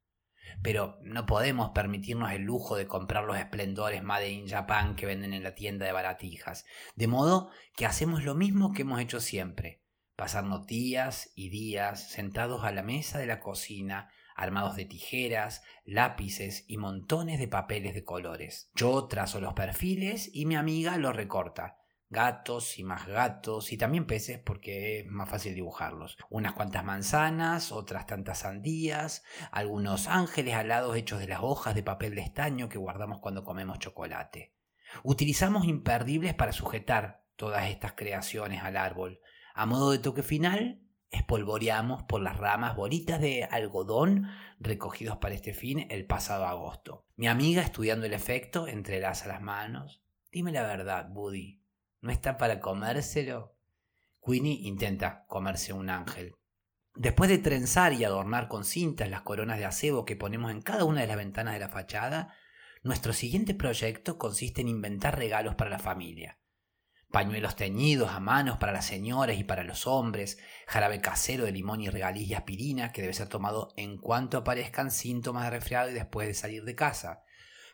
pero 0.62 0.98
no 1.02 1.26
podemos 1.26 1.70
permitirnos 1.70 2.32
el 2.32 2.42
lujo 2.42 2.76
de 2.76 2.86
comprar 2.86 3.24
los 3.24 3.38
esplendores 3.38 4.02
Made 4.02 4.30
in 4.30 4.48
Japan 4.48 4.96
que 4.96 5.06
venden 5.06 5.34
en 5.34 5.42
la 5.42 5.54
tienda 5.54 5.86
de 5.86 5.92
baratijas. 5.92 6.64
De 6.94 7.06
modo 7.06 7.50
que 7.76 7.86
hacemos 7.86 8.24
lo 8.24 8.34
mismo 8.34 8.72
que 8.72 8.82
hemos 8.82 9.00
hecho 9.00 9.20
siempre, 9.20 9.82
pasarnos 10.16 10.66
días 10.66 11.32
y 11.34 11.48
días 11.48 12.10
sentados 12.10 12.64
a 12.64 12.72
la 12.72 12.82
mesa 12.82 13.18
de 13.18 13.26
la 13.26 13.40
cocina, 13.40 14.10
armados 14.34 14.76
de 14.76 14.84
tijeras, 14.84 15.62
lápices 15.84 16.64
y 16.68 16.76
montones 16.76 17.38
de 17.38 17.48
papeles 17.48 17.94
de 17.94 18.04
colores. 18.04 18.70
Yo 18.74 19.06
trazo 19.08 19.40
los 19.40 19.54
perfiles 19.54 20.30
y 20.32 20.46
mi 20.46 20.54
amiga 20.54 20.96
los 20.96 21.14
recorta, 21.14 21.77
gatos 22.10 22.78
y 22.78 22.84
más 22.84 23.06
gatos 23.06 23.72
y 23.72 23.76
también 23.76 24.06
peces 24.06 24.38
porque 24.38 25.00
es 25.00 25.06
más 25.06 25.28
fácil 25.28 25.54
dibujarlos. 25.54 26.16
Unas 26.30 26.54
cuantas 26.54 26.84
manzanas, 26.84 27.72
otras 27.72 28.06
tantas 28.06 28.40
sandías, 28.40 29.24
algunos 29.50 30.08
ángeles 30.08 30.54
alados 30.54 30.96
hechos 30.96 31.20
de 31.20 31.28
las 31.28 31.40
hojas 31.42 31.74
de 31.74 31.82
papel 31.82 32.14
de 32.14 32.22
estaño 32.22 32.68
que 32.68 32.78
guardamos 32.78 33.18
cuando 33.20 33.44
comemos 33.44 33.78
chocolate. 33.78 34.54
Utilizamos 35.02 35.66
imperdibles 35.66 36.34
para 36.34 36.52
sujetar 36.52 37.24
todas 37.36 37.68
estas 37.68 37.92
creaciones 37.92 38.62
al 38.62 38.76
árbol. 38.76 39.20
A 39.54 39.66
modo 39.66 39.90
de 39.90 39.98
toque 39.98 40.22
final, 40.22 40.80
espolvoreamos 41.10 42.02
por 42.04 42.20
las 42.20 42.36
ramas 42.36 42.76
bolitas 42.76 43.20
de 43.20 43.44
algodón 43.44 44.28
recogidos 44.58 45.18
para 45.18 45.34
este 45.34 45.54
fin 45.54 45.86
el 45.90 46.06
pasado 46.06 46.46
agosto. 46.46 47.06
Mi 47.16 47.28
amiga, 47.28 47.62
estudiando 47.62 48.06
el 48.06 48.14
efecto, 48.14 48.66
entrelaza 48.66 49.28
las 49.28 49.42
manos. 49.42 50.02
Dime 50.30 50.52
la 50.52 50.62
verdad, 50.62 51.08
Buddy, 51.10 51.57
¿No 52.00 52.12
está 52.12 52.36
para 52.36 52.60
comérselo? 52.60 53.56
Queenie 54.24 54.60
intenta 54.62 55.24
comerse 55.26 55.72
un 55.72 55.90
ángel. 55.90 56.34
Después 56.94 57.30
de 57.30 57.38
trenzar 57.38 57.92
y 57.92 58.04
adornar 58.04 58.48
con 58.48 58.64
cintas 58.64 59.08
las 59.08 59.22
coronas 59.22 59.58
de 59.58 59.64
acebo 59.64 60.04
que 60.04 60.16
ponemos 60.16 60.50
en 60.50 60.62
cada 60.62 60.84
una 60.84 61.00
de 61.00 61.06
las 61.06 61.16
ventanas 61.16 61.54
de 61.54 61.60
la 61.60 61.68
fachada, 61.68 62.34
nuestro 62.82 63.12
siguiente 63.12 63.54
proyecto 63.54 64.18
consiste 64.18 64.60
en 64.60 64.68
inventar 64.68 65.18
regalos 65.18 65.54
para 65.54 65.70
la 65.70 65.78
familia. 65.78 66.38
Pañuelos 67.10 67.56
teñidos 67.56 68.10
a 68.10 68.20
manos 68.20 68.58
para 68.58 68.72
las 68.72 68.84
señoras 68.84 69.38
y 69.38 69.44
para 69.44 69.64
los 69.64 69.86
hombres, 69.86 70.38
jarabe 70.66 71.00
casero 71.00 71.44
de 71.44 71.52
limón 71.52 71.80
y 71.80 71.88
regaliz 71.88 72.28
y 72.28 72.34
aspirina 72.34 72.92
que 72.92 73.00
debe 73.00 73.14
ser 73.14 73.28
tomado 73.28 73.72
en 73.76 73.98
cuanto 73.98 74.38
aparezcan 74.38 74.90
síntomas 74.90 75.44
de 75.44 75.50
resfriado 75.50 75.90
y 75.90 75.94
después 75.94 76.28
de 76.28 76.34
salir 76.34 76.64
de 76.64 76.74
casa. 76.74 77.22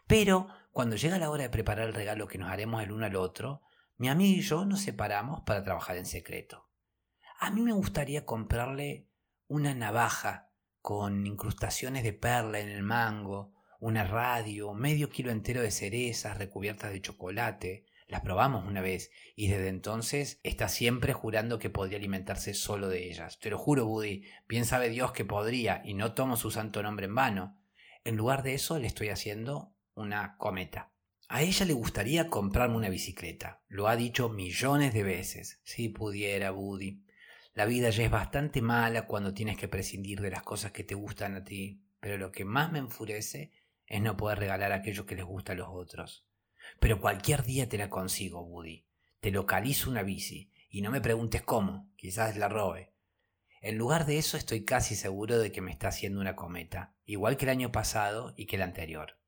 Pero 0.06 0.48
cuando 0.70 0.96
llega 0.96 1.18
la 1.18 1.30
hora 1.30 1.42
de 1.42 1.50
preparar 1.50 1.88
el 1.88 1.94
regalo 1.94 2.28
que 2.28 2.38
nos 2.38 2.50
haremos 2.50 2.82
el 2.82 2.92
uno 2.92 3.06
al 3.06 3.16
otro, 3.16 3.62
mi 3.96 4.08
amigo 4.08 4.38
y 4.38 4.42
yo 4.42 4.64
nos 4.64 4.80
separamos 4.80 5.42
para 5.42 5.62
trabajar 5.62 5.96
en 5.96 6.06
secreto. 6.06 6.68
A 7.38 7.50
mí 7.50 7.62
me 7.62 7.72
gustaría 7.72 8.24
comprarle 8.24 9.08
una 9.46 9.74
navaja 9.74 10.50
con 10.80 11.26
incrustaciones 11.26 12.02
de 12.02 12.12
perla 12.12 12.60
en 12.60 12.68
el 12.68 12.82
mango, 12.82 13.54
una 13.80 14.04
radio, 14.04 14.74
medio 14.74 15.10
kilo 15.10 15.30
entero 15.30 15.62
de 15.62 15.70
cerezas 15.70 16.38
recubiertas 16.38 16.92
de 16.92 17.02
chocolate. 17.02 17.86
Las 18.06 18.22
probamos 18.22 18.66
una 18.66 18.80
vez 18.80 19.10
y 19.36 19.48
desde 19.48 19.68
entonces 19.68 20.40
está 20.42 20.68
siempre 20.68 21.12
jurando 21.12 21.58
que 21.58 21.70
podría 21.70 21.98
alimentarse 21.98 22.54
solo 22.54 22.88
de 22.88 23.08
ellas. 23.08 23.38
Te 23.38 23.50
lo 23.50 23.58
juro, 23.58 23.86
Buddy, 23.86 24.24
bien 24.48 24.64
sabe 24.64 24.88
Dios 24.90 25.12
que 25.12 25.24
podría 25.24 25.82
y 25.84 25.94
no 25.94 26.14
tomo 26.14 26.36
su 26.36 26.50
santo 26.50 26.82
nombre 26.82 27.06
en 27.06 27.14
vano. 27.14 27.58
En 28.04 28.16
lugar 28.16 28.42
de 28.42 28.54
eso 28.54 28.78
le 28.78 28.86
estoy 28.86 29.08
haciendo 29.08 29.74
una 29.94 30.36
cometa. 30.36 30.93
A 31.34 31.42
ella 31.42 31.66
le 31.66 31.72
gustaría 31.72 32.28
comprarme 32.28 32.76
una 32.76 32.88
bicicleta. 32.88 33.60
Lo 33.66 33.88
ha 33.88 33.96
dicho 33.96 34.28
millones 34.28 34.94
de 34.94 35.02
veces. 35.02 35.58
Si 35.64 35.88
pudiera, 35.88 36.52
Buddy. 36.52 37.02
La 37.54 37.66
vida 37.66 37.90
ya 37.90 38.04
es 38.04 38.10
bastante 38.12 38.62
mala 38.62 39.08
cuando 39.08 39.34
tienes 39.34 39.56
que 39.56 39.66
prescindir 39.66 40.20
de 40.20 40.30
las 40.30 40.44
cosas 40.44 40.70
que 40.70 40.84
te 40.84 40.94
gustan 40.94 41.34
a 41.34 41.42
ti, 41.42 41.82
pero 41.98 42.18
lo 42.18 42.30
que 42.30 42.44
más 42.44 42.70
me 42.70 42.78
enfurece 42.78 43.50
es 43.84 44.00
no 44.00 44.16
poder 44.16 44.38
regalar 44.38 44.70
aquello 44.70 45.06
que 45.06 45.16
les 45.16 45.24
gusta 45.24 45.54
a 45.54 45.56
los 45.56 45.66
otros. 45.68 46.24
Pero 46.78 47.00
cualquier 47.00 47.42
día 47.42 47.68
te 47.68 47.78
la 47.78 47.90
consigo, 47.90 48.44
Buddy. 48.44 48.86
Te 49.18 49.32
localizo 49.32 49.90
una 49.90 50.04
bici 50.04 50.52
y 50.70 50.82
no 50.82 50.92
me 50.92 51.00
preguntes 51.00 51.42
cómo, 51.42 51.90
quizás 51.96 52.36
la 52.36 52.48
robe. 52.48 52.92
En 53.60 53.76
lugar 53.76 54.06
de 54.06 54.18
eso 54.18 54.36
estoy 54.36 54.64
casi 54.64 54.94
seguro 54.94 55.40
de 55.40 55.50
que 55.50 55.62
me 55.62 55.72
está 55.72 55.88
haciendo 55.88 56.20
una 56.20 56.36
cometa, 56.36 56.94
igual 57.04 57.36
que 57.36 57.46
el 57.46 57.50
año 57.50 57.72
pasado 57.72 58.34
y 58.36 58.46
que 58.46 58.54
el 58.54 58.62
anterior. 58.62 59.18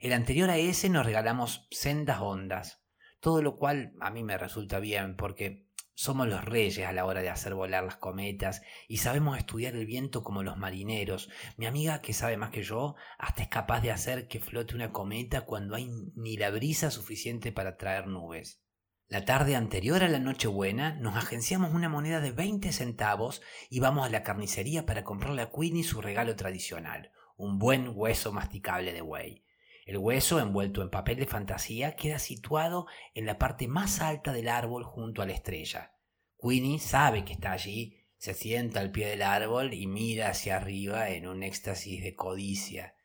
El 0.00 0.12
anterior 0.12 0.48
a 0.48 0.58
ese 0.58 0.88
nos 0.88 1.04
regalamos 1.04 1.66
sendas 1.72 2.20
ondas, 2.20 2.84
todo 3.18 3.42
lo 3.42 3.56
cual 3.56 3.94
a 4.00 4.10
mí 4.10 4.22
me 4.22 4.38
resulta 4.38 4.78
bien 4.78 5.16
porque 5.16 5.66
somos 5.94 6.28
los 6.28 6.44
reyes 6.44 6.86
a 6.86 6.92
la 6.92 7.04
hora 7.04 7.20
de 7.20 7.30
hacer 7.30 7.54
volar 7.54 7.82
las 7.82 7.96
cometas 7.96 8.62
y 8.86 8.98
sabemos 8.98 9.36
estudiar 9.36 9.74
el 9.74 9.86
viento 9.86 10.22
como 10.22 10.44
los 10.44 10.56
marineros. 10.56 11.28
Mi 11.56 11.66
amiga, 11.66 12.00
que 12.00 12.12
sabe 12.12 12.36
más 12.36 12.50
que 12.50 12.62
yo, 12.62 12.94
hasta 13.18 13.42
es 13.42 13.48
capaz 13.48 13.80
de 13.80 13.90
hacer 13.90 14.28
que 14.28 14.38
flote 14.38 14.76
una 14.76 14.92
cometa 14.92 15.40
cuando 15.40 15.74
hay 15.74 15.90
ni 16.14 16.36
la 16.36 16.50
brisa 16.50 16.92
suficiente 16.92 17.50
para 17.50 17.76
traer 17.76 18.06
nubes. 18.06 18.62
La 19.08 19.24
tarde 19.24 19.56
anterior 19.56 20.04
a 20.04 20.08
la 20.08 20.20
Nochebuena 20.20 20.94
nos 20.94 21.16
agenciamos 21.16 21.74
una 21.74 21.88
moneda 21.88 22.20
de 22.20 22.30
20 22.30 22.70
centavos 22.70 23.42
y 23.68 23.80
vamos 23.80 24.06
a 24.06 24.10
la 24.10 24.22
carnicería 24.22 24.86
para 24.86 25.02
comprarle 25.02 25.42
a 25.42 25.50
Queenie 25.50 25.82
su 25.82 26.00
regalo 26.00 26.36
tradicional, 26.36 27.10
un 27.36 27.58
buen 27.58 27.90
hueso 27.92 28.30
masticable 28.32 28.92
de 28.92 29.00
buey. 29.00 29.47
El 29.88 29.96
hueso, 29.96 30.38
envuelto 30.38 30.82
en 30.82 30.90
papel 30.90 31.16
de 31.16 31.24
fantasía, 31.24 31.96
queda 31.96 32.18
situado 32.18 32.86
en 33.14 33.24
la 33.24 33.38
parte 33.38 33.68
más 33.68 34.02
alta 34.02 34.34
del 34.34 34.50
árbol 34.50 34.84
junto 34.84 35.22
a 35.22 35.26
la 35.26 35.32
estrella. 35.32 35.94
Queenie 36.38 36.78
sabe 36.78 37.24
que 37.24 37.32
está 37.32 37.52
allí, 37.52 38.04
se 38.18 38.34
sienta 38.34 38.80
al 38.80 38.92
pie 38.92 39.06
del 39.06 39.22
árbol 39.22 39.72
y 39.72 39.86
mira 39.86 40.28
hacia 40.28 40.56
arriba 40.56 41.08
en 41.08 41.26
un 41.26 41.42
éxtasis 41.42 42.02
de 42.02 42.14
codicia. 42.14 42.96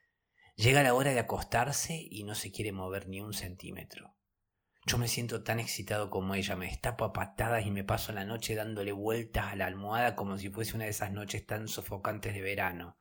Llega 0.58 0.84
la 0.84 0.93
hora 0.93 1.13
de 1.13 1.22
acostarse 1.22 2.06
y 2.12 2.26
no 2.26 2.36
se 2.36 2.52
quiere 2.52 2.74
mover 2.74 3.08
ni 3.08 3.22
un 3.22 3.32
centímetro. 3.32 4.17
Yo 4.86 4.98
me 4.98 5.08
siento 5.08 5.41
tan 5.41 5.62
excitado 5.62 6.10
como 6.10 6.36
ella, 6.36 6.58
me 6.58 6.65
destapo 6.65 7.06
a 7.06 7.13
patadas 7.13 7.65
y 7.65 7.72
me 7.72 7.86
paso 7.86 8.12
la 8.12 8.26
noche 8.26 8.56
dándole 8.56 8.91
vueltas 8.91 9.46
a 9.46 9.56
la 9.56 9.67
almohada 9.67 10.17
como 10.17 10.38
si 10.38 10.50
fuese 10.50 10.76
una 10.76 10.84
de 10.84 10.91
esas 10.91 11.13
noches 11.13 11.46
tan 11.46 11.69
sofocantes 11.69 12.34
de 12.34 12.41
verano. 12.41 12.98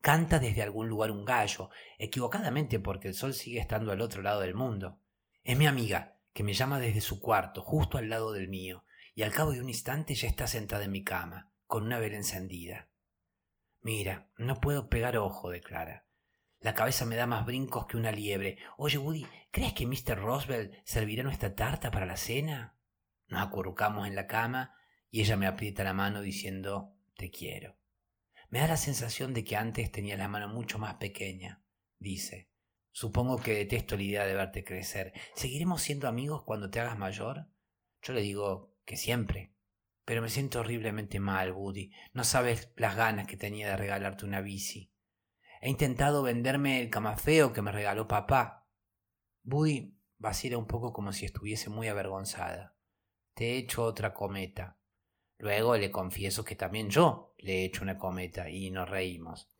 Canta 0.00 0.38
desde 0.38 0.62
algún 0.62 0.88
lugar 0.88 1.10
un 1.10 1.24
gallo, 1.24 1.70
equivocadamente 1.98 2.78
porque 2.78 3.08
el 3.08 3.14
sol 3.14 3.34
sigue 3.34 3.58
estando 3.58 3.92
al 3.92 4.00
otro 4.00 4.22
lado 4.22 4.40
del 4.40 4.54
mundo. 4.54 5.00
Es 5.42 5.56
mi 5.56 5.66
amiga, 5.66 6.18
que 6.32 6.42
me 6.42 6.52
llama 6.52 6.78
desde 6.78 7.00
su 7.00 7.20
cuarto, 7.20 7.62
justo 7.62 7.98
al 7.98 8.08
lado 8.08 8.32
del 8.32 8.48
mío, 8.48 8.84
y 9.14 9.22
al 9.22 9.32
cabo 9.32 9.52
de 9.52 9.60
un 9.60 9.68
instante 9.68 10.14
ya 10.14 10.28
está 10.28 10.46
sentada 10.46 10.84
en 10.84 10.92
mi 10.92 11.02
cama, 11.02 11.50
con 11.66 11.84
una 11.84 11.98
vela 11.98 12.16
encendida. 12.16 12.88
Mira, 13.80 14.28
no 14.36 14.60
puedo 14.60 14.88
pegar 14.88 15.16
ojo, 15.16 15.50
declara. 15.50 16.06
La 16.60 16.74
cabeza 16.74 17.04
me 17.06 17.16
da 17.16 17.26
más 17.26 17.46
brincos 17.46 17.86
que 17.86 17.96
una 17.96 18.12
liebre. 18.12 18.58
Oye, 18.76 18.98
Woody, 18.98 19.26
¿crees 19.50 19.72
que 19.72 19.86
Mr. 19.86 20.18
Roosevelt 20.18 20.74
servirá 20.84 21.22
nuestra 21.22 21.54
tarta 21.54 21.90
para 21.90 22.06
la 22.06 22.16
cena? 22.16 22.76
Nos 23.28 23.42
acurrucamos 23.42 24.06
en 24.06 24.14
la 24.14 24.26
cama 24.26 24.74
y 25.10 25.20
ella 25.20 25.36
me 25.36 25.46
aprieta 25.46 25.84
la 25.84 25.92
mano 25.92 26.20
diciendo 26.20 26.94
te 27.16 27.30
quiero. 27.30 27.76
Me 28.48 28.60
da 28.60 28.68
la 28.68 28.76
sensación 28.76 29.34
de 29.34 29.44
que 29.44 29.56
antes 29.56 29.90
tenía 29.90 30.16
la 30.16 30.28
mano 30.28 30.48
mucho 30.48 30.78
más 30.78 30.94
pequeña, 30.94 31.64
dice. 31.98 32.50
Supongo 32.92 33.38
que 33.38 33.54
detesto 33.54 33.96
la 33.96 34.02
idea 34.02 34.26
de 34.26 34.34
verte 34.34 34.64
crecer. 34.64 35.12
¿Seguiremos 35.34 35.82
siendo 35.82 36.08
amigos 36.08 36.44
cuando 36.44 36.70
te 36.70 36.80
hagas 36.80 36.96
mayor? 36.96 37.48
Yo 38.00 38.14
le 38.14 38.22
digo 38.22 38.74
que 38.84 38.96
siempre. 38.96 39.54
Pero 40.06 40.22
me 40.22 40.30
siento 40.30 40.60
horriblemente 40.60 41.20
mal, 41.20 41.52
Woody. 41.52 41.90
No 42.12 42.24
sabes 42.24 42.72
las 42.76 42.96
ganas 42.96 43.26
que 43.26 43.36
tenía 43.36 43.68
de 43.68 43.76
regalarte 43.76 44.24
una 44.24 44.40
bici. 44.40 44.94
He 45.60 45.68
intentado 45.68 46.22
venderme 46.22 46.80
el 46.80 46.88
camafeo 46.88 47.52
que 47.52 47.60
me 47.60 47.72
regaló 47.72 48.06
papá. 48.06 48.68
Woody 49.44 49.98
vacila 50.18 50.56
un 50.56 50.66
poco 50.66 50.92
como 50.92 51.12
si 51.12 51.26
estuviese 51.26 51.68
muy 51.68 51.88
avergonzada. 51.88 52.76
Te 53.34 53.52
he 53.52 53.58
hecho 53.58 53.82
otra 53.82 54.14
cometa. 54.14 54.78
Luego 55.38 55.76
le 55.76 55.90
confieso 55.90 56.44
que 56.44 56.56
también 56.56 56.88
yo 56.90 57.34
le 57.38 57.58
he 57.58 57.64
hecho 57.64 57.82
una 57.82 57.98
cometa 57.98 58.48
y 58.48 58.70
nos 58.70 58.88
reímos. 58.88 59.50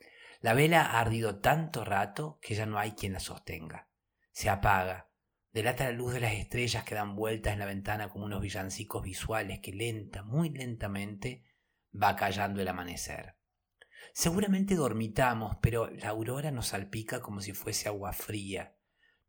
La 0.41 0.55
vela 0.55 0.83
ha 0.83 1.01
ardido 1.01 1.41
tanto 1.41 1.85
rato 1.85 2.39
que 2.41 2.55
ya 2.55 2.67
no 2.67 2.79
hay 2.79 2.93
quien 2.93 3.13
la 3.13 3.21
sostenga. 3.21 3.89
Se 4.33 4.49
apaga. 4.49 5.11
Delata 5.53 5.85
la 5.85 5.93
luz 5.93 6.13
de 6.13 6.21
las 6.21 6.35
estrellas 6.35 6.85
que 6.85 6.95
dan 6.95 7.17
vueltas 7.17 7.55
en 7.55 7.59
la 7.59 7.67
ventana 7.67 8.11
como 8.11 8.27
unos 8.27 8.43
villancicos 8.43 9.03
visuales 9.03 9.61
que 9.61 9.73
lenta, 9.73 10.23
muy 10.23 10.51
lentamente, 10.51 11.45
va 11.95 12.17
callando 12.17 12.61
el 12.61 12.69
amanecer. 12.69 13.37
Seguramente 14.13 14.75
dormitamos, 14.75 15.57
pero 15.61 15.91
la 15.91 16.11
aurora 16.11 16.51
nos 16.51 16.69
salpica 16.69 17.21
como 17.21 17.41
si 17.41 17.53
fuese 17.53 17.89
agua 17.89 18.13
fría. 18.13 18.77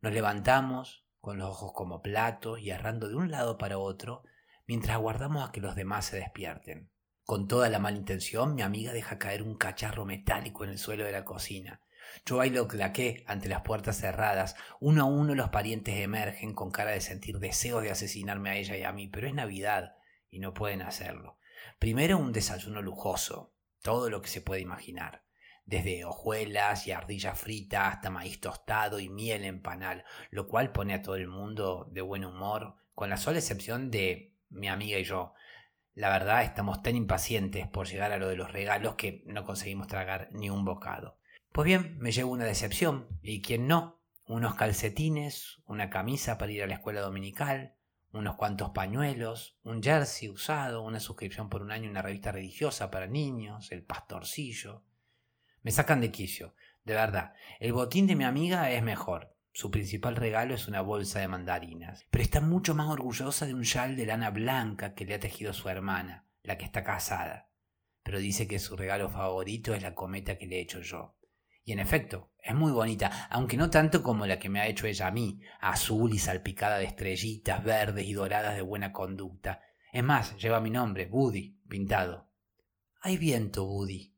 Nos 0.00 0.12
levantamos, 0.12 1.06
con 1.20 1.38
los 1.38 1.48
ojos 1.48 1.72
como 1.72 2.00
platos 2.02 2.60
y 2.60 2.70
errando 2.70 3.08
de 3.08 3.16
un 3.16 3.30
lado 3.30 3.58
para 3.58 3.78
otro, 3.78 4.22
mientras 4.68 4.94
aguardamos 4.94 5.48
a 5.48 5.50
que 5.50 5.60
los 5.60 5.74
demás 5.74 6.04
se 6.04 6.18
despierten. 6.18 6.90
Con 7.24 7.48
toda 7.48 7.68
la 7.70 7.78
mala 7.78 7.96
intención, 7.96 8.54
mi 8.54 8.62
amiga 8.62 8.92
deja 8.92 9.18
caer 9.18 9.42
un 9.42 9.56
cacharro 9.56 10.04
metálico 10.04 10.62
en 10.62 10.70
el 10.70 10.78
suelo 10.78 11.04
de 11.04 11.12
la 11.12 11.24
cocina. 11.24 11.80
Yo 12.24 12.36
bailo 12.36 12.68
claqué 12.68 13.24
ante 13.26 13.48
las 13.48 13.62
puertas 13.62 13.98
cerradas. 13.98 14.56
Uno 14.78 15.02
a 15.02 15.04
uno 15.06 15.34
los 15.34 15.48
parientes 15.48 15.98
emergen 15.98 16.54
con 16.54 16.70
cara 16.70 16.92
de 16.92 17.00
sentir 17.00 17.38
deseos 17.38 17.82
de 17.82 17.90
asesinarme 17.90 18.50
a 18.50 18.56
ella 18.56 18.76
y 18.76 18.82
a 18.82 18.92
mí, 18.92 19.08
pero 19.08 19.26
es 19.26 19.34
Navidad 19.34 19.96
y 20.30 20.38
no 20.38 20.54
pueden 20.54 20.82
hacerlo. 20.82 21.38
Primero 21.78 22.18
un 22.18 22.32
desayuno 22.32 22.82
lujoso, 22.82 23.54
todo 23.82 24.10
lo 24.10 24.20
que 24.20 24.28
se 24.28 24.40
puede 24.40 24.60
imaginar, 24.60 25.24
desde 25.64 26.04
hojuelas 26.04 26.86
y 26.86 26.92
ardilla 26.92 27.34
frita 27.34 27.88
hasta 27.88 28.10
maíz 28.10 28.40
tostado 28.40 29.00
y 29.00 29.08
miel 29.08 29.44
en 29.44 29.62
panal, 29.62 30.04
lo 30.30 30.46
cual 30.46 30.72
pone 30.72 30.94
a 30.94 31.02
todo 31.02 31.16
el 31.16 31.28
mundo 31.28 31.88
de 31.90 32.00
buen 32.00 32.24
humor, 32.24 32.76
con 32.94 33.10
la 33.10 33.16
sola 33.16 33.38
excepción 33.38 33.90
de 33.90 34.37
mi 34.50 34.68
amiga 34.68 34.98
y 34.98 35.04
yo. 35.04 35.34
La 35.94 36.10
verdad 36.10 36.42
estamos 36.42 36.82
tan 36.82 36.94
impacientes 36.94 37.66
por 37.66 37.88
llegar 37.88 38.12
a 38.12 38.18
lo 38.18 38.28
de 38.28 38.36
los 38.36 38.52
regalos 38.52 38.94
que 38.94 39.22
no 39.26 39.44
conseguimos 39.44 39.88
tragar 39.88 40.28
ni 40.32 40.48
un 40.48 40.64
bocado. 40.64 41.18
Pues 41.52 41.66
bien, 41.66 41.96
me 41.98 42.12
llevo 42.12 42.32
una 42.32 42.44
decepción, 42.44 43.08
y 43.22 43.42
quién 43.42 43.66
no, 43.66 44.00
unos 44.26 44.54
calcetines, 44.54 45.60
una 45.66 45.90
camisa 45.90 46.38
para 46.38 46.52
ir 46.52 46.62
a 46.62 46.66
la 46.66 46.74
escuela 46.74 47.00
dominical, 47.00 47.74
unos 48.12 48.36
cuantos 48.36 48.70
pañuelos, 48.70 49.58
un 49.64 49.82
jersey 49.82 50.28
usado, 50.28 50.82
una 50.82 51.00
suscripción 51.00 51.48
por 51.48 51.62
un 51.62 51.72
año 51.72 51.84
en 51.84 51.90
una 51.90 52.02
revista 52.02 52.32
religiosa 52.32 52.90
para 52.90 53.06
niños, 53.06 53.72
el 53.72 53.82
pastorcillo. 53.82 54.84
Me 55.62 55.70
sacan 55.70 56.00
de 56.00 56.10
quicio, 56.10 56.54
de 56.84 56.94
verdad. 56.94 57.32
El 57.58 57.72
botín 57.72 58.06
de 58.06 58.16
mi 58.16 58.24
amiga 58.24 58.70
es 58.70 58.82
mejor. 58.82 59.34
Su 59.58 59.72
principal 59.72 60.14
regalo 60.14 60.54
es 60.54 60.68
una 60.68 60.82
bolsa 60.82 61.18
de 61.18 61.26
mandarinas, 61.26 62.06
pero 62.12 62.22
está 62.22 62.40
mucho 62.40 62.76
más 62.76 62.88
orgullosa 62.90 63.44
de 63.44 63.54
un 63.54 63.64
chal 63.64 63.96
de 63.96 64.06
lana 64.06 64.30
blanca 64.30 64.94
que 64.94 65.04
le 65.04 65.14
ha 65.14 65.18
tejido 65.18 65.52
su 65.52 65.68
hermana, 65.68 66.28
la 66.44 66.56
que 66.56 66.64
está 66.64 66.84
casada. 66.84 67.50
Pero 68.04 68.20
dice 68.20 68.46
que 68.46 68.60
su 68.60 68.76
regalo 68.76 69.10
favorito 69.10 69.74
es 69.74 69.82
la 69.82 69.96
cometa 69.96 70.38
que 70.38 70.46
le 70.46 70.58
he 70.58 70.60
hecho 70.60 70.80
yo. 70.82 71.16
Y 71.64 71.72
en 71.72 71.80
efecto, 71.80 72.30
es 72.40 72.54
muy 72.54 72.70
bonita, 72.70 73.26
aunque 73.30 73.56
no 73.56 73.68
tanto 73.68 74.04
como 74.04 74.26
la 74.26 74.38
que 74.38 74.48
me 74.48 74.60
ha 74.60 74.68
hecho 74.68 74.86
ella 74.86 75.08
a 75.08 75.10
mí, 75.10 75.40
azul 75.58 76.14
y 76.14 76.20
salpicada 76.20 76.78
de 76.78 76.84
estrellitas 76.84 77.64
verdes 77.64 78.06
y 78.06 78.12
doradas 78.12 78.54
de 78.54 78.62
buena 78.62 78.92
conducta. 78.92 79.60
Es 79.92 80.04
más, 80.04 80.36
lleva 80.36 80.60
mi 80.60 80.70
nombre, 80.70 81.06
Buddy, 81.06 81.58
pintado. 81.68 82.30
Hay 83.00 83.16
viento, 83.16 83.66
Buddy. 83.66 84.14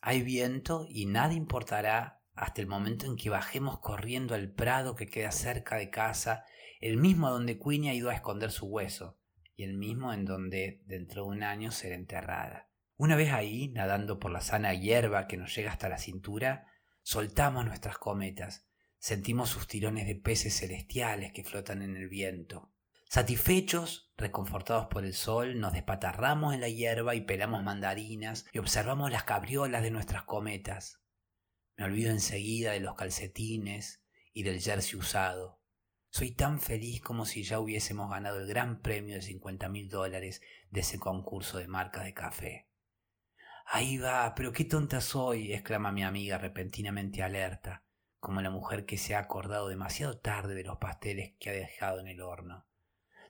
Hay 0.00 0.22
viento 0.22 0.84
y 0.88 1.06
nada 1.06 1.32
importará 1.32 2.19
hasta 2.40 2.60
el 2.60 2.66
momento 2.66 3.06
en 3.06 3.16
que 3.16 3.30
bajemos 3.30 3.78
corriendo 3.78 4.34
al 4.34 4.50
prado 4.50 4.96
que 4.96 5.06
queda 5.06 5.30
cerca 5.30 5.76
de 5.76 5.90
casa, 5.90 6.44
el 6.80 6.96
mismo 6.96 7.30
donde 7.30 7.58
Queenie 7.58 7.90
ha 7.90 7.94
ido 7.94 8.10
a 8.10 8.14
esconder 8.14 8.50
su 8.50 8.66
hueso, 8.66 9.18
y 9.54 9.64
el 9.64 9.74
mismo 9.74 10.12
en 10.12 10.24
donde 10.24 10.82
dentro 10.86 11.22
de 11.22 11.28
un 11.28 11.42
año 11.42 11.70
será 11.70 11.94
enterrada. 11.94 12.70
Una 12.96 13.16
vez 13.16 13.32
ahí, 13.32 13.68
nadando 13.68 14.18
por 14.18 14.30
la 14.30 14.40
sana 14.40 14.74
hierba 14.74 15.26
que 15.26 15.36
nos 15.36 15.54
llega 15.54 15.70
hasta 15.70 15.88
la 15.88 15.98
cintura, 15.98 16.66
Soltamos 17.02 17.64
nuestras 17.64 17.98
cometas, 17.98 18.68
sentimos 18.98 19.48
sus 19.48 19.66
tirones 19.66 20.06
de 20.06 20.14
peces 20.14 20.58
celestiales 20.58 21.32
que 21.32 21.44
flotan 21.44 21.82
en 21.82 21.96
el 21.96 22.08
viento. 22.08 22.72
Satisfechos, 23.08 24.12
reconfortados 24.16 24.86
por 24.86 25.04
el 25.04 25.14
sol, 25.14 25.58
nos 25.58 25.72
despatarramos 25.72 26.54
en 26.54 26.60
la 26.60 26.68
hierba 26.68 27.14
y 27.14 27.22
pelamos 27.22 27.64
mandarinas 27.64 28.46
y 28.52 28.58
observamos 28.58 29.10
las 29.10 29.24
cabriolas 29.24 29.82
de 29.82 29.90
nuestras 29.90 30.22
cometas. 30.24 30.99
Me 31.80 31.86
olvido 31.86 32.10
enseguida 32.10 32.72
de 32.72 32.80
los 32.80 32.94
calcetines 32.94 34.02
y 34.34 34.42
del 34.42 34.60
jersey 34.60 34.98
usado. 34.98 35.62
Soy 36.10 36.32
tan 36.32 36.60
feliz 36.60 37.00
como 37.00 37.24
si 37.24 37.42
ya 37.42 37.58
hubiésemos 37.58 38.10
ganado 38.10 38.38
el 38.38 38.46
gran 38.46 38.82
premio 38.82 39.14
de 39.14 39.22
cincuenta 39.22 39.70
mil 39.70 39.88
dólares 39.88 40.42
de 40.70 40.80
ese 40.80 40.98
concurso 40.98 41.56
de 41.56 41.68
marca 41.68 42.02
de 42.02 42.12
café. 42.12 42.68
Ahí 43.64 43.96
va, 43.96 44.34
pero 44.34 44.52
qué 44.52 44.66
tonta 44.66 45.00
soy, 45.00 45.54
exclama 45.54 45.90
mi 45.90 46.04
amiga 46.04 46.36
repentinamente 46.36 47.22
alerta, 47.22 47.82
como 48.18 48.42
la 48.42 48.50
mujer 48.50 48.84
que 48.84 48.98
se 48.98 49.14
ha 49.14 49.20
acordado 49.20 49.68
demasiado 49.68 50.18
tarde 50.18 50.54
de 50.54 50.64
los 50.64 50.76
pasteles 50.76 51.32
que 51.40 51.48
ha 51.48 51.54
dejado 51.54 52.00
en 52.00 52.08
el 52.08 52.20
horno. 52.20 52.66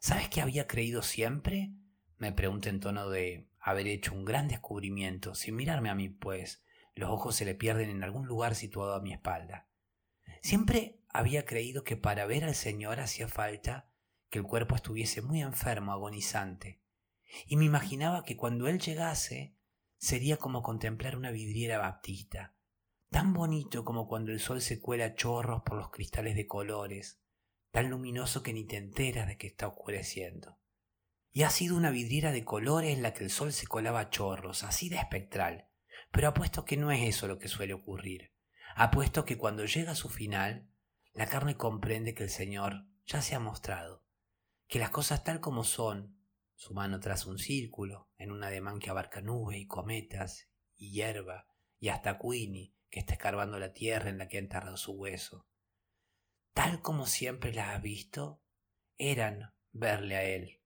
¿Sabes 0.00 0.28
qué 0.28 0.40
había 0.40 0.66
creído 0.66 1.02
siempre? 1.02 1.70
me 2.18 2.32
pregunta 2.32 2.68
en 2.68 2.80
tono 2.80 3.10
de 3.10 3.48
haber 3.60 3.86
hecho 3.86 4.12
un 4.12 4.24
gran 4.24 4.48
descubrimiento, 4.48 5.36
sin 5.36 5.54
mirarme 5.54 5.88
a 5.88 5.94
mí, 5.94 6.08
pues 6.08 6.64
los 7.00 7.10
ojos 7.10 7.34
se 7.34 7.44
le 7.44 7.54
pierden 7.54 7.90
en 7.90 8.04
algún 8.04 8.26
lugar 8.26 8.54
situado 8.54 8.94
a 8.94 9.00
mi 9.00 9.12
espalda. 9.12 9.68
Siempre 10.42 11.02
había 11.08 11.44
creído 11.44 11.82
que 11.82 11.96
para 11.96 12.26
ver 12.26 12.44
al 12.44 12.54
Señor 12.54 13.00
hacía 13.00 13.26
falta 13.26 13.90
que 14.28 14.38
el 14.38 14.44
cuerpo 14.44 14.76
estuviese 14.76 15.22
muy 15.22 15.42
enfermo, 15.42 15.92
agonizante, 15.92 16.82
y 17.46 17.56
me 17.56 17.64
imaginaba 17.64 18.24
que 18.24 18.36
cuando 18.36 18.68
Él 18.68 18.78
llegase, 18.78 19.56
sería 19.96 20.36
como 20.36 20.62
contemplar 20.62 21.16
una 21.16 21.30
vidriera 21.30 21.78
baptista, 21.78 22.54
tan 23.10 23.34
bonito 23.34 23.84
como 23.84 24.06
cuando 24.06 24.30
el 24.30 24.40
sol 24.40 24.60
se 24.60 24.80
cuela 24.80 25.14
chorros 25.14 25.62
por 25.62 25.76
los 25.76 25.90
cristales 25.90 26.36
de 26.36 26.46
colores, 26.46 27.20
tan 27.70 27.90
luminoso 27.90 28.42
que 28.42 28.52
ni 28.52 28.64
te 28.64 28.76
enteras 28.76 29.26
de 29.26 29.36
que 29.36 29.46
está 29.46 29.66
oscureciendo. 29.66 30.58
Y 31.32 31.42
ha 31.42 31.50
sido 31.50 31.76
una 31.76 31.90
vidriera 31.90 32.32
de 32.32 32.44
colores 32.44 32.96
en 32.96 33.02
la 33.02 33.14
que 33.14 33.24
el 33.24 33.30
sol 33.30 33.52
se 33.52 33.66
colaba 33.66 34.10
chorros, 34.10 34.64
así 34.64 34.88
de 34.88 34.96
espectral, 34.96 35.69
pero 36.10 36.28
apuesto 36.28 36.64
que 36.64 36.76
no 36.76 36.90
es 36.90 37.02
eso 37.02 37.26
lo 37.26 37.38
que 37.38 37.48
suele 37.48 37.74
ocurrir. 37.74 38.32
Apuesto 38.74 39.24
que 39.24 39.38
cuando 39.38 39.64
llega 39.64 39.92
a 39.92 39.96
su 39.96 40.08
final, 40.08 40.68
la 41.12 41.26
carne 41.26 41.56
comprende 41.56 42.14
que 42.14 42.24
el 42.24 42.30
Señor 42.30 42.86
ya 43.06 43.22
se 43.22 43.34
ha 43.34 43.40
mostrado, 43.40 44.04
que 44.68 44.78
las 44.78 44.90
cosas 44.90 45.24
tal 45.24 45.40
como 45.40 45.64
son 45.64 46.20
su 46.54 46.74
mano 46.74 47.00
traza 47.00 47.30
un 47.30 47.38
círculo 47.38 48.10
en 48.18 48.30
un 48.30 48.44
ademán 48.44 48.80
que 48.80 48.90
abarca 48.90 49.22
nubes 49.22 49.58
y 49.58 49.66
cometas 49.66 50.50
y 50.76 50.92
hierba 50.92 51.48
y 51.78 51.88
hasta 51.88 52.18
Queenie 52.18 52.74
que 52.90 53.00
está 53.00 53.14
escarbando 53.14 53.58
la 53.58 53.72
tierra 53.72 54.10
en 54.10 54.18
la 54.18 54.28
que 54.28 54.36
ha 54.36 54.40
enterrado 54.40 54.76
su 54.76 54.92
hueso. 54.92 55.46
Tal 56.52 56.82
como 56.82 57.06
siempre 57.06 57.54
las 57.54 57.68
ha 57.74 57.78
visto, 57.78 58.42
eran 58.98 59.54
verle 59.72 60.16
a 60.16 60.24
él. 60.24 60.60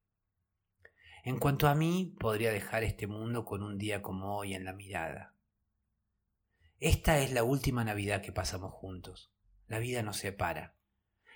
En 1.22 1.38
cuanto 1.38 1.68
a 1.68 1.74
mí, 1.74 2.16
podría 2.18 2.50
dejar 2.50 2.82
este 2.82 3.06
mundo 3.06 3.44
con 3.44 3.62
un 3.62 3.78
día 3.78 4.02
como 4.02 4.36
hoy 4.36 4.54
en 4.54 4.64
la 4.64 4.72
mirada. 4.72 5.33
Esta 6.80 7.20
es 7.20 7.32
la 7.32 7.44
última 7.44 7.84
Navidad 7.84 8.20
que 8.20 8.32
pasamos 8.32 8.72
juntos. 8.72 9.32
La 9.68 9.78
vida 9.78 10.02
nos 10.02 10.16
separa. 10.18 10.76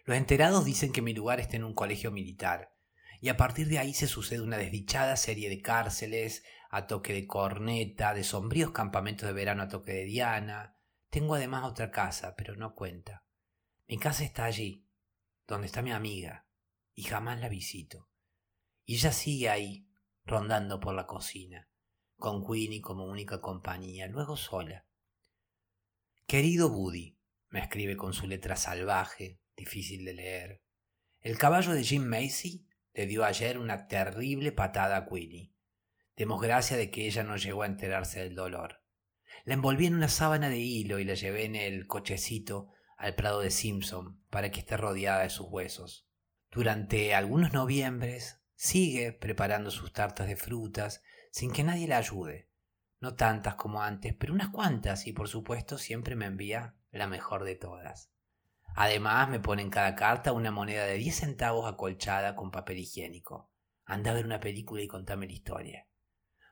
Los 0.04 0.16
enterados 0.16 0.64
dicen 0.64 0.92
que 0.92 1.00
mi 1.00 1.14
lugar 1.14 1.38
está 1.38 1.56
en 1.56 1.64
un 1.64 1.74
colegio 1.74 2.10
militar, 2.10 2.74
y 3.20 3.28
a 3.28 3.36
partir 3.36 3.68
de 3.68 3.78
ahí 3.78 3.94
se 3.94 4.08
sucede 4.08 4.42
una 4.42 4.58
desdichada 4.58 5.16
serie 5.16 5.48
de 5.48 5.60
cárceles 5.60 6.44
a 6.70 6.86
toque 6.86 7.12
de 7.12 7.26
corneta, 7.26 8.14
de 8.14 8.24
sombríos 8.24 8.72
campamentos 8.72 9.26
de 9.26 9.32
verano 9.32 9.62
a 9.62 9.68
toque 9.68 9.92
de 9.92 10.04
diana. 10.04 10.76
Tengo 11.08 11.34
además 11.34 11.64
otra 11.64 11.90
casa, 11.90 12.34
pero 12.36 12.56
no 12.56 12.74
cuenta. 12.74 13.24
Mi 13.86 13.96
casa 13.96 14.24
está 14.24 14.44
allí, 14.44 14.86
donde 15.46 15.66
está 15.66 15.82
mi 15.82 15.92
amiga, 15.92 16.46
y 16.94 17.04
jamás 17.04 17.40
la 17.40 17.48
visito. 17.48 18.08
Y 18.84 18.96
ella 18.96 19.12
sigue 19.12 19.48
ahí, 19.48 19.88
rondando 20.24 20.80
por 20.80 20.94
la 20.94 21.06
cocina, 21.06 21.68
con 22.16 22.44
Queenie 22.44 22.82
como 22.82 23.04
única 23.04 23.40
compañía, 23.40 24.08
luego 24.08 24.36
sola. 24.36 24.87
Querido 26.30 26.68
Buddy, 26.68 27.16
me 27.48 27.60
escribe 27.60 27.96
con 27.96 28.12
su 28.12 28.26
letra 28.26 28.54
salvaje, 28.54 29.40
difícil 29.56 30.04
de 30.04 30.12
leer. 30.12 30.62
El 31.22 31.38
caballo 31.38 31.72
de 31.72 31.82
Jim 31.82 32.02
Macy 32.04 32.68
le 32.92 33.06
dio 33.06 33.24
ayer 33.24 33.56
una 33.56 33.86
terrible 33.86 34.52
patada 34.52 34.98
a 34.98 35.06
Queenie. 35.06 35.54
Demos 36.16 36.42
gracia 36.42 36.76
de 36.76 36.90
que 36.90 37.06
ella 37.06 37.22
no 37.22 37.38
llegó 37.38 37.62
a 37.62 37.66
enterarse 37.66 38.20
del 38.20 38.34
dolor. 38.34 38.82
La 39.46 39.54
envolví 39.54 39.86
en 39.86 39.94
una 39.94 40.08
sábana 40.08 40.50
de 40.50 40.58
hilo 40.58 40.98
y 40.98 41.04
la 41.04 41.14
llevé 41.14 41.46
en 41.46 41.56
el 41.56 41.86
cochecito 41.86 42.68
al 42.98 43.14
prado 43.14 43.40
de 43.40 43.50
Simpson 43.50 44.22
para 44.28 44.50
que 44.50 44.60
esté 44.60 44.76
rodeada 44.76 45.22
de 45.22 45.30
sus 45.30 45.46
huesos. 45.48 46.10
Durante 46.50 47.14
algunos 47.14 47.54
noviembres 47.54 48.42
sigue 48.54 49.14
preparando 49.14 49.70
sus 49.70 49.94
tartas 49.94 50.28
de 50.28 50.36
frutas 50.36 51.00
sin 51.30 51.52
que 51.52 51.64
nadie 51.64 51.88
la 51.88 51.96
ayude. 51.96 52.50
No 53.00 53.14
tantas 53.14 53.54
como 53.54 53.82
antes, 53.82 54.14
pero 54.14 54.32
unas 54.32 54.48
cuantas 54.48 55.06
y 55.06 55.12
por 55.12 55.28
supuesto 55.28 55.78
siempre 55.78 56.16
me 56.16 56.26
envía 56.26 56.74
la 56.90 57.06
mejor 57.06 57.44
de 57.44 57.54
todas. 57.54 58.10
Además 58.74 59.28
me 59.28 59.40
pone 59.40 59.62
en 59.62 59.70
cada 59.70 59.94
carta 59.94 60.32
una 60.32 60.50
moneda 60.50 60.84
de 60.84 60.94
10 60.94 61.16
centavos 61.16 61.70
acolchada 61.70 62.34
con 62.34 62.50
papel 62.50 62.78
higiénico. 62.78 63.50
Anda 63.84 64.10
a 64.10 64.14
ver 64.14 64.24
una 64.24 64.40
película 64.40 64.82
y 64.82 64.88
contame 64.88 65.26
la 65.26 65.32
historia. 65.32 65.88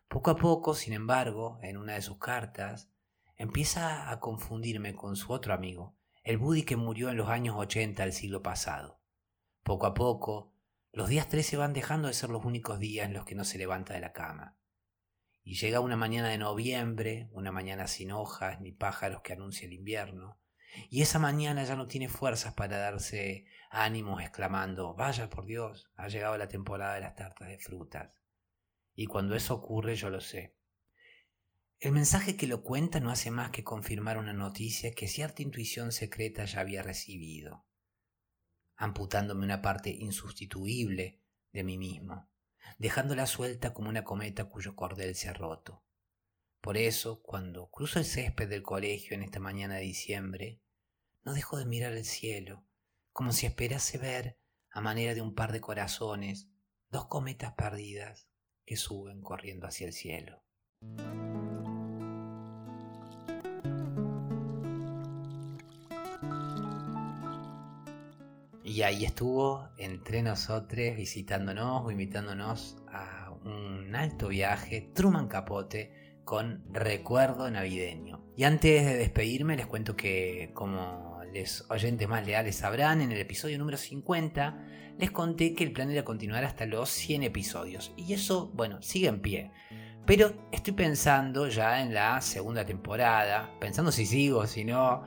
Poco 0.09 0.30
a 0.30 0.36
poco, 0.36 0.74
sin 0.74 0.92
embargo, 0.92 1.59
en 1.62 1.76
una 1.76 1.94
de 1.94 2.03
sus 2.03 2.18
cartas, 2.18 2.90
empieza 3.36 4.11
a 4.11 4.20
confundirme 4.20 4.94
con 4.94 5.16
su 5.16 5.32
otro 5.32 5.53
amigo, 5.53 5.97
el 6.22 6.38
Buddy 6.38 6.62
que 6.62 6.76
murió 6.76 7.11
en 7.11 7.16
los 7.16 7.28
años 7.28 7.57
80 7.59 8.03
del 8.03 8.12
siglo 8.12 8.42
pasado. 8.42 9.01
Poco 9.62 9.86
a 9.86 9.94
poco, 9.94 10.53
los 10.92 11.09
días 11.09 11.28
13 11.28 11.57
van 11.57 11.72
dejando 11.72 12.09
de 12.09 12.14
ser 12.14 12.30
los 12.30 12.44
únicos 12.44 12.78
días 12.78 13.07
en 13.07 13.14
los 13.14 13.24
que 13.24 13.34
no 13.34 13.44
se 13.44 13.59
levanta 13.59 13.94
de 13.94 14.01
la 14.01 14.12
cama. 14.12 14.57
Y 15.49 15.55
llega 15.55 15.78
una 15.78 15.97
mañana 15.97 16.28
de 16.28 16.38
noviembre, 16.38 17.28
una 17.30 17.53
mañana 17.53 17.86
sin 17.86 18.11
hojas 18.11 18.61
ni 18.61 18.72
pájaros 18.72 19.22
que 19.22 19.32
anuncia 19.32 19.66
el 19.66 19.74
invierno, 19.74 20.40
y 20.90 21.03
esa 21.03 21.20
mañana 21.20 21.62
ya 21.62 21.76
no 21.76 21.86
tiene 21.86 22.09
fuerzas 22.09 22.55
para 22.55 22.78
darse 22.78 23.47
ánimos 23.70 24.20
exclamando, 24.20 24.94
vaya 24.94 25.30
por 25.30 25.47
Dios, 25.47 25.88
ha 25.94 26.09
llegado 26.09 26.36
la 26.36 26.49
temporada 26.49 26.97
de 26.97 27.03
las 27.03 27.14
tartas 27.14 27.47
de 27.47 27.61
frutas. 27.61 28.11
Y 28.97 29.07
cuando 29.07 29.36
eso 29.36 29.55
ocurre 29.55 29.94
yo 29.94 30.11
lo 30.11 30.20
sé. 30.20 30.57
El 31.78 31.92
mensaje 31.92 32.36
que 32.36 32.49
lo 32.49 32.64
cuenta 32.64 32.99
no 32.99 33.12
hace 33.12 33.30
más 33.30 33.53
que 33.53 33.62
confirmar 33.62 34.18
una 34.18 34.32
noticia 34.32 34.94
que 34.94 35.07
cierta 35.07 35.42
intuición 35.42 35.92
secreta 35.92 36.44
ya 36.44 36.59
había 36.59 36.82
recibido, 36.82 37.64
amputándome 38.74 39.44
una 39.44 39.62
parte 39.62 39.90
insustituible 39.90 41.22
de 41.53 41.62
mí 41.62 41.78
mismo, 41.78 42.28
dejándola 42.79 43.27
suelta 43.27 43.73
como 43.73 43.89
una 43.89 44.05
cometa 44.05 44.45
cuyo 44.45 44.77
cordel 44.77 45.14
se 45.14 45.29
ha 45.29 45.33
roto. 45.33 45.85
Por 46.61 46.77
eso, 46.77 47.23
cuando 47.23 47.71
cruzo 47.71 47.99
el 47.99 48.05
césped 48.05 48.49
del 48.49 48.62
colegio 48.62 49.14
en 49.14 49.23
esta 49.23 49.39
mañana 49.39 49.77
de 49.77 49.83
diciembre, 49.83 50.61
no 51.23 51.35
dejo 51.35 51.59
de 51.59 51.67
mirar 51.67 51.93
el 51.93 52.05
cielo, 52.05 52.67
como 53.12 53.33
si 53.33 53.47
esperase 53.47 53.99
ver, 53.99 54.39
a 54.71 54.81
manera 54.81 55.14
de 55.14 55.23
un 55.23 55.35
par 55.35 55.53
de 55.53 55.61
corazones, 55.61 56.49
dos 56.91 57.07
cometas 57.07 57.55
perdidas 57.55 58.29
que 58.64 58.77
suben 58.77 59.23
corriendo 59.23 59.67
hacia 59.67 59.87
el 59.87 59.93
cielo. 59.93 60.45
Y 68.77 68.83
ahí 68.83 69.07
estuvo 69.07 69.70
entre 69.79 70.22
nosotros, 70.22 70.97
visitándonos 70.97 71.83
o 71.83 71.91
invitándonos 71.91 72.77
a 72.93 73.31
un 73.43 73.97
alto 73.97 74.29
viaje, 74.29 74.91
Truman 74.95 75.29
Capote, 75.29 76.20
con 76.27 76.62
recuerdo 76.74 77.51
navideño. 77.51 78.22
Y 78.37 78.45
antes 78.45 78.85
de 78.85 78.99
despedirme, 78.99 79.57
les 79.57 79.64
cuento 79.64 79.97
que, 79.97 80.51
como 80.53 81.22
oyentes 81.70 82.07
más 82.07 82.27
leales 82.27 82.57
sabrán, 82.57 83.01
en 83.01 83.12
el 83.12 83.18
episodio 83.18 83.57
número 83.57 83.79
50 83.79 84.59
les 84.99 85.11
conté 85.11 85.55
que 85.55 85.64
el 85.64 85.72
plan 85.72 85.91
era 85.91 86.05
continuar 86.05 86.45
hasta 86.45 86.66
los 86.66 86.91
100 86.91 87.22
episodios. 87.22 87.95
Y 87.97 88.12
eso, 88.12 88.51
bueno, 88.53 88.83
sigue 88.83 89.09
en 89.09 89.22
pie. 89.22 89.53
Pero 90.05 90.35
estoy 90.53 90.74
pensando 90.74 91.49
ya 91.49 91.81
en 91.81 91.95
la 91.95 92.20
segunda 92.20 92.66
temporada, 92.66 93.51
pensando 93.59 93.91
si 93.91 94.05
sigo, 94.05 94.47
si 94.47 94.64
no, 94.64 95.03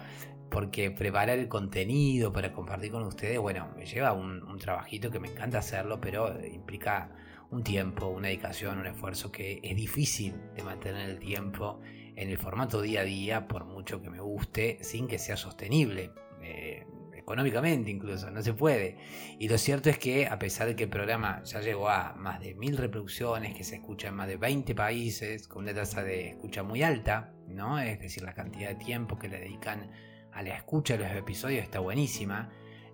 porque 0.50 0.92
preparar 0.92 1.38
el 1.38 1.48
contenido 1.48 2.32
para 2.32 2.52
compartir 2.52 2.92
con 2.92 3.04
ustedes, 3.04 3.40
bueno, 3.40 3.70
me 3.76 3.86
lleva 3.86 4.14
un, 4.14 4.58
trabajito 4.60 5.10
que 5.10 5.20
me 5.20 5.30
encanta 5.30 5.60
hacerlo, 5.60 6.02
pero 6.02 6.38
implica 6.46 7.12
un 7.50 7.64
tiempo, 7.64 8.08
una 8.08 8.28
dedicación, 8.28 8.80
un 8.80 8.88
esfuerzo 8.88 9.32
que 9.32 9.60
es 9.64 9.76
difícil 9.76 10.34
de 10.56 10.64
mantener 10.64 11.10
el 11.10 11.20
tiempo 11.20 11.80
en 12.16 12.30
el 12.30 12.38
formato 12.38 12.82
día 12.82 13.02
a 13.02 13.04
día, 13.06 13.48
por 13.48 13.66
mucho 13.66 14.02
que 14.02 14.10
me 14.10 14.20
guste, 14.20 14.80
sin 14.82 15.08
que 15.08 15.18
sea 15.18 15.38
sostenible. 15.38 16.12
Eh, 16.42 16.86
económicamente 17.30 17.92
incluso, 17.92 18.32
no 18.32 18.42
se 18.42 18.54
puede. 18.54 18.98
Y 19.38 19.48
lo 19.48 19.58
cierto 19.60 19.90
es 19.90 20.00
que 20.00 20.26
a 20.26 20.40
pesar 20.40 20.68
de 20.68 20.76
que 20.76 20.86
el 20.86 20.90
programa 20.90 21.44
ya 21.44 21.62
llegó 21.62 21.88
a 21.88 22.14
más 22.16 22.40
de 22.40 22.56
mil 22.56 22.76
reproducciones, 22.76 23.56
que 23.56 23.64
se 23.64 23.76
escucha 23.76 24.08
en 24.08 24.16
más 24.16 24.28
de 24.28 24.38
20 24.38 24.74
países, 24.74 25.48
con 25.48 25.64
una 25.64 25.74
tasa 25.74 26.04
de 26.04 26.30
escucha 26.30 26.64
muy 26.64 26.82
alta, 26.82 27.32
¿no? 27.48 27.80
Es 27.80 28.00
decir, 28.00 28.24
la 28.24 28.34
cantidad 28.34 28.70
de 28.70 28.76
tiempo 28.84 29.20
que 29.20 29.30
le 29.30 29.40
dedican 29.40 29.92
a 30.40 30.44
la 30.44 30.56
escucha 30.56 30.98
de 30.98 31.04
los 31.04 31.16
episodios 31.18 31.64
está 31.64 31.80
buenísima. 31.80 32.50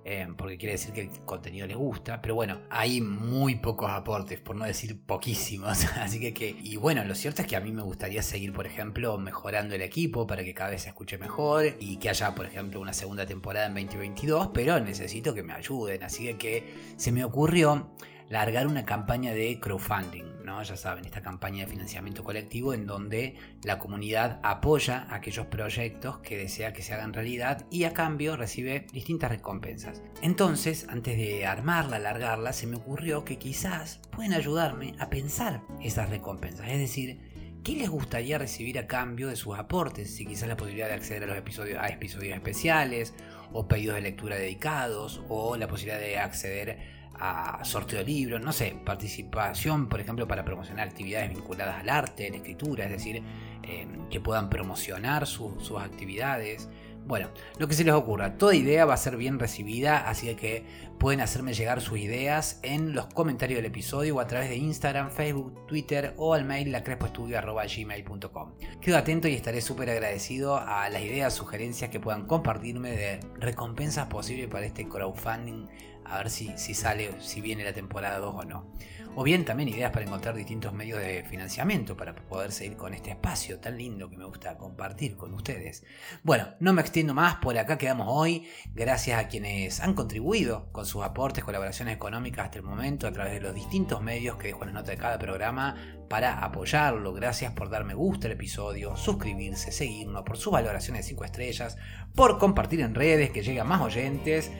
Em, 0.07 0.35
porque 0.35 0.55
quiere 0.59 0.73
decir 0.73 0.93
que 0.93 1.01
el 1.01 1.09
contenido 1.25 1.65
les 1.65 1.75
gusta, 1.75 2.21
pero 2.21 2.35
bueno, 2.35 2.61
hay 2.69 3.01
muy 3.01 3.55
pocos 3.55 3.89
aportes, 3.89 4.39
por 4.39 4.55
no 4.55 4.63
decir 4.65 5.03
poquísimos, 5.03 5.83
así 5.97 6.31
que, 6.31 6.55
y 6.61 6.75
bueno, 6.75 7.03
lo 7.03 7.15
cierto 7.15 7.41
es 7.41 7.47
que 7.47 7.55
a 7.55 7.59
mí 7.59 7.71
me 7.71 7.81
gustaría 7.81 8.21
seguir, 8.21 8.53
por 8.53 8.67
ejemplo, 8.67 9.17
mejorando 9.17 9.73
el 9.73 9.81
equipo 9.81 10.27
para 10.27 10.43
que 10.43 10.53
cada 10.53 10.69
vez 10.69 10.83
se 10.83 10.89
escuche 10.89 11.17
mejor 11.17 11.75
y 11.79 11.97
que 11.97 12.09
haya, 12.09 12.35
por 12.35 12.45
ejemplo, 12.45 12.79
una 12.79 12.93
segunda 12.93 13.25
temporada 13.25 13.65
en 13.65 13.73
2022, 13.73 14.51
pero 14.53 14.79
necesito 14.79 15.33
que 15.33 15.41
me 15.41 15.53
ayuden, 15.53 16.03
así 16.03 16.31
que 16.35 16.93
se 16.97 17.11
me 17.11 17.23
ocurrió 17.23 17.89
largar 18.29 18.67
una 18.67 18.85
campaña 18.85 19.33
de 19.33 19.59
crowdfunding, 19.59 20.43
¿no? 20.43 20.61
Ya 20.63 20.77
saben, 20.77 21.05
esta 21.05 21.21
campaña 21.21 21.65
de 21.65 21.71
financiamiento 21.71 22.23
colectivo 22.23 22.73
en 22.73 22.85
donde 22.85 23.35
la 23.63 23.77
comunidad 23.77 24.39
apoya 24.43 25.07
aquellos 25.09 25.45
proyectos 25.47 26.19
que 26.19 26.37
desea 26.37 26.73
que 26.73 26.81
se 26.81 26.93
hagan 26.93 27.13
realidad 27.13 27.65
y 27.69 27.83
a 27.83 27.93
cambio 27.93 28.35
recibe 28.35 28.87
distintas 28.91 29.29
recompensas. 29.29 30.01
Entonces, 30.21 30.87
antes 30.89 31.17
de 31.17 31.45
armarla, 31.45 31.99
largarla, 31.99 32.53
se 32.53 32.67
me 32.67 32.77
ocurrió 32.77 33.25
que 33.25 33.37
quizás 33.37 34.01
pueden 34.11 34.33
ayudarme 34.33 34.95
a 34.99 35.09
pensar 35.09 35.61
esas 35.81 36.09
recompensas, 36.09 36.67
es 36.69 36.79
decir, 36.79 37.35
¿Qué 37.65 37.75
les 37.75 37.89
gustaría 37.89 38.37
recibir 38.37 38.77
a 38.77 38.85
cambio 38.85 39.27
de 39.27 39.35
sus 39.35 39.57
aportes? 39.57 40.15
Si 40.15 40.23
quizás 40.23 40.47
la 40.47 40.55
posibilidad 40.55 40.87
de 40.87 40.93
acceder 40.93 41.23
a 41.23 41.25
los 41.25 41.35
episodios, 41.35 41.79
a 41.81 41.87
episodios 41.87 42.35
especiales, 42.35 43.15
o 43.53 43.67
pedidos 43.67 43.95
de 43.95 44.01
lectura 44.01 44.35
dedicados, 44.35 45.23
o 45.29 45.57
la 45.57 45.67
posibilidad 45.67 45.99
de 45.99 46.19
acceder 46.19 46.94
a 47.19 47.63
sorteo 47.63 47.99
de 47.99 48.05
libros, 48.05 48.41
no 48.41 48.51
sé, 48.51 48.75
participación, 48.83 49.87
por 49.87 49.99
ejemplo, 49.99 50.27
para 50.27 50.43
promocionar 50.43 50.87
actividades 50.87 51.29
vinculadas 51.29 51.81
al 51.81 51.89
arte, 51.89 52.29
la 52.29 52.37
escritura, 52.37 52.85
es 52.85 52.91
decir, 52.91 53.23
em, 53.63 54.09
que 54.09 54.19
puedan 54.19 54.49
promocionar 54.49 55.25
sus 55.27 55.71
actividades. 55.79 56.69
Bueno, 57.07 57.29
lo 57.59 57.67
que 57.67 57.75
se 57.75 57.83
les 57.83 57.93
ocurra, 57.93 58.35
toda 58.35 58.55
idea 58.55 58.83
va 58.85 58.95
a 58.95 58.97
ser 58.97 59.15
bien 59.15 59.37
recibida, 59.37 60.09
así 60.09 60.33
que 60.35 60.65
pueden 60.97 61.21
hacerme 61.21 61.53
llegar 61.53 61.79
sus 61.79 61.99
ideas 61.99 62.59
en 62.63 62.95
los 62.95 63.05
comentarios 63.05 63.57
del 63.57 63.67
episodio 63.67 64.15
o 64.15 64.19
a 64.19 64.25
través 64.25 64.49
de 64.49 64.55
Instagram, 64.55 65.11
Facebook, 65.11 65.67
Twitter 65.67 66.15
o 66.17 66.33
al 66.33 66.45
mail 66.45 66.71
lacrespoestudio.gmail.com. 66.71 68.53
Quedo 68.81 68.97
atento 68.97 69.27
y 69.27 69.35
estaré 69.35 69.61
súper 69.61 69.91
agradecido 69.91 70.57
a 70.57 70.89
las 70.89 71.03
ideas, 71.03 71.31
sugerencias 71.35 71.91
que 71.91 71.99
puedan 71.99 72.25
compartirme 72.25 72.89
de 72.91 73.19
recompensas 73.35 74.07
posibles 74.07 74.47
para 74.47 74.65
este 74.65 74.87
crowdfunding 74.89 75.67
a 76.05 76.17
ver 76.19 76.29
si, 76.29 76.57
si 76.57 76.73
sale, 76.73 77.11
si 77.19 77.41
viene 77.41 77.63
la 77.63 77.73
temporada 77.73 78.19
2 78.19 78.35
o 78.35 78.45
no. 78.45 78.71
O 79.17 79.23
bien 79.23 79.45
también 79.45 79.69
ideas 79.69 79.91
para 79.91 80.05
encontrar 80.05 80.35
distintos 80.35 80.73
medios 80.73 80.99
de 80.99 81.23
financiamiento 81.23 81.95
para 81.95 82.13
poder 82.13 82.51
seguir 82.51 82.75
con 82.75 82.93
este 82.93 83.11
espacio 83.11 83.59
tan 83.59 83.77
lindo 83.77 84.09
que 84.09 84.17
me 84.17 84.25
gusta 84.25 84.57
compartir 84.57 85.15
con 85.15 85.33
ustedes. 85.33 85.85
Bueno, 86.23 86.49
no 86.59 86.73
me 86.73 86.81
extiendo 86.81 87.13
más, 87.13 87.35
por 87.35 87.57
acá 87.57 87.77
quedamos 87.77 88.07
hoy. 88.09 88.45
Gracias 88.73 89.17
a 89.17 89.29
quienes 89.29 89.79
han 89.79 89.93
contribuido 89.93 90.69
con 90.73 90.85
sus 90.85 91.01
aportes, 91.01 91.45
colaboraciones 91.45 91.95
económicas 91.95 92.45
hasta 92.45 92.57
el 92.57 92.65
momento 92.65 93.07
a 93.07 93.13
través 93.13 93.31
de 93.31 93.39
los 93.39 93.55
distintos 93.55 94.01
medios 94.01 94.35
que 94.35 94.47
dejo 94.47 94.63
en 94.63 94.73
la 94.73 94.81
nota 94.81 94.91
de 94.91 94.97
cada 94.97 95.17
programa 95.17 95.77
para 96.09 96.39
apoyarlo. 96.43 97.13
Gracias 97.13 97.53
por 97.53 97.69
dar 97.69 97.85
me 97.85 97.93
gusta 97.93 98.27
al 98.27 98.33
episodio, 98.33 98.97
suscribirse, 98.97 99.71
seguirnos, 99.71 100.23
por 100.23 100.35
sus 100.35 100.51
valoraciones 100.51 101.05
de 101.05 101.09
5 101.09 101.23
estrellas, 101.23 101.77
por 102.15 102.37
compartir 102.37 102.81
en 102.81 102.93
redes 102.93 103.29
que 103.29 103.43
lleguen 103.43 103.65
más 103.65 103.81
oyentes 103.81 104.51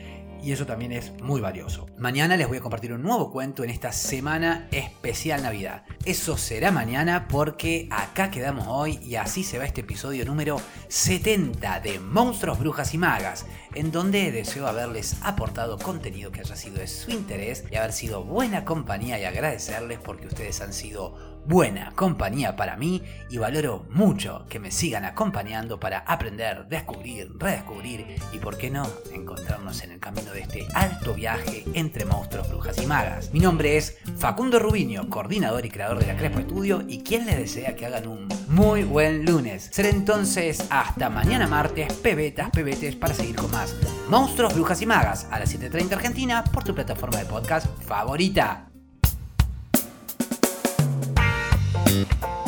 y 0.42 0.52
eso 0.52 0.66
también 0.66 0.92
es 0.92 1.12
muy 1.22 1.40
valioso. 1.40 1.86
Mañana 1.98 2.36
les 2.36 2.48
voy 2.48 2.58
a 2.58 2.60
compartir 2.60 2.92
un 2.92 3.02
nuevo 3.02 3.30
cuento 3.30 3.64
en 3.64 3.70
esta 3.70 3.92
semana 3.92 4.68
especial 4.70 5.42
Navidad. 5.42 5.84
Eso 6.04 6.36
será 6.36 6.70
mañana 6.70 7.26
porque 7.28 7.88
acá 7.90 8.30
quedamos 8.30 8.66
hoy 8.68 8.98
y 9.02 9.16
así 9.16 9.44
se 9.44 9.58
va 9.58 9.64
este 9.64 9.80
episodio 9.80 10.24
número 10.24 10.60
70 10.88 11.80
de 11.80 11.98
Monstruos, 11.98 12.58
Brujas 12.58 12.94
y 12.94 12.98
Magas, 12.98 13.46
en 13.74 13.90
donde 13.92 14.32
deseo 14.32 14.66
haberles 14.66 15.16
aportado 15.22 15.78
contenido 15.78 16.30
que 16.30 16.40
haya 16.40 16.56
sido 16.56 16.78
de 16.78 16.86
su 16.86 17.10
interés 17.10 17.64
y 17.70 17.76
haber 17.76 17.92
sido 17.92 18.24
buena 18.24 18.64
compañía 18.64 19.18
y 19.18 19.24
agradecerles 19.24 19.98
porque 19.98 20.26
ustedes 20.26 20.60
han 20.60 20.72
sido 20.72 21.35
buena 21.46 21.92
compañía 21.94 22.56
para 22.56 22.76
mí 22.76 23.02
y 23.30 23.38
valoro 23.38 23.86
mucho 23.90 24.46
que 24.48 24.58
me 24.58 24.70
sigan 24.70 25.04
acompañando 25.04 25.78
para 25.78 25.98
aprender, 26.00 26.66
descubrir, 26.68 27.32
redescubrir 27.38 28.16
y, 28.32 28.38
por 28.38 28.56
qué 28.56 28.70
no, 28.70 28.86
encontrarnos 29.12 29.82
en 29.82 29.92
el 29.92 30.00
camino 30.00 30.32
de 30.32 30.40
este 30.40 30.66
alto 30.74 31.14
viaje 31.14 31.64
entre 31.74 32.04
monstruos, 32.04 32.48
brujas 32.48 32.78
y 32.82 32.86
magas. 32.86 33.32
Mi 33.32 33.40
nombre 33.40 33.76
es 33.76 33.98
Facundo 34.16 34.58
Rubiño, 34.58 35.08
coordinador 35.08 35.64
y 35.64 35.70
creador 35.70 35.98
de 35.98 36.06
la 36.06 36.16
Crespo 36.16 36.40
Estudio 36.40 36.82
y 36.88 37.02
quien 37.02 37.26
les 37.26 37.36
desea 37.38 37.76
que 37.76 37.86
hagan 37.86 38.08
un 38.08 38.28
muy 38.48 38.82
buen 38.82 39.24
lunes. 39.24 39.68
Será 39.72 39.88
entonces 39.88 40.66
hasta 40.70 41.10
mañana 41.10 41.46
martes, 41.46 41.92
pebetas, 41.94 42.50
pebetes, 42.50 42.96
para 42.96 43.14
seguir 43.14 43.36
con 43.36 43.50
más 43.50 43.74
monstruos, 44.08 44.54
brujas 44.54 44.82
y 44.82 44.86
magas 44.86 45.26
a 45.30 45.38
las 45.38 45.54
7.30 45.54 45.92
Argentina 45.92 46.44
por 46.44 46.64
tu 46.64 46.74
plataforma 46.74 47.18
de 47.18 47.26
podcast 47.26 47.66
favorita. 47.82 48.65
Thank 51.86 52.10
you. 52.10 52.45